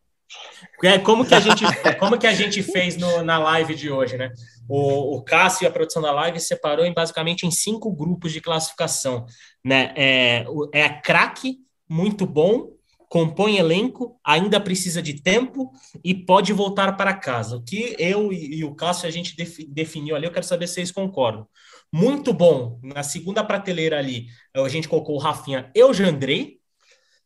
É, 0.82 0.98
como 0.98 1.24
que 1.24 1.34
a 1.34 1.40
gente, 1.40 1.64
como 1.98 2.18
que 2.18 2.26
a 2.26 2.34
gente 2.34 2.62
fez 2.62 2.96
no, 2.96 3.22
na 3.22 3.38
live 3.38 3.74
de 3.74 3.90
hoje, 3.90 4.16
né? 4.16 4.30
O, 4.68 5.16
o 5.16 5.22
Cássio 5.22 5.64
e 5.64 5.66
a 5.66 5.70
produção 5.70 6.02
da 6.02 6.12
live 6.12 6.38
separou 6.38 6.84
em 6.84 6.92
basicamente 6.92 7.46
em 7.46 7.50
cinco 7.50 7.90
grupos 7.92 8.32
de 8.32 8.40
classificação, 8.40 9.24
né? 9.64 9.92
É, 9.96 10.44
é 10.72 10.88
craque, 10.88 11.58
muito 11.88 12.26
bom, 12.26 12.70
compõe 13.08 13.56
elenco, 13.56 14.18
ainda 14.24 14.60
precisa 14.60 15.00
de 15.00 15.22
tempo 15.22 15.72
e 16.04 16.14
pode 16.14 16.52
voltar 16.52 16.96
para 16.96 17.14
casa. 17.14 17.56
O 17.56 17.62
que 17.62 17.96
eu 17.98 18.32
e 18.32 18.62
o 18.64 18.74
Cássio 18.74 19.08
a 19.08 19.10
gente 19.10 19.34
definiu 19.68 20.14
ali, 20.14 20.26
eu 20.26 20.32
quero 20.32 20.44
saber 20.44 20.66
se 20.66 20.74
vocês 20.74 20.92
concordam. 20.92 21.48
Muito 21.92 22.32
bom. 22.32 22.78
Na 22.82 23.02
segunda 23.02 23.42
prateleira 23.42 23.98
ali, 23.98 24.26
a 24.54 24.68
gente 24.68 24.88
colocou 24.88 25.16
o 25.16 25.18
Rafinha 25.18 25.70
e 25.74 25.82
o 25.82 25.94
Jandrei. 25.94 26.58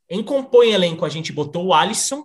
Em 0.09 0.23
compõe 0.23 0.71
elenco, 0.71 1.05
a 1.05 1.09
gente 1.09 1.33
botou 1.33 1.67
o 1.67 1.75
Alisson 1.75 2.25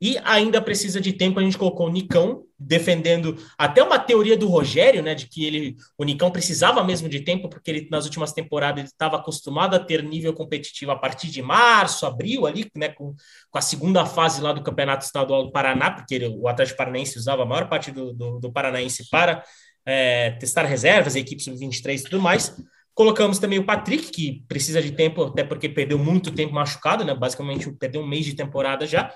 e 0.00 0.18
ainda 0.24 0.60
precisa 0.60 1.00
de 1.00 1.12
tempo, 1.12 1.38
a 1.38 1.42
gente 1.42 1.58
colocou 1.58 1.86
o 1.86 1.90
Nicão, 1.92 2.44
defendendo 2.60 3.38
até 3.56 3.82
uma 3.82 3.98
teoria 3.98 4.36
do 4.36 4.46
Rogério, 4.46 5.02
né, 5.02 5.14
de 5.14 5.26
que 5.26 5.46
ele, 5.46 5.76
o 5.96 6.04
Nicão 6.04 6.30
precisava 6.30 6.84
mesmo 6.84 7.08
de 7.08 7.20
tempo, 7.20 7.48
porque 7.48 7.70
ele 7.70 7.88
nas 7.90 8.04
últimas 8.04 8.32
temporadas 8.34 8.80
ele 8.80 8.88
estava 8.88 9.16
acostumado 9.16 9.74
a 9.74 9.78
ter 9.78 10.02
nível 10.02 10.34
competitivo 10.34 10.90
a 10.90 10.96
partir 10.96 11.28
de 11.28 11.40
março, 11.40 12.04
abril, 12.04 12.46
ali, 12.46 12.70
né, 12.76 12.90
com, 12.90 13.14
com 13.50 13.58
a 13.58 13.62
segunda 13.62 14.04
fase 14.04 14.42
lá 14.42 14.52
do 14.52 14.62
Campeonato 14.62 15.06
Estadual 15.06 15.44
do 15.44 15.52
Paraná, 15.52 15.90
porque 15.90 16.14
ele, 16.14 16.28
o 16.28 16.46
Atlético 16.46 16.76
Paranaense 16.76 17.18
usava 17.18 17.44
a 17.44 17.46
maior 17.46 17.66
parte 17.66 17.90
do, 17.90 18.12
do, 18.12 18.38
do 18.38 18.52
Paranaense 18.52 19.08
para 19.08 19.42
é, 19.86 20.32
testar 20.32 20.64
reservas, 20.64 21.16
a 21.16 21.18
equipe 21.18 21.42
sub-23 21.42 22.00
e 22.00 22.02
tudo 22.04 22.20
mais. 22.20 22.54
Colocamos 22.92 23.38
também 23.38 23.58
o 23.58 23.64
Patrick, 23.64 24.10
que 24.10 24.44
precisa 24.46 24.82
de 24.82 24.92
tempo, 24.92 25.24
até 25.24 25.42
porque 25.42 25.68
perdeu 25.68 25.98
muito 25.98 26.30
tempo 26.30 26.52
machucado, 26.52 27.04
né? 27.04 27.14
Basicamente 27.14 27.72
perdeu 27.72 28.02
um 28.02 28.06
mês 28.06 28.26
de 28.26 28.34
temporada 28.34 28.86
já. 28.86 29.10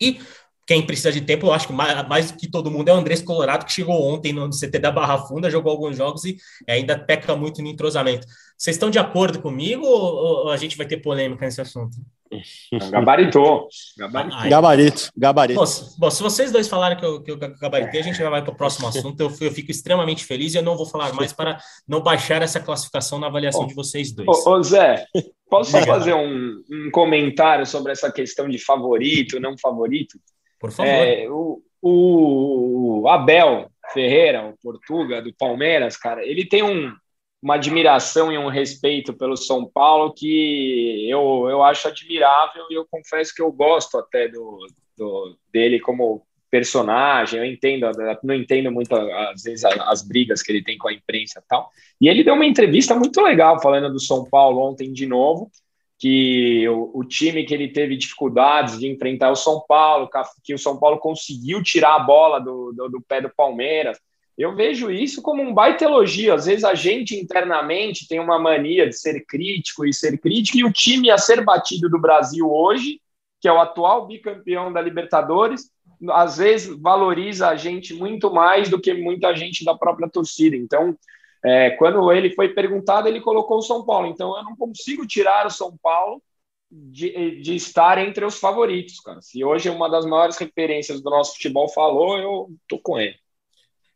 E 0.00 0.20
quem 0.66 0.86
precisa 0.86 1.12
de 1.12 1.20
tempo, 1.20 1.46
eu 1.46 1.52
acho 1.52 1.66
que 1.66 1.72
mais, 1.72 2.06
mais 2.08 2.30
do 2.30 2.38
que 2.38 2.50
todo 2.50 2.70
mundo 2.70 2.88
é 2.88 2.92
o 2.92 2.96
Andrés 2.96 3.20
Colorado, 3.20 3.64
que 3.64 3.72
chegou 3.72 4.00
ontem 4.02 4.32
no 4.32 4.48
CT 4.50 4.78
da 4.78 4.92
Barra 4.92 5.18
Funda, 5.18 5.50
jogou 5.50 5.72
alguns 5.72 5.96
jogos 5.96 6.24
e 6.24 6.36
ainda 6.68 6.98
peca 6.98 7.34
muito 7.34 7.60
no 7.62 7.68
entrosamento. 7.68 8.26
Vocês 8.56 8.76
estão 8.76 8.90
de 8.90 8.98
acordo 8.98 9.40
comigo 9.40 9.84
ou, 9.84 10.44
ou 10.44 10.50
a 10.50 10.56
gente 10.56 10.76
vai 10.76 10.86
ter 10.86 10.98
polêmica 10.98 11.44
nesse 11.44 11.60
assunto? 11.60 11.96
Gabaritou. 12.90 13.68
Gabarito. 13.96 14.48
Gabarito. 14.48 15.10
Gabarito. 15.16 15.60
Bom, 15.60 15.66
bom, 15.98 16.10
se 16.10 16.22
vocês 16.22 16.50
dois 16.50 16.66
falarem 16.66 16.96
que 16.96 17.04
eu, 17.04 17.22
que 17.22 17.30
eu 17.30 17.36
gabaritei, 17.36 18.00
a 18.00 18.04
gente 18.04 18.16
já 18.16 18.30
vai 18.30 18.42
para 18.42 18.52
o 18.52 18.56
próximo 18.56 18.88
assunto. 18.88 19.20
Eu, 19.20 19.30
eu, 19.40 19.52
fico 19.52 19.70
extremamente 19.70 20.24
feliz 20.24 20.54
e 20.54 20.58
eu 20.58 20.62
não 20.62 20.76
vou 20.76 20.86
falar 20.86 21.12
mais 21.12 21.32
para 21.32 21.58
não 21.86 22.00
baixar 22.00 22.40
essa 22.40 22.60
classificação 22.60 23.18
na 23.18 23.26
avaliação 23.26 23.66
de 23.66 23.74
vocês 23.74 24.12
dois. 24.12 24.28
Ô, 24.28 24.50
ô 24.50 24.62
Zé, 24.62 25.04
posso 25.50 25.72
só 25.72 25.82
fazer 25.82 26.14
um, 26.14 26.62
um, 26.70 26.90
comentário 26.90 27.66
sobre 27.66 27.92
essa 27.92 28.10
questão 28.10 28.48
de 28.48 28.58
favorito, 28.58 29.38
não 29.38 29.58
favorito? 29.58 30.18
Por 30.62 30.70
favor. 30.70 30.92
É, 30.92 31.26
o, 31.28 31.60
o 31.82 33.08
Abel 33.08 33.68
Ferreira, 33.92 34.46
o 34.46 34.56
Portuga, 34.62 35.20
do 35.20 35.34
Palmeiras, 35.34 35.96
cara, 35.96 36.24
ele 36.24 36.46
tem 36.46 36.62
um, 36.62 36.94
uma 37.42 37.56
admiração 37.56 38.30
e 38.30 38.38
um 38.38 38.46
respeito 38.46 39.12
pelo 39.12 39.36
São 39.36 39.68
Paulo 39.68 40.14
que 40.14 41.04
eu, 41.10 41.48
eu 41.50 41.64
acho 41.64 41.88
admirável 41.88 42.64
e 42.70 42.74
eu 42.74 42.86
confesso 42.88 43.34
que 43.34 43.42
eu 43.42 43.50
gosto 43.50 43.98
até 43.98 44.28
do, 44.28 44.64
do 44.96 45.36
dele 45.52 45.80
como 45.80 46.24
personagem. 46.48 47.40
Eu 47.40 47.44
entendo, 47.44 47.90
não 48.22 48.34
entendo 48.36 48.70
muito 48.70 48.94
às 48.94 49.42
vezes 49.42 49.64
as 49.64 50.06
brigas 50.06 50.42
que 50.42 50.52
ele 50.52 50.62
tem 50.62 50.78
com 50.78 50.86
a 50.86 50.92
imprensa 50.92 51.42
e 51.44 51.48
tal. 51.48 51.70
E 52.00 52.08
ele 52.08 52.22
deu 52.22 52.34
uma 52.34 52.46
entrevista 52.46 52.94
muito 52.94 53.20
legal 53.20 53.60
falando 53.60 53.92
do 53.92 53.98
São 54.00 54.24
Paulo 54.30 54.60
ontem 54.60 54.92
de 54.92 55.06
novo, 55.06 55.50
que 56.02 56.68
o, 56.68 56.90
o 56.98 57.04
time 57.04 57.44
que 57.44 57.54
ele 57.54 57.68
teve 57.68 57.96
dificuldades 57.96 58.76
de 58.76 58.88
enfrentar 58.88 59.30
o 59.30 59.36
São 59.36 59.64
Paulo, 59.68 60.10
que 60.42 60.52
o 60.52 60.58
São 60.58 60.76
Paulo 60.76 60.98
conseguiu 60.98 61.62
tirar 61.62 61.94
a 61.94 62.00
bola 62.00 62.40
do, 62.40 62.72
do, 62.72 62.88
do 62.88 63.00
pé 63.00 63.20
do 63.20 63.30
Palmeiras 63.30 63.96
eu 64.36 64.54
vejo 64.54 64.90
isso 64.90 65.20
como 65.20 65.42
um 65.42 65.52
baita 65.52 65.84
elogio. 65.84 66.34
Às 66.34 66.46
vezes 66.46 66.64
a 66.64 66.74
gente 66.74 67.14
internamente 67.14 68.08
tem 68.08 68.18
uma 68.18 68.38
mania 68.38 68.88
de 68.88 68.98
ser 68.98 69.24
crítico 69.26 69.84
e 69.84 69.92
ser 69.92 70.18
crítico, 70.18 70.58
e 70.58 70.64
o 70.64 70.72
time 70.72 71.10
a 71.10 71.18
ser 71.18 71.44
batido 71.44 71.88
do 71.88 72.00
Brasil 72.00 72.50
hoje, 72.50 73.00
que 73.40 73.48
é 73.48 73.52
o 73.52 73.60
atual 73.60 74.06
bicampeão 74.06 74.72
da 74.72 74.80
Libertadores, 74.80 75.70
às 76.10 76.38
vezes 76.38 76.74
valoriza 76.80 77.48
a 77.48 77.56
gente 77.56 77.94
muito 77.94 78.32
mais 78.32 78.68
do 78.68 78.80
que 78.80 78.94
muita 78.94 79.34
gente 79.36 79.64
da 79.64 79.76
própria 79.76 80.08
torcida. 80.08 80.56
Então, 80.56 80.96
é, 81.44 81.70
quando 81.70 82.12
ele 82.12 82.34
foi 82.34 82.50
perguntado, 82.50 83.08
ele 83.08 83.20
colocou 83.20 83.58
o 83.58 83.62
São 83.62 83.84
Paulo. 83.84 84.06
Então, 84.06 84.36
eu 84.36 84.44
não 84.44 84.56
consigo 84.56 85.06
tirar 85.06 85.46
o 85.46 85.50
São 85.50 85.76
Paulo 85.82 86.22
de, 86.70 87.40
de 87.40 87.54
estar 87.54 87.98
entre 87.98 88.24
os 88.24 88.38
favoritos, 88.38 89.00
cara. 89.00 89.20
Se 89.20 89.44
hoje 89.44 89.68
uma 89.68 89.90
das 89.90 90.06
maiores 90.06 90.36
referências 90.38 91.02
do 91.02 91.10
nosso 91.10 91.34
futebol 91.34 91.68
falou, 91.68 92.16
eu 92.16 92.48
tô 92.68 92.78
com 92.78 92.98
ele. 92.98 93.16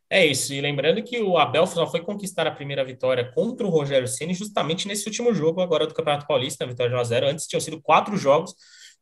É 0.09 0.25
isso, 0.25 0.53
e 0.53 0.61
lembrando 0.61 1.03
que 1.03 1.19
o 1.19 1.37
Abel 1.37 1.67
só 1.67 1.85
foi 1.85 1.99
conquistar 1.99 2.47
a 2.47 2.51
primeira 2.51 2.83
vitória 2.85 3.29
contra 3.33 3.67
o 3.67 3.69
Rogério 3.69 4.07
Ceni 4.07 4.33
justamente 4.33 4.87
nesse 4.87 5.05
último 5.05 5.33
jogo 5.33 5.59
agora 5.59 5.85
do 5.85 5.93
Campeonato 5.93 6.25
Paulista, 6.25 6.63
a 6.63 6.67
vitória 6.67 6.89
de 6.89 6.95
1 6.95 6.99
a 6.99 7.03
0. 7.03 7.27
Antes 7.27 7.45
tinham 7.45 7.59
sido 7.59 7.81
quatro 7.81 8.15
jogos 8.15 8.55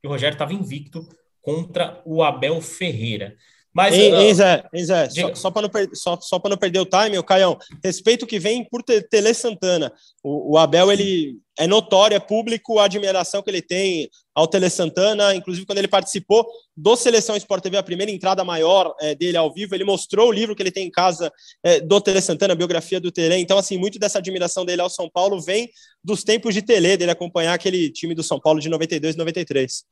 e 0.04 0.08
o 0.08 0.10
Rogério 0.10 0.34
estava 0.34 0.54
invicto 0.54 1.08
contra 1.42 2.02
o 2.06 2.24
Abel 2.24 2.60
Ferreira. 2.60 3.36
Mas, 3.76 3.94
hein, 3.94 4.16
hein 4.16 4.34
Zé, 4.34 4.64
hein, 4.74 4.86
Zé 4.86 5.10
só, 5.10 5.36
só 5.36 5.52
para 5.52 5.64
não, 5.64 5.70
só, 5.94 6.18
só 6.22 6.42
não 6.46 6.56
perder 6.56 6.80
o 6.80 6.86
time, 6.86 7.18
o 7.18 7.24
Caião, 7.24 7.60
respeito 7.84 8.26
que 8.26 8.40
vem 8.40 8.64
por 8.64 8.82
Tele 8.82 9.34
Santana. 9.34 9.92
O, 10.24 10.54
o, 10.54 10.58
Abel, 10.58 10.90
ele 10.94 11.36
é 11.60 11.68
notório, 11.68 12.16
é 12.16 12.20
público 12.20 12.80
a 12.80 12.86
admiração 12.86 13.42
que 13.42 13.50
ele 13.50 13.62
tem 13.62 14.10
ao 14.34 14.48
Tele 14.48 14.70
Santana, 14.70 15.36
inclusive 15.36 15.66
quando 15.66 15.80
ele 15.80 15.90
participou 15.90 16.48
do 16.76 16.96
Seleção 16.96 17.36
Sport 17.36 17.64
TV, 17.64 17.76
a 17.76 17.84
primeira 17.84 18.10
entrada 18.10 18.46
maior 18.46 18.96
é, 19.02 19.14
dele 19.14 19.36
ao 19.36 19.54
vivo, 19.54 19.76
ele 19.76 19.84
mostrou 19.84 20.30
o 20.30 20.32
livro 20.32 20.56
que 20.56 20.64
ele 20.64 20.72
tem 20.72 20.88
em 20.88 20.92
casa 20.92 21.30
é, 21.62 21.82
do 21.82 22.00
Tele 22.00 22.22
Santana, 22.22 22.54
a 22.54 22.58
biografia 22.58 23.02
do 23.02 23.12
Tele. 23.12 23.36
Então, 23.36 23.58
assim, 23.58 23.78
muito 23.78 24.00
dessa 24.00 24.20
admiração 24.20 24.64
dele 24.64 24.82
ao 24.82 24.90
São 24.90 25.10
Paulo 25.10 25.42
vem 25.42 25.70
dos 26.02 26.24
tempos 26.24 26.54
de 26.54 26.62
Tele, 26.62 26.96
dele 26.96 27.12
acompanhar 27.12 27.54
aquele 27.54 27.90
time 27.90 28.16
do 28.16 28.24
São 28.24 28.40
Paulo 28.40 28.62
de 28.62 28.70
92 28.70 29.16
e 29.16 29.18
93. 29.18 29.84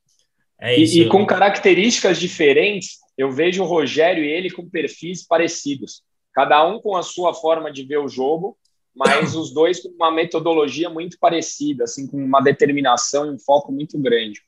É 0.64 0.80
isso. 0.80 0.98
E, 0.98 1.02
e 1.02 1.10
com 1.10 1.26
características 1.26 2.18
diferentes, 2.18 3.00
eu 3.18 3.30
vejo 3.30 3.62
o 3.62 3.68
Rogério 3.68 4.24
e 4.24 4.32
ele 4.32 4.50
com 4.50 4.70
perfis 4.70 5.28
parecidos. 5.28 6.02
Cada 6.34 6.66
um 6.66 6.80
com 6.80 6.96
a 6.96 7.04
sua 7.04 7.34
forma 7.34 7.70
de 7.70 7.84
ver 7.84 7.98
o 7.98 8.08
jogo, 8.08 8.58
mas 8.96 9.36
os 9.36 9.54
dois 9.54 9.82
com 9.82 9.90
uma 9.90 10.10
metodologia 10.10 10.90
muito 10.90 11.20
parecida, 11.20 11.84
assim, 11.84 12.08
com 12.08 12.18
uma 12.18 12.40
determinação 12.40 13.26
e 13.26 13.32
um 13.32 13.38
foco 13.38 13.74
muito 13.74 14.00
grande. 14.00 14.42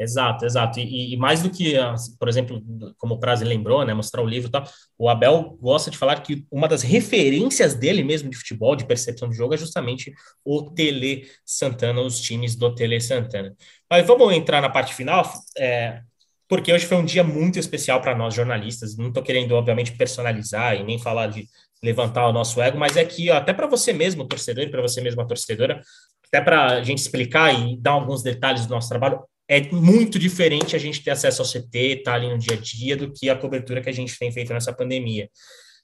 Exato, 0.00 0.46
exato. 0.46 0.80
E, 0.80 1.12
e, 1.12 1.16
mais 1.18 1.42
do 1.42 1.50
que, 1.50 1.74
por 2.18 2.26
exemplo, 2.26 2.62
como 2.96 3.16
o 3.16 3.20
Prazo 3.20 3.44
lembrou, 3.44 3.84
né, 3.84 3.92
mostrar 3.92 4.22
o 4.22 4.26
livro 4.26 4.48
e 4.48 4.50
tal, 4.50 4.64
o 4.96 5.10
Abel 5.10 5.58
gosta 5.60 5.90
de 5.90 5.98
falar 5.98 6.22
que 6.22 6.46
uma 6.50 6.66
das 6.66 6.80
referências 6.80 7.74
dele 7.74 8.02
mesmo 8.02 8.30
de 8.30 8.36
futebol, 8.38 8.74
de 8.74 8.86
percepção 8.86 9.28
de 9.28 9.36
jogo, 9.36 9.52
é 9.52 9.58
justamente 9.58 10.10
o 10.42 10.70
Tele 10.70 11.28
Santana, 11.44 12.00
os 12.00 12.18
times 12.18 12.56
do 12.56 12.74
Tele 12.74 12.98
Santana. 12.98 13.54
Mas 13.90 14.06
vamos 14.06 14.32
entrar 14.32 14.62
na 14.62 14.70
parte 14.70 14.94
final, 14.94 15.30
é, 15.58 16.00
porque 16.48 16.72
hoje 16.72 16.86
foi 16.86 16.96
um 16.96 17.04
dia 17.04 17.22
muito 17.22 17.58
especial 17.58 18.00
para 18.00 18.16
nós 18.16 18.32
jornalistas. 18.32 18.96
Não 18.96 19.08
estou 19.08 19.22
querendo, 19.22 19.52
obviamente, 19.52 19.92
personalizar 19.92 20.76
e 20.76 20.82
nem 20.82 20.98
falar 20.98 21.26
de 21.26 21.46
levantar 21.82 22.26
o 22.26 22.32
nosso 22.32 22.60
ego, 22.62 22.78
mas 22.78 22.96
é 22.96 23.04
que 23.04 23.30
até 23.30 23.52
para 23.52 23.66
você 23.66 23.92
mesmo, 23.92 24.26
torcedor, 24.26 24.64
e 24.64 24.70
para 24.70 24.80
você 24.80 25.02
mesma, 25.02 25.26
torcedora, 25.26 25.82
até 26.26 26.40
para 26.40 26.66
a 26.66 26.82
gente 26.82 26.98
explicar 26.98 27.52
e 27.52 27.76
dar 27.76 27.92
alguns 27.92 28.22
detalhes 28.22 28.64
do 28.64 28.74
nosso 28.74 28.88
trabalho, 28.88 29.20
é 29.50 29.68
muito 29.72 30.16
diferente 30.16 30.76
a 30.76 30.78
gente 30.78 31.02
ter 31.02 31.10
acesso 31.10 31.42
ao 31.42 31.48
CT, 31.48 31.78
estar 31.78 32.12
tá 32.12 32.16
ali 32.16 32.28
no 32.28 32.38
dia 32.38 32.56
a 32.56 32.60
dia, 32.60 32.96
do 32.96 33.12
que 33.12 33.28
a 33.28 33.34
cobertura 33.34 33.80
que 33.80 33.88
a 33.88 33.92
gente 33.92 34.16
tem 34.16 34.30
feito 34.30 34.52
nessa 34.52 34.72
pandemia. 34.72 35.28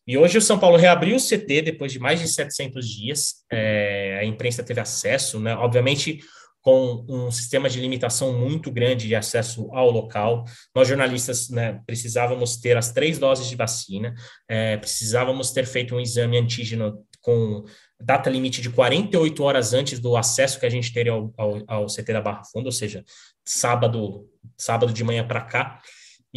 E 0.06 0.16
hoje 0.16 0.38
o 0.38 0.40
São 0.40 0.56
Paulo 0.56 0.76
reabriu 0.76 1.16
o 1.16 1.20
CT 1.20 1.62
depois 1.62 1.90
de 1.90 1.98
mais 1.98 2.20
de 2.20 2.28
700 2.28 2.88
dias, 2.88 3.34
é, 3.50 4.20
a 4.20 4.24
imprensa 4.24 4.62
teve 4.62 4.80
acesso, 4.80 5.40
né? 5.40 5.52
Obviamente, 5.56 6.20
com 6.62 7.04
um 7.08 7.28
sistema 7.30 7.68
de 7.68 7.80
limitação 7.80 8.32
muito 8.38 8.70
grande 8.70 9.08
de 9.08 9.16
acesso 9.16 9.68
ao 9.72 9.90
local. 9.90 10.44
Nós, 10.72 10.86
jornalistas, 10.86 11.48
né, 11.48 11.80
precisávamos 11.84 12.56
ter 12.58 12.76
as 12.76 12.92
três 12.92 13.18
doses 13.18 13.48
de 13.48 13.56
vacina, 13.56 14.14
é, 14.48 14.76
precisávamos 14.76 15.50
ter 15.50 15.66
feito 15.66 15.96
um 15.96 16.00
exame 16.00 16.38
antígeno 16.38 17.04
com 17.20 17.64
data 18.00 18.30
limite 18.30 18.60
de 18.60 18.70
48 18.70 19.42
horas 19.42 19.74
antes 19.74 19.98
do 19.98 20.16
acesso 20.16 20.60
que 20.60 20.66
a 20.66 20.70
gente 20.70 20.92
teria 20.92 21.12
ao, 21.12 21.32
ao, 21.36 21.62
ao 21.66 21.86
CT 21.86 22.12
da 22.12 22.20
Barra 22.20 22.42
Funda, 22.44 22.68
ou 22.68 22.72
seja, 22.72 23.04
sábado, 23.46 24.28
sábado 24.56 24.92
de 24.92 25.04
manhã 25.04 25.26
para 25.26 25.40
cá 25.40 25.80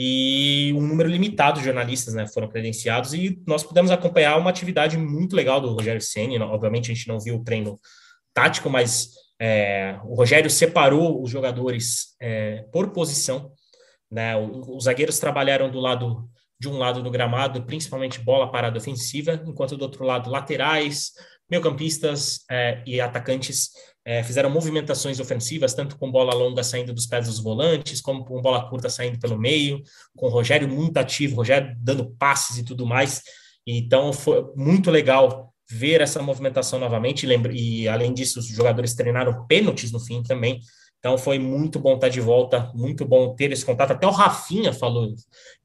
e 0.02 0.72
um 0.78 0.82
número 0.82 1.10
limitado 1.10 1.60
de 1.60 1.66
jornalistas 1.66 2.14
né, 2.14 2.26
foram 2.26 2.48
credenciados 2.48 3.14
e 3.14 3.42
nós 3.46 3.64
pudemos 3.64 3.92
acompanhar 3.92 4.38
uma 4.38 4.50
atividade 4.50 4.98
muito 4.98 5.36
legal 5.36 5.60
do 5.60 5.74
Rogério 5.74 6.00
Ceni. 6.00 6.40
Obviamente 6.40 6.90
a 6.90 6.94
gente 6.94 7.08
não 7.08 7.20
viu 7.20 7.36
o 7.36 7.44
treino 7.44 7.78
tático, 8.34 8.70
mas 8.70 9.10
é, 9.42 10.00
o 10.06 10.16
Rogério 10.16 10.50
separou 10.50 11.22
os 11.22 11.30
jogadores 11.30 12.16
é, 12.22 12.64
por 12.72 12.92
posição. 12.92 13.52
Né, 14.10 14.36
os 14.38 14.86
zagueiros 14.86 15.20
trabalharam 15.20 15.70
do 15.70 15.80
lado 15.80 16.30
de 16.58 16.70
um 16.70 16.78
lado 16.78 17.04
do 17.04 17.12
gramado, 17.12 17.64
principalmente 17.64 18.22
bola 18.22 18.52
parada 18.52 18.78
ofensiva, 18.78 19.42
enquanto 19.46 19.76
do 19.76 19.84
outro 19.84 20.06
lado 20.06 20.30
laterais, 20.30 21.12
meio-campistas 21.50 22.46
é, 22.50 22.82
e 22.86 23.02
atacantes 23.02 23.72
é, 24.06 24.24
fizeram 24.24 24.50
movimentações 24.50 25.20
ofensivas, 25.20 25.74
tanto 25.74 25.98
com 25.98 26.12
bola 26.12 26.34
longa 26.34 26.64
saindo 26.64 26.94
dos 26.94 27.06
pés 27.06 27.28
dos 27.28 27.40
volantes, 27.40 28.02
como 28.02 28.26
com 28.26 28.42
bola 28.42 28.70
curta 28.70 28.90
saindo 28.90 29.20
pelo 29.20 29.38
meio, 29.38 29.82
com 30.16 30.28
o 30.28 30.30
Rogério 30.30 30.68
muito 30.68 30.98
ativo, 30.98 31.36
Rogério 31.36 31.76
dando 31.80 32.10
passes 32.18 32.58
e 32.58 32.64
tudo 32.64 32.86
mais. 32.86 33.22
Então 33.68 34.12
foi 34.12 34.44
muito 34.56 34.90
legal 34.90 35.54
ver 35.70 36.02
essa 36.02 36.22
movimentação 36.22 36.80
novamente. 36.80 37.28
E, 37.28 37.84
e 37.84 37.88
além 37.88 38.14
disso, 38.14 38.40
os 38.40 38.48
jogadores 38.48 38.96
treinaram 38.96 39.46
pênaltis 39.46 39.92
no 39.92 40.00
fim 40.00 40.24
também. 40.24 40.60
Então 40.98 41.18
foi 41.18 41.40
muito 41.40 41.80
bom 41.80 41.96
estar 41.96 42.10
de 42.10 42.20
volta, 42.20 42.72
muito 42.74 43.06
bom 43.06 43.34
ter 43.34 43.52
esse 43.52 43.66
contato. 43.66 43.92
Até 43.92 44.06
o 44.06 44.12
Rafinha 44.12 44.74
falou 44.74 45.14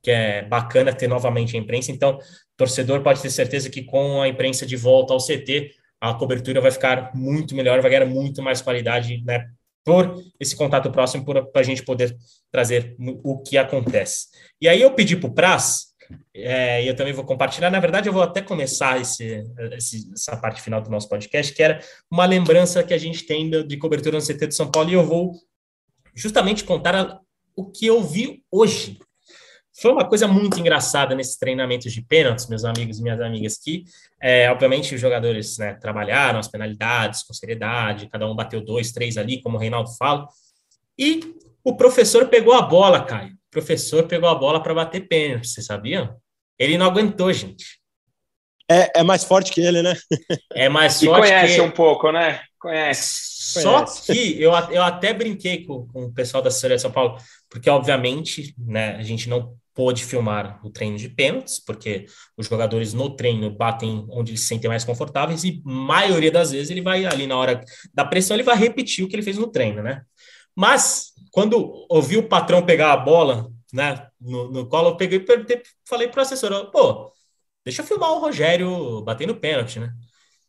que 0.02 0.10
é 0.10 0.42
bacana 0.42 0.92
ter 0.92 1.08
novamente 1.08 1.56
a 1.56 1.60
imprensa. 1.60 1.90
Então, 1.90 2.18
torcedor 2.56 3.02
pode 3.02 3.20
ter 3.20 3.30
certeza 3.30 3.68
que 3.68 3.82
com 3.82 4.22
a 4.22 4.28
imprensa 4.28 4.64
de 4.64 4.76
volta 4.76 5.12
ao 5.12 5.18
CT, 5.18 5.70
a 6.10 6.14
cobertura 6.14 6.60
vai 6.60 6.70
ficar 6.70 7.14
muito 7.14 7.54
melhor, 7.54 7.80
vai 7.80 7.90
ganhar 7.90 8.06
muito 8.06 8.42
mais 8.42 8.60
qualidade, 8.60 9.22
né? 9.24 9.46
Por 9.84 10.22
esse 10.40 10.56
contato 10.56 10.90
próximo, 10.90 11.24
para 11.24 11.48
a 11.54 11.62
gente 11.62 11.82
poder 11.82 12.16
trazer 12.50 12.96
o 13.22 13.38
que 13.42 13.56
acontece. 13.56 14.28
E 14.60 14.68
aí 14.68 14.80
eu 14.80 14.92
pedi 14.92 15.16
para 15.16 15.28
o 15.28 15.34
Praz, 15.34 15.94
é, 16.34 16.82
e 16.82 16.88
eu 16.88 16.96
também 16.96 17.12
vou 17.12 17.24
compartilhar. 17.24 17.70
Na 17.70 17.80
verdade, 17.80 18.08
eu 18.08 18.12
vou 18.12 18.22
até 18.22 18.40
começar 18.40 19.00
esse, 19.00 19.42
esse, 19.72 20.10
essa 20.12 20.36
parte 20.36 20.60
final 20.60 20.80
do 20.80 20.90
nosso 20.90 21.08
podcast, 21.08 21.52
que 21.52 21.62
era 21.62 21.80
uma 22.10 22.26
lembrança 22.26 22.82
que 22.82 22.94
a 22.94 22.98
gente 22.98 23.24
tem 23.24 23.48
de, 23.50 23.64
de 23.64 23.76
cobertura 23.76 24.18
no 24.18 24.24
CT 24.24 24.48
de 24.48 24.54
São 24.54 24.70
Paulo, 24.70 24.90
e 24.90 24.94
eu 24.94 25.04
vou 25.04 25.32
justamente 26.14 26.64
contar 26.64 26.94
a, 26.94 27.20
o 27.56 27.70
que 27.70 27.86
eu 27.86 28.02
vi 28.02 28.42
hoje 28.50 28.98
foi 29.76 29.90
uma 29.90 30.08
coisa 30.08 30.28
muito 30.28 30.58
engraçada 30.60 31.14
nesses 31.14 31.36
treinamentos 31.36 31.92
de 31.92 32.00
pênaltis, 32.00 32.46
meus 32.46 32.64
amigos 32.64 32.98
e 32.98 33.02
minhas 33.02 33.20
amigas, 33.20 33.58
que, 33.58 33.84
é, 34.20 34.48
obviamente, 34.50 34.94
os 34.94 35.00
jogadores 35.00 35.58
né, 35.58 35.74
trabalharam 35.74 36.38
as 36.38 36.46
penalidades 36.46 37.24
com 37.24 37.34
seriedade, 37.34 38.08
cada 38.08 38.26
um 38.30 38.36
bateu 38.36 38.64
dois, 38.64 38.92
três 38.92 39.16
ali, 39.16 39.42
como 39.42 39.56
o 39.56 39.60
Reinaldo 39.60 39.90
fala, 39.96 40.28
e 40.96 41.34
o 41.64 41.76
professor 41.76 42.28
pegou 42.28 42.54
a 42.54 42.62
bola, 42.62 43.04
Caio. 43.04 43.32
O 43.32 43.50
professor 43.50 44.04
pegou 44.06 44.28
a 44.28 44.34
bola 44.34 44.62
para 44.62 44.74
bater 44.74 45.08
pênalti, 45.08 45.48
vocês 45.48 45.66
sabiam? 45.66 46.16
Ele 46.56 46.78
não 46.78 46.86
aguentou, 46.86 47.32
gente. 47.32 47.80
É, 48.70 49.00
é 49.00 49.02
mais 49.02 49.24
forte 49.24 49.50
que 49.52 49.60
ele, 49.60 49.82
né? 49.82 49.94
É 50.54 50.68
mais 50.68 51.02
e 51.02 51.06
forte 51.06 51.28
conhece 51.28 51.54
que... 51.56 51.60
um 51.60 51.70
pouco, 51.70 52.12
né? 52.12 52.40
Conhece. 52.58 53.60
Só 53.60 53.84
conhece. 53.84 54.12
que 54.12 54.40
eu, 54.40 54.52
eu 54.70 54.82
até 54.82 55.12
brinquei 55.12 55.64
com, 55.64 55.86
com 55.88 56.04
o 56.04 56.12
pessoal 56.12 56.42
da 56.42 56.48
Assessoria 56.48 56.76
de 56.76 56.82
São 56.82 56.92
Paulo, 56.92 57.18
porque, 57.50 57.68
obviamente, 57.68 58.54
né, 58.56 58.94
a 58.96 59.02
gente 59.02 59.28
não 59.28 59.54
pôde 59.74 60.04
filmar 60.04 60.60
o 60.64 60.70
treino 60.70 60.96
de 60.96 61.08
pênaltis, 61.08 61.58
porque 61.58 62.06
os 62.36 62.46
jogadores 62.46 62.94
no 62.94 63.14
treino 63.14 63.50
batem 63.50 64.06
onde 64.10 64.30
eles 64.30 64.40
se 64.40 64.46
sentem 64.46 64.68
mais 64.68 64.84
confortáveis 64.84 65.44
e 65.44 65.60
maioria 65.64 66.30
das 66.30 66.52
vezes 66.52 66.70
ele 66.70 66.80
vai 66.80 67.04
ali 67.04 67.26
na 67.26 67.36
hora 67.36 67.60
da 67.92 68.04
pressão, 68.04 68.36
ele 68.36 68.44
vai 68.44 68.56
repetir 68.56 69.04
o 69.04 69.08
que 69.08 69.16
ele 69.16 69.22
fez 69.22 69.36
no 69.36 69.48
treino, 69.48 69.82
né? 69.82 70.02
Mas 70.54 71.12
quando 71.32 71.86
ouvi 71.90 72.16
o 72.16 72.28
patrão 72.28 72.64
pegar 72.64 72.92
a 72.92 72.96
bola, 72.96 73.50
né, 73.72 74.06
no, 74.20 74.50
no 74.50 74.68
colo, 74.68 74.90
eu 74.90 74.96
peguei 74.96 75.18
e 75.18 75.62
falei 75.88 76.06
para 76.06 76.20
o 76.20 76.22
assessor, 76.22 76.70
pô, 76.70 77.10
deixa 77.64 77.82
eu 77.82 77.86
filmar 77.86 78.12
o 78.12 78.20
Rogério 78.20 79.02
batendo 79.02 79.34
pênalti, 79.34 79.80
né? 79.80 79.92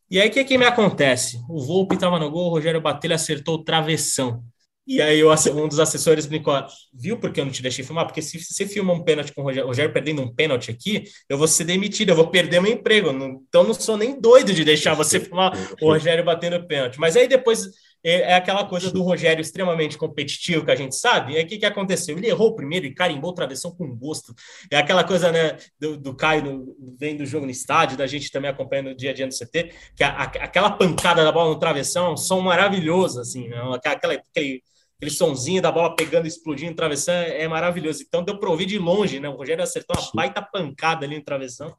E 0.08 0.20
aí 0.20 0.28
o 0.28 0.32
que, 0.32 0.44
que 0.44 0.56
me 0.56 0.64
acontece? 0.64 1.42
O 1.48 1.60
Volpe 1.60 1.96
estava 1.96 2.18
no 2.18 2.30
gol, 2.30 2.46
o 2.46 2.50
Rogério 2.50 2.80
bateu, 2.80 3.08
ele 3.08 3.14
acertou 3.14 3.56
o 3.56 3.64
travessão. 3.64 4.44
E 4.86 5.02
aí 5.02 5.22
um 5.24 5.68
dos 5.68 5.80
assessores 5.80 6.26
brincou, 6.26 6.54
viu 6.94 7.18
porque 7.18 7.40
eu 7.40 7.44
não 7.44 7.52
te 7.52 7.60
deixei 7.60 7.84
filmar? 7.84 8.06
Porque 8.06 8.22
se 8.22 8.38
você 8.38 8.66
filma 8.66 8.92
um 8.92 9.02
pênalti 9.02 9.34
com 9.34 9.40
o 9.40 9.44
Rogério, 9.44 9.66
Rogério 9.66 9.92
perdendo 9.92 10.22
um 10.22 10.32
pênalti 10.32 10.70
aqui, 10.70 11.04
eu 11.28 11.36
vou 11.36 11.48
ser 11.48 11.64
demitido, 11.64 12.10
eu 12.10 12.16
vou 12.16 12.28
perder 12.28 12.60
meu 12.60 12.72
emprego. 12.72 13.10
Então 13.48 13.64
não 13.64 13.74
sou 13.74 13.96
nem 13.96 14.20
doido 14.20 14.54
de 14.54 14.64
deixar 14.64 14.94
você 14.94 15.18
filmar 15.18 15.52
o 15.82 15.86
Rogério 15.86 16.24
batendo 16.24 16.64
pênalti. 16.66 17.00
Mas 17.00 17.16
aí 17.16 17.26
depois 17.26 17.68
é, 18.04 18.30
é 18.30 18.34
aquela 18.34 18.64
coisa 18.64 18.92
do 18.92 19.02
Rogério 19.02 19.42
extremamente 19.42 19.98
competitivo 19.98 20.64
que 20.64 20.70
a 20.70 20.76
gente 20.76 20.94
sabe. 20.94 21.32
E 21.32 21.36
aí 21.36 21.42
o 21.42 21.46
que, 21.48 21.58
que 21.58 21.66
aconteceu? 21.66 22.16
Ele 22.16 22.28
errou 22.28 22.54
primeiro 22.54 22.86
e 22.86 22.94
carimbou 22.94 23.34
travessão 23.34 23.74
com 23.74 23.96
gosto. 23.96 24.32
É 24.70 24.76
aquela 24.76 25.02
coisa 25.02 25.32
né, 25.32 25.56
do, 25.80 25.96
do 25.96 26.14
Caio 26.14 26.44
no, 26.44 26.76
vendo 26.96 27.22
o 27.22 27.26
jogo 27.26 27.44
no 27.44 27.50
estádio, 27.50 27.96
da 27.96 28.06
gente 28.06 28.30
também 28.30 28.48
acompanhando 28.48 28.90
o 28.90 28.96
dia 28.96 29.10
a 29.10 29.14
dia 29.14 29.26
no 29.26 29.32
CT, 29.32 29.72
que 29.96 30.04
a, 30.04 30.10
a, 30.10 30.22
aquela 30.22 30.70
pancada 30.70 31.24
da 31.24 31.32
bola 31.32 31.50
no 31.52 31.58
travessão 31.58 32.06
é 32.06 32.10
um 32.12 32.16
som 32.16 32.40
maravilhoso, 32.40 33.20
assim, 33.20 33.48
né? 33.48 33.58
aquela, 33.84 34.14
aquele 34.14 34.62
aquele 34.96 35.10
sonzinho 35.10 35.62
da 35.62 35.70
bola 35.70 35.94
pegando, 35.94 36.26
explodindo 36.26 36.70
no 36.70 36.76
travessão 36.76 37.14
é, 37.14 37.46
maravilhoso. 37.46 38.02
Então 38.02 38.22
deu 38.22 38.38
para 38.38 38.50
ouvir 38.50 38.66
de 38.66 38.78
longe, 38.78 39.20
né? 39.20 39.28
O 39.28 39.36
Rogério 39.36 39.62
acertou 39.62 39.96
uma 39.96 40.10
baita 40.14 40.42
pancada 40.42 41.04
ali 41.04 41.16
no 41.16 41.24
travessão. 41.24 41.74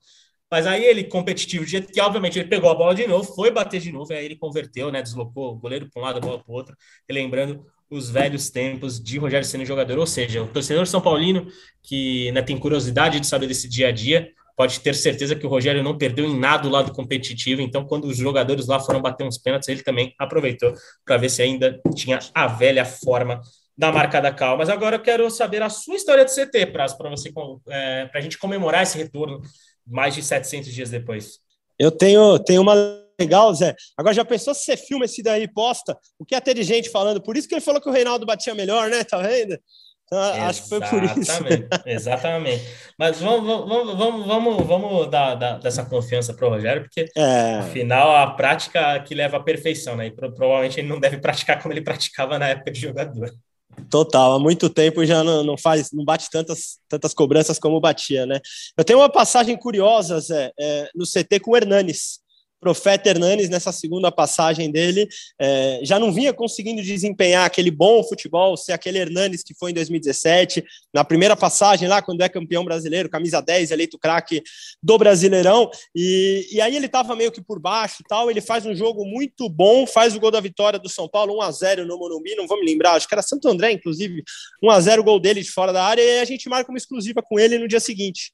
Mas 0.49 0.65
aí 0.65 0.85
ele, 0.85 1.03
competitivo, 1.03 1.65
de 1.65 1.71
jeito 1.71 1.91
que, 1.91 1.99
obviamente, 1.99 2.39
ele 2.39 2.47
pegou 2.47 2.69
a 2.69 2.75
bola 2.75 2.95
de 2.95 3.05
novo, 3.05 3.35
foi 3.35 3.51
bater 3.51 3.81
de 3.81 3.91
novo, 3.91 4.13
aí 4.13 4.23
ele 4.23 4.37
converteu, 4.37 4.91
né? 4.91 5.01
Deslocou 5.01 5.53
o 5.53 5.55
goleiro 5.55 5.89
para 5.91 6.01
um 6.01 6.05
lado, 6.05 6.17
a 6.17 6.21
bola 6.21 6.39
para 6.39 6.51
o 6.51 6.55
outro, 6.55 6.75
lembrando 7.09 7.65
os 7.89 8.09
velhos 8.09 8.49
tempos 8.49 9.01
de 9.01 9.17
Rogério 9.17 9.45
sendo 9.45 9.65
jogador. 9.65 9.97
Ou 9.97 10.07
seja, 10.07 10.41
o 10.41 10.47
torcedor 10.47 10.87
São 10.87 11.01
Paulino, 11.01 11.47
que 11.83 12.31
né, 12.31 12.41
tem 12.41 12.57
curiosidade 12.57 13.19
de 13.19 13.27
saber 13.27 13.47
desse 13.47 13.67
dia 13.67 13.89
a 13.89 13.91
dia, 13.91 14.31
pode 14.57 14.79
ter 14.79 14.95
certeza 14.95 15.35
que 15.35 15.45
o 15.45 15.49
Rogério 15.49 15.83
não 15.83 15.95
perdeu 15.95 16.25
em 16.25 16.37
nada 16.37 16.67
o 16.67 16.71
lado 16.71 16.91
competitivo. 16.91 17.61
Então, 17.61 17.85
quando 17.85 18.05
os 18.05 18.17
jogadores 18.17 18.65
lá 18.65 18.79
foram 18.79 18.99
bater 18.99 19.23
uns 19.23 19.37
pênaltis, 19.37 19.69
ele 19.69 19.83
também 19.83 20.15
aproveitou 20.17 20.73
para 21.05 21.15
ver 21.15 21.29
se 21.29 21.43
ainda 21.43 21.79
tinha 21.93 22.17
a 22.33 22.47
velha 22.47 22.83
forma 22.83 23.39
da 23.77 23.91
marca 23.91 24.19
da 24.19 24.33
cal. 24.33 24.57
Mas 24.57 24.67
agora 24.67 24.95
eu 24.95 25.01
quero 25.01 25.29
saber 25.29 25.61
a 25.61 25.69
sua 25.69 25.95
história 25.95 26.25
de 26.25 26.31
CT, 26.31 26.65
para 26.73 26.87
você 26.87 27.31
é, 27.69 28.07
para 28.07 28.19
a 28.19 28.21
gente 28.21 28.39
comemorar 28.39 28.81
esse 28.81 28.97
retorno 28.97 29.39
mais 29.85 30.15
de 30.15 30.23
700 30.23 30.73
dias 30.73 30.89
depois. 30.89 31.39
Eu 31.77 31.91
tenho, 31.91 32.39
tenho 32.39 32.63
uma 32.63 32.73
legal, 33.19 33.53
Zé. 33.53 33.75
Agora 33.95 34.15
já 34.15 34.25
pensou 34.25 34.55
se 34.55 34.63
você 34.63 34.75
filma 34.75 35.05
esse 35.05 35.21
daí 35.21 35.43
e 35.43 35.47
posta? 35.47 35.95
O 36.17 36.25
que 36.25 36.33
é 36.33 36.41
ter 36.41 36.55
de 36.55 36.63
gente 36.63 36.89
falando? 36.89 37.21
Por 37.21 37.37
isso 37.37 37.47
que 37.47 37.53
ele 37.53 37.61
falou 37.61 37.79
que 37.79 37.89
o 37.89 37.91
Reinaldo 37.91 38.25
batia 38.25 38.55
melhor, 38.55 38.89
né? 38.89 39.03
Tá 39.03 39.19
vendo? 39.19 39.59
Então, 40.07 40.19
acho 40.47 40.63
que 40.63 40.69
foi 40.69 40.79
por 40.79 41.03
isso. 41.03 41.31
Exatamente. 41.85 42.65
Mas 42.97 43.19
vamos, 43.19 43.45
vamos, 43.45 43.97
vamos, 43.97 44.25
vamos, 44.25 44.67
vamos 44.67 45.11
dar, 45.11 45.35
dar 45.35 45.59
dessa 45.59 45.85
confiança 45.85 46.33
para 46.33 46.47
o 46.47 46.49
Rogério, 46.49 46.83
porque 46.83 47.05
é. 47.15 47.55
afinal 47.59 48.15
a 48.15 48.31
prática 48.31 48.99
que 49.01 49.13
leva 49.13 49.37
à 49.37 49.39
perfeição, 49.39 49.95
né? 49.95 50.07
E 50.07 50.11
provavelmente 50.11 50.79
ele 50.79 50.87
não 50.87 50.99
deve 50.99 51.17
praticar 51.17 51.61
como 51.61 51.73
ele 51.73 51.81
praticava 51.81 52.39
na 52.39 52.47
época 52.47 52.71
de 52.71 52.79
jogador. 52.79 53.31
Total, 53.89 54.33
há 54.33 54.39
muito 54.39 54.69
tempo 54.69 55.05
já 55.05 55.23
não, 55.23 55.43
não 55.43 55.57
faz, 55.57 55.91
não 55.91 56.03
bate 56.03 56.29
tantas, 56.31 56.79
tantas 56.89 57.13
cobranças 57.13 57.59
como 57.59 57.79
batia, 57.79 58.25
né? 58.25 58.39
Eu 58.75 58.83
tenho 58.83 58.99
uma 58.99 59.09
passagem 59.09 59.55
curiosa, 59.55 60.19
Zé, 60.19 60.51
é, 60.59 60.89
no 60.95 61.05
CT 61.05 61.39
com 61.41 61.51
o 61.51 61.57
Hernanes. 61.57 62.19
Profeta 62.59 63.09
Hernanes, 63.09 63.49
nessa 63.49 63.71
segunda 63.71 64.11
passagem 64.11 64.71
dele, 64.71 65.07
é, 65.39 65.79
já 65.83 65.99
não 65.99 66.11
vinha 66.11 66.33
conseguindo 66.33 66.81
desempenhar 66.81 67.45
aquele 67.45 67.69
bom 67.69 68.03
futebol, 68.03 68.57
ser 68.57 68.73
aquele 68.73 68.97
Hernanes 68.97 69.43
que 69.43 69.53
foi 69.53 69.71
em 69.71 69.73
2017, 69.73 70.63
na 70.93 71.03
primeira 71.03 71.35
passagem 71.35 71.87
lá, 71.87 72.01
quando 72.01 72.21
é 72.21 72.29
campeão 72.29 72.65
brasileiro, 72.65 73.09
camisa 73.09 73.41
10, 73.41 73.71
eleito 73.71 73.99
craque 73.99 74.41
do 74.81 74.97
Brasileirão, 74.97 75.69
e, 75.95 76.47
e 76.51 76.61
aí 76.61 76.75
ele 76.75 76.87
estava 76.87 77.15
meio 77.15 77.31
que 77.31 77.41
por 77.41 77.59
baixo 77.59 78.03
tal, 78.07 78.29
ele 78.31 78.41
faz 78.41 78.65
um 78.65 78.75
jogo 78.75 79.05
muito 79.05 79.49
bom, 79.49 79.85
faz 79.85 80.15
o 80.15 80.19
gol 80.19 80.31
da 80.31 80.39
vitória 80.39 80.79
do 80.79 80.89
São 80.89 81.07
Paulo, 81.07 81.37
1x0 81.39 81.85
no 81.85 81.97
Morumbi, 81.97 82.35
não 82.35 82.47
vou 82.47 82.59
me 82.59 82.65
lembrar, 82.65 82.93
acho 82.93 83.07
que 83.07 83.13
era 83.13 83.21
Santo 83.21 83.47
André, 83.47 83.71
inclusive, 83.71 84.23
1x0 84.63 84.99
o 84.99 85.03
gol 85.03 85.19
dele 85.19 85.41
de 85.41 85.51
fora 85.51 85.71
da 85.71 85.83
área, 85.83 86.01
e 86.01 86.19
a 86.19 86.25
gente 86.25 86.49
marca 86.49 86.71
uma 86.71 86.77
exclusiva 86.77 87.21
com 87.21 87.39
ele 87.39 87.57
no 87.57 87.67
dia 87.67 87.79
seguinte. 87.79 88.31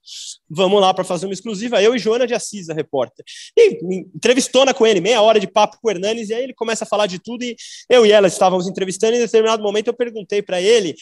Vamos 0.49 0.79
lá 0.79 0.93
para 0.93 1.03
fazer 1.03 1.25
uma 1.25 1.33
exclusiva, 1.33 1.81
eu 1.81 1.95
e 1.95 1.99
Joana 1.99 2.27
de 2.27 2.33
Assis, 2.33 2.69
a 2.69 2.73
repórter. 2.73 3.25
E 3.57 3.79
entrevistona 4.13 4.73
com 4.73 4.85
ele, 4.85 5.01
meia 5.01 5.21
hora 5.21 5.39
de 5.39 5.47
papo 5.47 5.77
com 5.81 5.87
o 5.87 5.91
Hernanes, 5.91 6.29
e 6.29 6.33
aí 6.33 6.43
ele 6.43 6.53
começa 6.53 6.83
a 6.83 6.87
falar 6.87 7.07
de 7.07 7.19
tudo, 7.19 7.43
e 7.43 7.55
eu 7.89 8.05
e 8.05 8.11
ela 8.11 8.27
estávamos 8.27 8.67
entrevistando, 8.67 9.13
e 9.15 9.17
em 9.17 9.21
determinado 9.21 9.63
momento 9.63 9.87
eu 9.87 9.93
perguntei 9.93 10.41
para 10.41 10.61
ele 10.61 10.95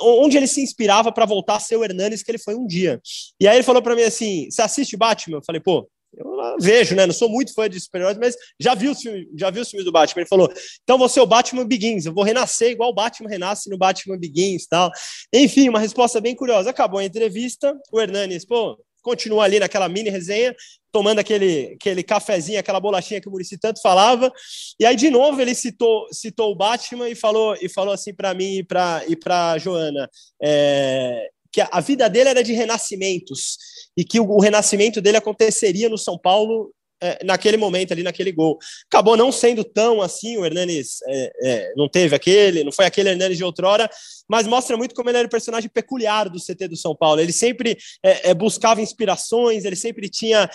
onde 0.00 0.36
ele 0.36 0.46
se 0.46 0.62
inspirava 0.62 1.10
para 1.10 1.26
voltar 1.26 1.56
a 1.56 1.60
ser 1.60 1.76
o 1.76 1.84
Hernanes 1.84 2.22
que 2.22 2.30
ele 2.30 2.38
foi 2.38 2.54
um 2.54 2.66
dia. 2.66 3.00
E 3.40 3.48
aí 3.48 3.56
ele 3.56 3.62
falou 3.62 3.82
para 3.82 3.96
mim 3.96 4.02
assim: 4.02 4.50
Você 4.50 4.62
assiste 4.62 4.96
Batman? 4.96 5.38
Eu 5.38 5.44
falei, 5.44 5.60
pô, 5.60 5.88
Eu 6.16 6.56
vejo, 6.60 6.94
né? 6.94 7.06
Não 7.06 7.14
sou 7.14 7.28
muito 7.28 7.54
fã 7.54 7.68
de 7.68 7.80
super-heróis, 7.80 8.18
mas 8.18 8.36
já 8.60 8.74
vi, 8.74 8.88
o 8.88 8.94
filme, 8.94 9.28
já 9.36 9.50
vi 9.50 9.60
os 9.60 9.70
filmes 9.70 9.84
do 9.84 9.92
Batman. 9.92 10.22
Ele 10.22 10.28
falou: 10.28 10.52
então 10.82 10.98
você 10.98 11.18
é 11.18 11.22
o 11.22 11.26
Batman 11.26 11.66
Begins, 11.66 12.04
eu 12.04 12.12
vou 12.12 12.24
renascer 12.24 12.70
igual 12.70 12.90
o 12.90 12.94
Batman 12.94 13.30
renasce 13.30 13.70
no 13.70 13.78
Batman 13.78 14.18
Begins 14.18 14.66
tal. 14.66 14.90
Enfim, 15.32 15.68
uma 15.68 15.80
resposta 15.80 16.20
bem 16.20 16.34
curiosa. 16.34 16.70
Acabou 16.70 17.00
a 17.00 17.04
entrevista, 17.04 17.74
o 17.90 18.00
Hernanes, 18.00 18.44
pô, 18.44 18.78
continua 19.02 19.44
ali 19.44 19.58
naquela 19.58 19.88
mini 19.88 20.08
resenha, 20.08 20.54
tomando 20.90 21.18
aquele, 21.18 21.74
aquele 21.74 22.02
cafezinho, 22.02 22.58
aquela 22.58 22.80
bolachinha 22.80 23.20
que 23.20 23.28
o 23.28 23.30
Murici 23.30 23.58
tanto 23.58 23.80
falava. 23.80 24.32
E 24.78 24.86
aí, 24.86 24.94
de 24.94 25.10
novo, 25.10 25.40
ele 25.40 25.54
citou, 25.54 26.06
citou 26.12 26.52
o 26.52 26.56
Batman 26.56 27.08
e 27.08 27.14
falou, 27.14 27.56
e 27.60 27.68
falou 27.68 27.92
assim 27.92 28.14
para 28.14 28.32
mim 28.34 28.58
e 28.58 28.64
para 28.64 29.02
e 29.06 29.58
Joana. 29.58 30.08
É, 30.42 31.28
que 31.52 31.60
a 31.60 31.80
vida 31.80 32.08
dele 32.08 32.30
era 32.30 32.42
de 32.42 32.52
renascimentos 32.52 33.58
e 33.96 34.04
que 34.04 34.18
o, 34.18 34.24
o 34.24 34.40
renascimento 34.40 35.00
dele 35.00 35.18
aconteceria 35.18 35.88
no 35.88 35.98
São 35.98 36.18
Paulo 36.18 36.72
é, 37.02 37.24
naquele 37.24 37.56
momento 37.56 37.92
ali, 37.92 38.02
naquele 38.02 38.30
gol. 38.30 38.58
Acabou 38.86 39.16
não 39.16 39.32
sendo 39.32 39.64
tão 39.64 40.00
assim, 40.00 40.36
o 40.36 40.46
Hernanes 40.46 41.00
é, 41.08 41.32
é, 41.42 41.72
não 41.76 41.88
teve 41.88 42.14
aquele, 42.14 42.62
não 42.62 42.70
foi 42.70 42.86
aquele 42.86 43.08
Hernanes 43.10 43.36
de 43.36 43.44
outrora, 43.44 43.90
mas 44.28 44.46
mostra 44.46 44.76
muito 44.76 44.94
como 44.94 45.10
ele 45.10 45.18
era 45.18 45.26
um 45.26 45.30
personagem 45.30 45.68
peculiar 45.68 46.28
do 46.28 46.38
CT 46.38 46.68
do 46.68 46.76
São 46.76 46.94
Paulo. 46.94 47.20
Ele 47.20 47.32
sempre 47.32 47.76
é, 48.02 48.30
é, 48.30 48.34
buscava 48.34 48.80
inspirações, 48.80 49.64
ele 49.64 49.76
sempre 49.76 50.08
tinha 50.08 50.48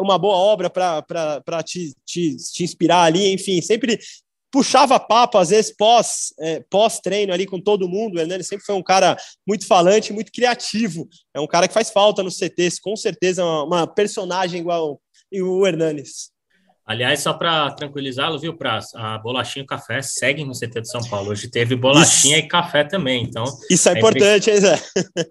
uma 0.00 0.18
boa 0.18 0.36
obra 0.36 0.68
para 0.68 1.62
te, 1.64 1.94
te, 2.04 2.36
te 2.36 2.64
inspirar 2.64 3.02
ali, 3.02 3.32
enfim, 3.32 3.60
sempre 3.62 4.00
puxava 4.56 4.98
papo, 4.98 5.36
às 5.36 5.50
vezes, 5.50 5.74
pós, 5.76 6.32
é, 6.40 6.60
pós-treino 6.70 7.32
ali 7.32 7.44
com 7.44 7.60
todo 7.60 7.88
mundo. 7.88 8.14
Né? 8.14 8.34
Ele 8.34 8.42
sempre 8.42 8.64
foi 8.64 8.74
um 8.74 8.82
cara 8.82 9.14
muito 9.46 9.66
falante, 9.66 10.14
muito 10.14 10.32
criativo. 10.32 11.06
É 11.34 11.40
um 11.40 11.46
cara 11.46 11.68
que 11.68 11.74
faz 11.74 11.90
falta 11.90 12.22
no 12.22 12.30
CT, 12.30 12.80
com 12.80 12.96
certeza, 12.96 13.44
uma, 13.44 13.64
uma 13.64 13.86
personagem 13.86 14.60
igual 14.60 14.98
o 15.42 15.66
Hernanes. 15.66 16.36
Aliás, 16.86 17.18
só 17.18 17.32
para 17.32 17.68
tranquilizá-lo, 17.72 18.38
viu, 18.38 18.56
Praz? 18.56 18.94
A 18.94 19.18
bolachinha 19.18 19.62
e 19.62 19.64
o 19.64 19.66
café 19.66 20.00
seguem 20.00 20.46
no 20.46 20.52
CT 20.52 20.82
de 20.82 20.88
São 20.88 21.00
Paulo. 21.10 21.32
Hoje 21.32 21.50
teve 21.50 21.74
bolachinha 21.74 22.36
Isso. 22.36 22.46
e 22.46 22.48
café 22.48 22.84
também, 22.84 23.24
então... 23.24 23.42
Isso 23.68 23.88
é, 23.88 23.94
é 23.94 23.98
importante, 23.98 24.50
hein, 24.50 24.60
Zé? 24.60 24.80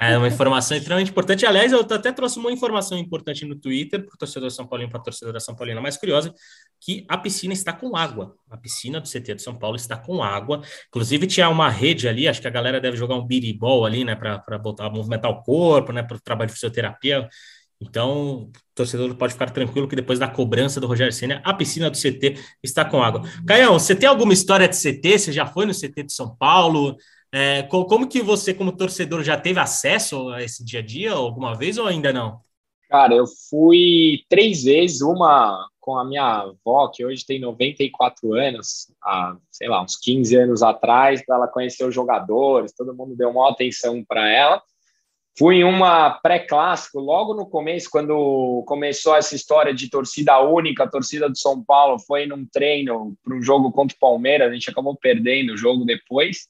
É 0.01 0.17
uma 0.17 0.27
informação 0.27 0.75
extremamente 0.75 1.11
importante. 1.11 1.45
Aliás, 1.45 1.71
eu 1.71 1.79
até 1.79 2.11
trouxe 2.11 2.37
uma 2.39 2.51
informação 2.51 2.97
importante 2.97 3.45
no 3.45 3.55
Twitter 3.55 4.05
para 4.05 4.13
o 4.13 4.17
torcedor 4.17 4.51
São 4.51 4.67
Paulino, 4.67 4.91
para 4.91 4.99
a 4.99 5.03
torcedora 5.03 5.39
São 5.39 5.55
Paulina 5.55 5.79
mais 5.79 5.95
curiosa, 5.95 6.33
que 6.81 7.05
a 7.07 7.17
piscina 7.17 7.53
está 7.53 7.71
com 7.71 7.95
água. 7.95 8.35
A 8.51 8.57
piscina 8.57 8.99
do 8.99 9.07
CT 9.07 9.35
de 9.35 9.41
São 9.41 9.55
Paulo 9.55 9.77
está 9.77 9.95
com 9.95 10.21
água. 10.21 10.61
Inclusive, 10.89 11.25
tinha 11.25 11.47
uma 11.47 11.69
rede 11.69 12.05
ali, 12.05 12.27
acho 12.27 12.41
que 12.41 12.47
a 12.49 12.51
galera 12.51 12.81
deve 12.81 12.97
jogar 12.97 13.15
um 13.15 13.25
biribol 13.25 13.85
ali, 13.85 14.03
né, 14.03 14.13
para 14.13 14.57
botar, 14.57 14.89
movimentar 14.89 15.31
o 15.31 15.41
corpo, 15.41 15.93
né, 15.93 16.03
para 16.03 16.17
o 16.17 16.19
trabalho 16.19 16.49
de 16.49 16.53
fisioterapia. 16.53 17.29
Então, 17.82 18.43
o 18.43 18.51
torcedor 18.73 19.13
pode 19.15 19.34
ficar 19.34 19.49
tranquilo 19.49 19.88
que 19.88 19.95
depois 19.95 20.17
da 20.17 20.28
cobrança 20.28 20.80
do 20.80 20.88
Rogério 20.88 21.11
Senna, 21.11 21.41
a 21.43 21.53
piscina 21.53 21.89
do 21.89 21.97
CT 21.97 22.36
está 22.63 22.86
com 22.86 23.03
água. 23.03 23.21
Caião, 23.45 23.78
você 23.78 23.95
tem 23.95 24.07
alguma 24.07 24.34
história 24.34 24.67
de 24.67 24.76
CT? 24.76 25.19
Você 25.19 25.32
já 25.32 25.45
foi 25.45 25.65
no 25.65 25.73
CT 25.73 26.03
de 26.03 26.13
São 26.13 26.36
Paulo? 26.36 26.95
É, 27.32 27.63
como 27.63 28.07
que 28.07 28.21
você, 28.21 28.53
como 28.53 28.71
torcedor, 28.71 29.23
já 29.23 29.38
teve 29.38 29.59
acesso 29.59 30.30
a 30.30 30.41
esse 30.41 30.63
dia 30.63 30.80
a 30.80 30.84
dia 30.84 31.11
alguma 31.11 31.53
vez 31.53 31.78
ou 31.78 31.86
ainda 31.86 32.13
não? 32.13 32.39
Cara, 32.89 33.13
eu 33.13 33.26
fui 33.49 34.23
três 34.30 34.63
vezes, 34.63 35.01
uma 35.01 35.67
com 35.86 35.97
a 35.97 36.05
minha 36.05 36.23
avó, 36.23 36.88
que 36.88 37.05
hoje 37.05 37.26
tem 37.26 37.39
94 37.39 38.34
anos, 38.34 38.91
há, 39.03 39.38
sei 39.51 39.67
lá, 39.67 39.84
uns 39.84 39.95
15 39.97 40.36
anos 40.36 40.63
atrás, 40.63 41.23
para 41.23 41.36
ela 41.36 41.47
conhecer 41.47 41.86
os 41.86 41.93
jogadores, 41.93 42.73
todo 42.73 42.95
mundo 42.95 43.15
deu 43.15 43.30
uma 43.30 43.51
atenção 43.51 44.03
para 44.03 44.28
ela. 44.28 44.63
Fui 45.38 45.57
em 45.57 45.63
uma 45.65 46.11
pré-clássico, 46.11 46.99
logo 46.99 47.33
no 47.33 47.45
começo, 47.45 47.89
quando 47.89 48.63
começou 48.65 49.15
essa 49.15 49.36
história 49.36 49.73
de 49.73 49.89
torcida 49.89 50.39
única, 50.39 50.86
a 50.86 50.89
torcida 50.89 51.29
do 51.29 51.38
São 51.38 51.61
Paulo 51.61 51.99
foi 51.99 52.25
num 52.25 52.45
treino 52.45 53.17
para 53.21 53.36
um 53.36 53.41
jogo 53.41 53.69
contra 53.71 53.95
o 53.95 53.99
Palmeiras, 53.99 54.49
a 54.49 54.53
gente 54.53 54.69
acabou 54.69 54.95
perdendo 54.95 55.53
o 55.53 55.57
jogo 55.57 55.83
depois. 55.83 56.47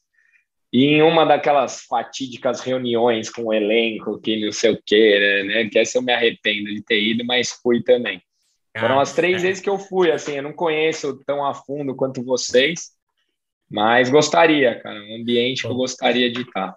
E 0.71 0.85
em 0.85 1.01
uma 1.01 1.25
daquelas 1.25 1.81
fatídicas 1.81 2.59
reuniões 2.59 3.29
com 3.29 3.45
o 3.45 3.53
elenco, 3.53 4.19
que 4.19 4.43
não 4.43 4.51
sei 4.51 4.71
o 4.73 4.81
quê, 4.85 5.43
né? 5.47 5.69
Que 5.69 5.79
essa 5.79 5.97
eu 5.97 6.01
me 6.01 6.13
arrependo 6.13 6.65
de 6.65 6.83
ter 6.83 7.01
ido, 7.01 7.25
mas 7.25 7.51
fui 7.51 7.81
também. 7.81 8.21
Foram 8.77 8.99
as 8.99 9.13
três 9.13 9.41
vezes 9.41 9.63
que 9.63 9.69
eu 9.69 9.79
fui, 9.79 10.11
assim, 10.11 10.33
eu 10.33 10.43
não 10.43 10.51
conheço 10.51 11.23
tão 11.25 11.45
a 11.45 11.53
fundo 11.53 11.95
quanto 11.95 12.21
vocês, 12.23 12.91
mas 13.71 14.09
gostaria, 14.09 14.79
cara, 14.81 14.99
um 14.99 15.15
ambiente 15.21 15.61
que 15.61 15.67
eu 15.67 15.75
gostaria 15.75 16.29
de 16.29 16.41
estar. 16.41 16.75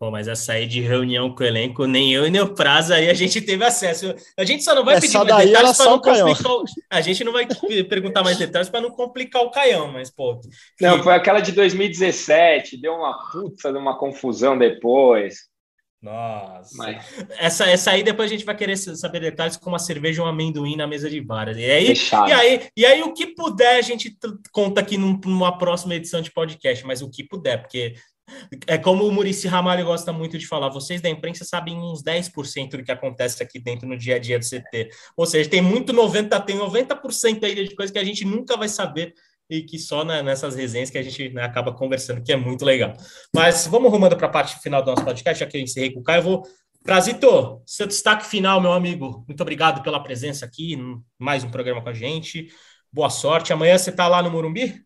Pô, 0.00 0.10
mas 0.10 0.28
essa 0.28 0.54
aí 0.54 0.66
de 0.66 0.80
reunião 0.80 1.34
com 1.34 1.42
o 1.42 1.46
elenco, 1.46 1.84
nem 1.84 2.10
eu 2.10 2.26
e 2.26 2.30
nem 2.30 2.40
o 2.40 2.54
Praza 2.54 2.94
aí 2.94 3.10
a 3.10 3.12
gente 3.12 3.38
teve 3.38 3.62
acesso. 3.62 4.14
A 4.34 4.46
gente 4.46 4.64
só 4.64 4.74
não 4.74 4.82
vai 4.82 4.98
pedir 4.98 5.12
mais 5.18 5.46
detalhes 5.46 5.76
para 5.76 5.90
não 5.90 6.00
complicar. 6.00 6.52
O... 6.52 6.64
A 6.88 7.00
gente 7.02 7.22
não 7.22 7.32
vai 7.32 7.46
perguntar 7.86 8.22
mais 8.22 8.38
detalhes 8.38 8.70
para 8.70 8.80
não 8.80 8.92
complicar 8.92 9.42
o 9.42 9.50
Caião, 9.50 9.92
mas, 9.92 10.10
pô. 10.10 10.40
Não, 10.80 11.02
foi 11.02 11.12
aquela 11.12 11.40
de 11.40 11.52
2017, 11.52 12.80
deu 12.80 12.94
uma 12.94 13.30
puta 13.30 13.70
de 13.70 13.76
uma 13.76 13.98
confusão 13.98 14.56
depois. 14.56 15.50
Nossa. 16.00 16.74
Mas... 16.78 17.04
Essa, 17.38 17.66
essa 17.66 17.90
aí 17.90 18.02
depois 18.02 18.30
a 18.30 18.34
gente 18.34 18.46
vai 18.46 18.56
querer 18.56 18.78
saber 18.78 19.20
detalhes 19.20 19.58
com 19.58 19.68
uma 19.68 19.78
cerveja 19.78 20.22
e 20.22 20.24
um 20.24 20.28
amendoim 20.28 20.76
na 20.76 20.86
mesa 20.86 21.10
de 21.10 21.20
bar. 21.20 21.48
E 21.50 21.70
aí, 21.70 21.92
e 21.92 22.32
aí, 22.32 22.68
e 22.74 22.86
aí, 22.86 23.02
o 23.02 23.12
que 23.12 23.26
puder, 23.26 23.76
a 23.76 23.82
gente 23.82 24.16
conta 24.50 24.80
aqui 24.80 24.96
numa 24.96 25.58
próxima 25.58 25.94
edição 25.94 26.22
de 26.22 26.32
podcast, 26.32 26.86
mas 26.86 27.02
o 27.02 27.10
que 27.10 27.22
puder, 27.22 27.60
porque 27.60 27.96
é 28.66 28.78
como 28.78 29.06
o 29.06 29.12
Murici 29.12 29.46
Ramalho 29.46 29.84
gosta 29.84 30.12
muito 30.12 30.38
de 30.38 30.46
falar, 30.46 30.68
vocês 30.68 31.00
da 31.00 31.08
imprensa 31.08 31.44
sabem 31.44 31.76
uns 31.76 32.02
10% 32.02 32.70
do 32.76 32.84
que 32.84 32.92
acontece 32.92 33.42
aqui 33.42 33.58
dentro 33.58 33.88
no 33.88 33.96
dia 33.96 34.16
a 34.16 34.18
dia 34.18 34.38
do 34.38 34.44
CT. 34.44 34.90
Ou 35.16 35.26
seja, 35.26 35.48
tem 35.48 35.62
muito 35.62 35.92
90, 35.92 36.40
tem 36.40 36.58
90% 36.58 37.44
aí 37.44 37.68
de 37.68 37.74
coisa 37.74 37.92
que 37.92 37.98
a 37.98 38.04
gente 38.04 38.24
nunca 38.24 38.56
vai 38.56 38.68
saber 38.68 39.14
e 39.48 39.62
que 39.62 39.78
só 39.78 40.04
nessas 40.04 40.54
resenhas 40.54 40.90
que 40.90 40.98
a 40.98 41.02
gente 41.02 41.30
né, 41.30 41.42
acaba 41.42 41.72
conversando, 41.72 42.22
que 42.22 42.32
é 42.32 42.36
muito 42.36 42.64
legal. 42.64 42.92
Mas 43.34 43.66
vamos 43.66 43.90
rumando 43.90 44.16
para 44.16 44.28
a 44.28 44.30
parte 44.30 44.60
final 44.60 44.82
do 44.82 44.90
nosso 44.90 45.04
podcast, 45.04 45.40
já 45.40 45.50
que 45.50 45.56
eu 45.56 45.60
encerrei 45.60 45.92
com 45.92 46.00
o 46.00 46.04
Caio, 46.04 46.18
eu 46.18 46.22
vou 46.22 46.46
Prazito, 46.82 47.62
seu 47.66 47.86
destaque 47.86 48.24
final, 48.26 48.58
meu 48.58 48.72
amigo. 48.72 49.22
Muito 49.28 49.42
obrigado 49.42 49.82
pela 49.82 50.02
presença 50.02 50.46
aqui, 50.46 50.78
mais 51.18 51.44
um 51.44 51.50
programa 51.50 51.82
com 51.82 51.90
a 51.90 51.94
gente. 51.94 52.48
Boa 52.90 53.10
sorte. 53.10 53.52
Amanhã 53.52 53.76
você 53.76 53.90
está 53.90 54.08
lá 54.08 54.22
no 54.22 54.30
Morumbi? 54.30 54.82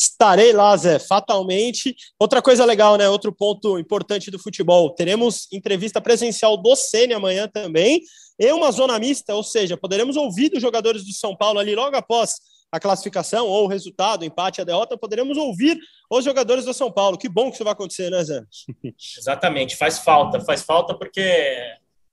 Estarei 0.00 0.52
lá, 0.54 0.74
Zé, 0.78 0.98
fatalmente. 0.98 1.94
Outra 2.18 2.40
coisa 2.40 2.64
legal, 2.64 2.96
né? 2.96 3.06
Outro 3.08 3.32
ponto 3.32 3.78
importante 3.78 4.30
do 4.30 4.38
futebol. 4.38 4.94
Teremos 4.94 5.46
entrevista 5.52 6.00
presencial 6.00 6.56
do 6.56 6.74
Sene 6.74 7.12
amanhã 7.12 7.46
também, 7.46 8.00
e 8.38 8.50
uma 8.52 8.72
zona 8.72 8.98
mista, 8.98 9.34
ou 9.34 9.44
seja, 9.44 9.76
poderemos 9.76 10.16
ouvir 10.16 10.48
dos 10.48 10.62
jogadores 10.62 11.04
do 11.04 11.12
São 11.12 11.36
Paulo 11.36 11.58
ali 11.58 11.74
logo 11.74 11.94
após 11.94 12.36
a 12.72 12.80
classificação 12.80 13.46
ou 13.46 13.64
o 13.64 13.68
resultado, 13.68 14.22
o 14.22 14.24
empate, 14.24 14.62
a 14.62 14.64
derrota, 14.64 14.96
poderemos 14.96 15.36
ouvir 15.36 15.78
os 16.10 16.24
jogadores 16.24 16.64
do 16.64 16.72
São 16.72 16.90
Paulo. 16.90 17.18
Que 17.18 17.28
bom 17.28 17.50
que 17.50 17.56
isso 17.56 17.64
vai 17.64 17.74
acontecer, 17.74 18.08
né, 18.10 18.24
Zé? 18.24 18.42
Exatamente, 19.18 19.76
faz 19.76 19.98
falta, 19.98 20.40
faz 20.40 20.62
falta 20.62 20.96
porque 20.96 21.20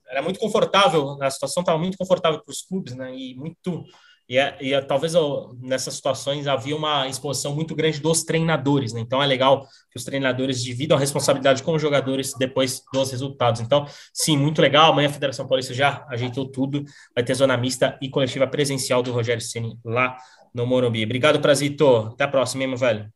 era 0.10 0.22
muito 0.22 0.40
confortável, 0.40 1.18
a 1.22 1.30
situação 1.30 1.62
estava 1.62 1.78
muito 1.78 1.98
confortável 1.98 2.42
para 2.44 2.52
os 2.52 2.62
clubes, 2.62 2.96
né? 2.96 3.16
E 3.16 3.34
muito 3.36 3.86
e, 4.30 4.38
é, 4.38 4.58
e 4.60 4.74
é, 4.74 4.82
talvez 4.82 5.14
nessas 5.62 5.94
situações 5.94 6.48
havia 6.48 6.76
uma 6.76 7.08
exposição 7.08 7.56
muito 7.56 7.74
grande 7.74 8.02
dos 8.02 8.24
treinadores, 8.24 8.92
né? 8.92 9.00
Então 9.00 9.24
é 9.24 9.26
legal 9.26 9.66
que 9.90 9.98
os 9.98 10.04
treinadores 10.04 10.62
dividam 10.62 10.98
a 10.98 11.00
responsabilidade 11.00 11.64
com 11.64 11.74
os 11.74 11.82
jogadores 11.82 12.34
depois 12.34 12.84
dos 12.92 13.12
resultados. 13.12 13.62
Então, 13.62 13.86
sim, 14.14 14.36
muito 14.36 14.62
legal. 14.62 14.92
Amanhã 14.92 15.08
a 15.08 15.14
Federação 15.14 15.48
Paulista 15.48 15.74
já 15.74 16.06
ajeitou 16.10 16.46
tudo. 16.46 16.84
Vai 17.16 17.24
ter 17.24 17.36
zona 17.36 17.56
mista 17.56 17.98
e 18.02 18.10
coletiva 18.10 18.46
presencial 18.46 19.02
do 19.02 19.14
Rogério 19.14 19.42
Ceni 19.42 19.80
lá 19.86 20.18
no 20.54 20.66
Morumbi. 20.66 21.06
Obrigado, 21.06 21.40
Prazito. 21.40 22.10
Até 22.14 22.26
a 22.26 22.28
próxima, 22.28 22.64
hein, 22.64 22.70
meu 22.70 22.78
velho. 22.78 23.10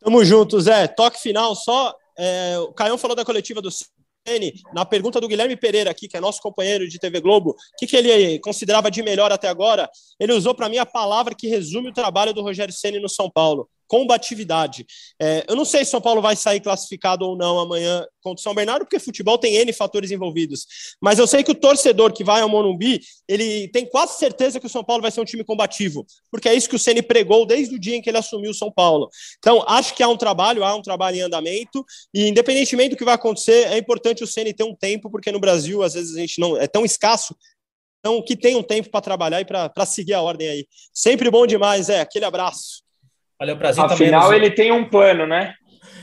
Tamo 0.00 0.22
junto, 0.22 0.60
Zé. 0.60 0.86
Toque 0.86 1.18
final 1.18 1.54
só. 1.54 1.94
É, 2.18 2.58
o 2.58 2.72
Caião 2.74 2.98
falou 2.98 3.16
da 3.16 3.24
coletiva 3.24 3.62
do 3.62 3.70
na 4.72 4.84
pergunta 4.84 5.20
do 5.20 5.28
Guilherme 5.28 5.56
Pereira 5.56 5.90
aqui, 5.90 6.06
que 6.06 6.16
é 6.16 6.20
nosso 6.20 6.40
companheiro 6.40 6.88
de 6.88 6.98
TV 6.98 7.20
Globo, 7.20 7.50
o 7.50 7.54
que, 7.78 7.86
que 7.86 7.96
ele 7.96 8.38
considerava 8.38 8.90
de 8.90 9.02
melhor 9.02 9.32
até 9.32 9.48
agora? 9.48 9.90
Ele 10.18 10.32
usou 10.32 10.54
para 10.54 10.68
mim 10.68 10.78
a 10.78 10.86
palavra 10.86 11.34
que 11.34 11.48
resume 11.48 11.88
o 11.88 11.92
trabalho 11.92 12.32
do 12.32 12.42
Rogério 12.42 12.72
Ceni 12.72 13.00
no 13.00 13.08
São 13.08 13.30
Paulo: 13.30 13.68
combatividade. 13.92 14.86
É, 15.20 15.44
eu 15.46 15.54
não 15.54 15.66
sei 15.66 15.84
se 15.84 15.90
São 15.90 16.00
Paulo 16.00 16.22
vai 16.22 16.34
sair 16.34 16.60
classificado 16.60 17.26
ou 17.26 17.36
não 17.36 17.58
amanhã 17.58 18.06
contra 18.22 18.40
o 18.40 18.42
São 18.42 18.54
Bernardo, 18.54 18.86
porque 18.86 18.98
futebol 18.98 19.36
tem 19.36 19.56
N 19.56 19.70
fatores 19.70 20.10
envolvidos. 20.10 20.66
Mas 20.98 21.18
eu 21.18 21.26
sei 21.26 21.44
que 21.44 21.50
o 21.50 21.54
torcedor 21.54 22.10
que 22.10 22.24
vai 22.24 22.40
ao 22.40 22.48
Monumbi, 22.48 23.02
ele 23.28 23.68
tem 23.68 23.84
quase 23.84 24.18
certeza 24.18 24.58
que 24.58 24.64
o 24.64 24.70
São 24.70 24.82
Paulo 24.82 25.02
vai 25.02 25.10
ser 25.10 25.20
um 25.20 25.26
time 25.26 25.44
combativo, 25.44 26.06
porque 26.30 26.48
é 26.48 26.54
isso 26.54 26.70
que 26.70 26.76
o 26.76 26.78
Ceni 26.78 27.02
pregou 27.02 27.44
desde 27.44 27.74
o 27.74 27.78
dia 27.78 27.94
em 27.94 28.00
que 28.00 28.08
ele 28.08 28.16
assumiu 28.16 28.52
o 28.52 28.54
São 28.54 28.72
Paulo. 28.72 29.10
Então, 29.38 29.62
acho 29.68 29.94
que 29.94 30.02
há 30.02 30.08
um 30.08 30.16
trabalho, 30.16 30.64
há 30.64 30.74
um 30.74 30.80
trabalho 30.80 31.18
em 31.18 31.20
andamento, 31.20 31.84
e 32.14 32.26
independentemente 32.26 32.94
do 32.94 32.96
que 32.96 33.04
vai 33.04 33.14
acontecer, 33.14 33.66
é 33.66 33.76
importante 33.76 34.24
o 34.24 34.26
Ceni 34.26 34.54
ter 34.54 34.64
um 34.64 34.74
tempo, 34.74 35.10
porque 35.10 35.30
no 35.30 35.38
Brasil, 35.38 35.82
às 35.82 35.92
vezes, 35.92 36.16
a 36.16 36.20
gente 36.20 36.40
não 36.40 36.56
é 36.56 36.66
tão 36.66 36.82
escasso 36.82 37.36
então, 37.98 38.20
que 38.22 38.34
tenha 38.36 38.58
um 38.58 38.64
tempo 38.64 38.90
para 38.90 39.02
trabalhar 39.02 39.40
e 39.42 39.44
para 39.44 39.86
seguir 39.86 40.14
a 40.14 40.22
ordem 40.22 40.48
aí. 40.48 40.66
Sempre 40.94 41.30
bom 41.30 41.46
demais, 41.46 41.90
é. 41.90 42.00
Aquele 42.00 42.24
abraço. 42.24 42.81
Brasil 43.56 43.84
Afinal, 43.84 44.22
também 44.22 44.38
ele 44.38 44.50
tem 44.50 44.72
um 44.72 44.84
plano, 44.84 45.26
né? 45.26 45.54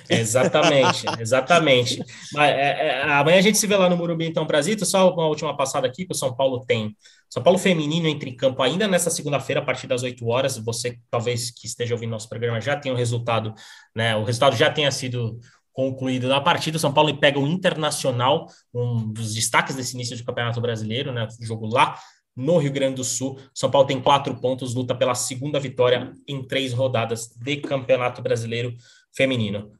Exatamente, 0.09 1.05
exatamente. 1.19 2.03
Mas, 2.33 2.49
é, 2.51 2.87
é, 2.87 3.03
amanhã 3.03 3.37
a 3.37 3.41
gente 3.41 3.57
se 3.57 3.67
vê 3.67 3.77
lá 3.77 3.87
no 3.87 3.95
Morumbi, 3.95 4.25
então, 4.25 4.45
Brasito. 4.45 4.85
Só 4.85 5.13
uma 5.13 5.27
última 5.27 5.55
passada 5.55 5.87
aqui 5.87 6.05
que 6.05 6.13
o 6.13 6.15
São 6.15 6.35
Paulo 6.35 6.65
tem. 6.65 6.95
São 7.29 7.43
Paulo 7.43 7.59
feminino 7.59 8.07
entra 8.07 8.27
em 8.27 8.35
campo 8.35 8.63
ainda 8.63 8.87
nessa 8.87 9.11
segunda-feira, 9.11 9.61
a 9.61 9.63
partir 9.63 9.85
das 9.85 10.01
8 10.01 10.27
horas. 10.27 10.57
Você, 10.57 10.97
talvez, 11.11 11.51
que 11.51 11.67
esteja 11.67 11.93
ouvindo 11.93 12.09
nosso 12.09 12.27
programa, 12.27 12.59
já 12.59 12.75
tenha 12.75 12.93
o 12.93 12.97
resultado, 12.97 13.53
né? 13.95 14.15
O 14.15 14.23
resultado 14.23 14.55
já 14.55 14.71
tenha 14.71 14.91
sido 14.91 15.39
concluído 15.71 16.27
na 16.27 16.41
partida. 16.41 16.77
O 16.77 16.79
São 16.79 16.91
Paulo 16.91 17.15
pega 17.17 17.39
o 17.39 17.47
Internacional, 17.47 18.47
um 18.73 19.13
dos 19.13 19.35
destaques 19.35 19.75
desse 19.75 19.93
início 19.93 20.17
de 20.17 20.23
Campeonato 20.23 20.59
Brasileiro, 20.59 21.11
né? 21.11 21.27
O 21.39 21.45
jogo 21.45 21.67
lá 21.67 21.95
no 22.35 22.57
Rio 22.57 22.71
Grande 22.71 22.95
do 22.95 23.03
Sul. 23.03 23.37
São 23.53 23.69
Paulo 23.69 23.87
tem 23.87 24.01
quatro 24.01 24.35
pontos, 24.39 24.73
luta 24.73 24.95
pela 24.95 25.15
segunda 25.15 25.59
vitória 25.59 26.13
em 26.27 26.45
três 26.45 26.73
rodadas 26.73 27.27
de 27.35 27.57
Campeonato 27.57 28.21
Brasileiro 28.21 28.73
Feminino. 29.15 29.71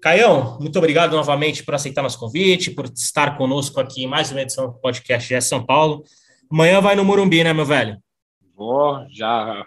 Caião, 0.00 0.58
muito 0.60 0.78
obrigado 0.78 1.16
novamente 1.16 1.64
por 1.64 1.74
aceitar 1.74 2.02
nosso 2.02 2.18
convite, 2.18 2.70
por 2.70 2.84
estar 2.86 3.38
conosco 3.38 3.80
aqui 3.80 4.04
em 4.04 4.06
mais 4.06 4.30
uma 4.30 4.42
edição 4.42 4.66
do 4.66 4.74
podcast 4.74 5.28
de 5.28 5.40
São 5.40 5.64
Paulo. 5.64 6.04
Amanhã 6.50 6.80
vai 6.80 6.94
no 6.94 7.04
Morumbi, 7.04 7.42
né, 7.42 7.52
meu 7.52 7.64
velho? 7.64 7.96
Vou, 8.54 9.04
já 9.10 9.66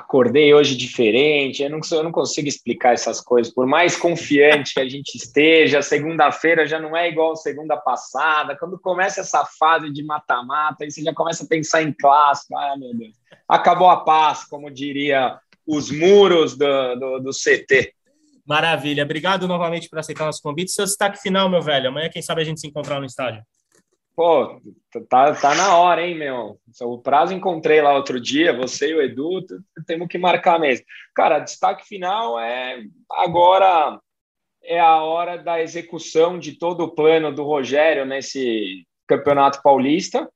acordei 0.00 0.52
hoje 0.52 0.76
diferente, 0.76 1.62
eu 1.62 1.70
não, 1.70 1.80
eu 1.90 2.02
não 2.02 2.10
consigo 2.10 2.48
explicar 2.48 2.94
essas 2.94 3.20
coisas. 3.20 3.52
Por 3.52 3.66
mais 3.66 3.96
confiante 3.96 4.74
que 4.74 4.80
a 4.80 4.88
gente 4.88 5.14
esteja, 5.14 5.82
segunda-feira 5.82 6.66
já 6.66 6.80
não 6.80 6.96
é 6.96 7.08
igual 7.08 7.36
segunda 7.36 7.76
passada. 7.76 8.56
Quando 8.56 8.78
começa 8.78 9.20
essa 9.20 9.44
fase 9.58 9.90
de 9.92 10.02
mata-mata, 10.02 10.84
aí 10.84 10.90
você 10.90 11.02
já 11.02 11.14
começa 11.14 11.44
a 11.44 11.46
pensar 11.46 11.82
em 11.82 11.92
clássico. 11.92 12.56
Ai, 12.56 12.76
meu 12.76 12.94
Deus. 12.94 13.14
Acabou 13.48 13.88
a 13.88 13.98
paz, 13.98 14.44
como 14.44 14.70
diria 14.70 15.38
os 15.66 15.90
muros 15.90 16.56
do, 16.56 16.94
do, 16.96 17.18
do 17.20 17.30
CT. 17.30 17.94
Maravilha. 18.46 19.04
Obrigado 19.04 19.46
novamente 19.46 19.88
por 19.88 19.98
aceitar 19.98 20.24
nosso 20.24 20.42
convite. 20.42 20.72
Seu 20.72 20.84
destaque 20.84 21.20
final, 21.20 21.48
meu 21.48 21.62
velho. 21.62 21.88
Amanhã, 21.88 22.08
quem 22.08 22.22
sabe, 22.22 22.40
a 22.40 22.44
gente 22.44 22.60
se 22.60 22.66
encontrar 22.66 22.98
no 22.98 23.06
estádio. 23.06 23.42
Pô, 24.14 24.60
tá, 25.08 25.34
tá 25.34 25.54
na 25.54 25.76
hora, 25.76 26.06
hein, 26.06 26.14
meu? 26.14 26.60
O 26.82 26.98
prazo 26.98 27.32
encontrei 27.32 27.80
lá 27.80 27.94
outro 27.94 28.20
dia, 28.20 28.56
você 28.56 28.90
e 28.90 28.94
o 28.94 29.02
Edu, 29.02 29.44
temos 29.86 30.08
que 30.08 30.18
marcar 30.18 30.58
mesmo. 30.58 30.84
Cara, 31.14 31.38
destaque 31.38 31.86
final 31.86 32.38
é 32.38 32.82
agora 33.10 33.98
é 34.62 34.78
a 34.78 35.02
hora 35.02 35.38
da 35.38 35.60
execução 35.60 36.38
de 36.38 36.58
todo 36.58 36.84
o 36.84 36.94
plano 36.94 37.34
do 37.34 37.44
Rogério 37.44 38.04
nesse 38.04 38.86
Campeonato 39.06 39.62
Paulista. 39.62 40.30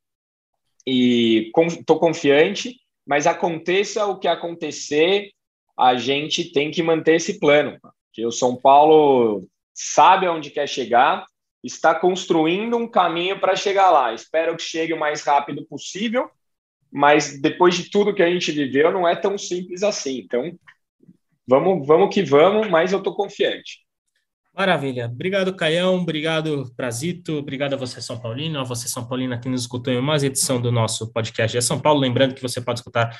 E 0.87 1.51
estou 1.57 1.99
confiante, 1.99 2.77
mas 3.07 3.27
aconteça 3.27 4.07
o 4.07 4.19
que 4.19 4.29
acontecer, 4.29 5.31
a 5.79 5.95
gente 5.97 6.53
tem 6.53 6.71
que 6.71 6.83
manter 6.83 7.17
esse 7.17 7.39
plano. 7.39 7.79
Que 8.13 8.25
o 8.27 8.31
São 8.31 8.57
Paulo 8.57 9.47
sabe 9.73 10.27
aonde 10.27 10.51
quer 10.51 10.69
chegar, 10.69 11.25
está 11.65 11.95
construindo 11.95 12.77
um 12.77 12.87
caminho 12.87 13.41
para 13.41 13.57
chegar 13.57 13.91
lá. 13.91 14.13
Espero 14.13 14.57
que 14.57 14.63
chegue 14.63 14.93
o 14.93 14.99
mais 14.99 15.23
rápido 15.23 15.65
possível, 15.65 16.31
mas 16.93 17.41
depois 17.41 17.75
de 17.75 17.91
tudo 17.91 18.15
que 18.15 18.23
a 18.23 18.31
gente 18.31 18.53
viveu, 18.53 18.93
não 18.93 19.09
é 19.09 19.17
tão 19.17 19.39
simples 19.39 19.83
assim. 19.83 20.19
Então, 20.19 20.53
vamos, 21.49 21.87
vamos 21.87 22.15
que 22.15 22.23
vamos, 22.23 22.69
mas 22.69 22.93
eu 22.93 22.99
estou 22.99 23.15
confiante. 23.15 23.85
Maravilha. 24.55 25.07
Obrigado, 25.07 25.57
Caião. 25.57 25.97
Obrigado, 25.97 26.73
Prazito. 26.77 27.39
Obrigado 27.39 27.75
a 27.75 27.77
você, 27.77 28.01
São 28.01 28.21
Paulino. 28.21 28.61
A 28.61 28.63
você, 28.63 28.87
São 28.87 29.05
Paulina, 29.05 29.39
que 29.39 29.49
nos 29.49 29.63
escutou 29.63 29.93
em 29.93 30.01
mais 30.01 30.23
edição 30.23 30.61
do 30.61 30.71
nosso 30.71 31.13
podcast 31.13 31.59
de 31.59 31.65
São 31.65 31.81
Paulo. 31.81 31.99
Lembrando 31.99 32.35
que 32.35 32.43
você 32.43 32.61
pode 32.61 32.79
escutar 32.79 33.19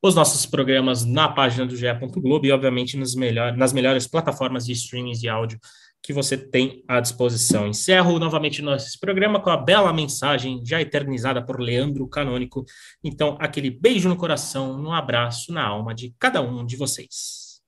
os 0.00 0.14
nossos 0.14 0.46
programas 0.46 1.04
na 1.04 1.28
página 1.28 1.66
do 1.66 1.74
GE. 1.74 1.86
Globo 2.18 2.46
e, 2.46 2.52
obviamente, 2.52 2.96
nos 2.96 3.16
melhor, 3.16 3.56
nas 3.56 3.72
melhores 3.72 4.06
plataformas 4.06 4.64
de 4.64 4.72
streaming 4.72 5.12
de 5.12 5.28
áudio 5.28 5.58
que 6.06 6.12
você 6.12 6.36
tem 6.36 6.84
à 6.86 7.00
disposição. 7.00 7.66
Encerro 7.66 8.16
novamente 8.20 8.62
nosso 8.62 8.96
programa 9.00 9.40
com 9.40 9.50
a 9.50 9.56
bela 9.56 9.92
mensagem 9.92 10.62
já 10.64 10.80
eternizada 10.80 11.44
por 11.44 11.58
Leandro 11.58 12.06
Canônico. 12.06 12.64
Então, 13.02 13.36
aquele 13.40 13.70
beijo 13.70 14.08
no 14.08 14.14
coração, 14.14 14.80
um 14.80 14.92
abraço 14.92 15.52
na 15.52 15.66
alma 15.66 15.92
de 15.92 16.14
cada 16.16 16.40
um 16.40 16.64
de 16.64 16.76
vocês. 16.76 17.60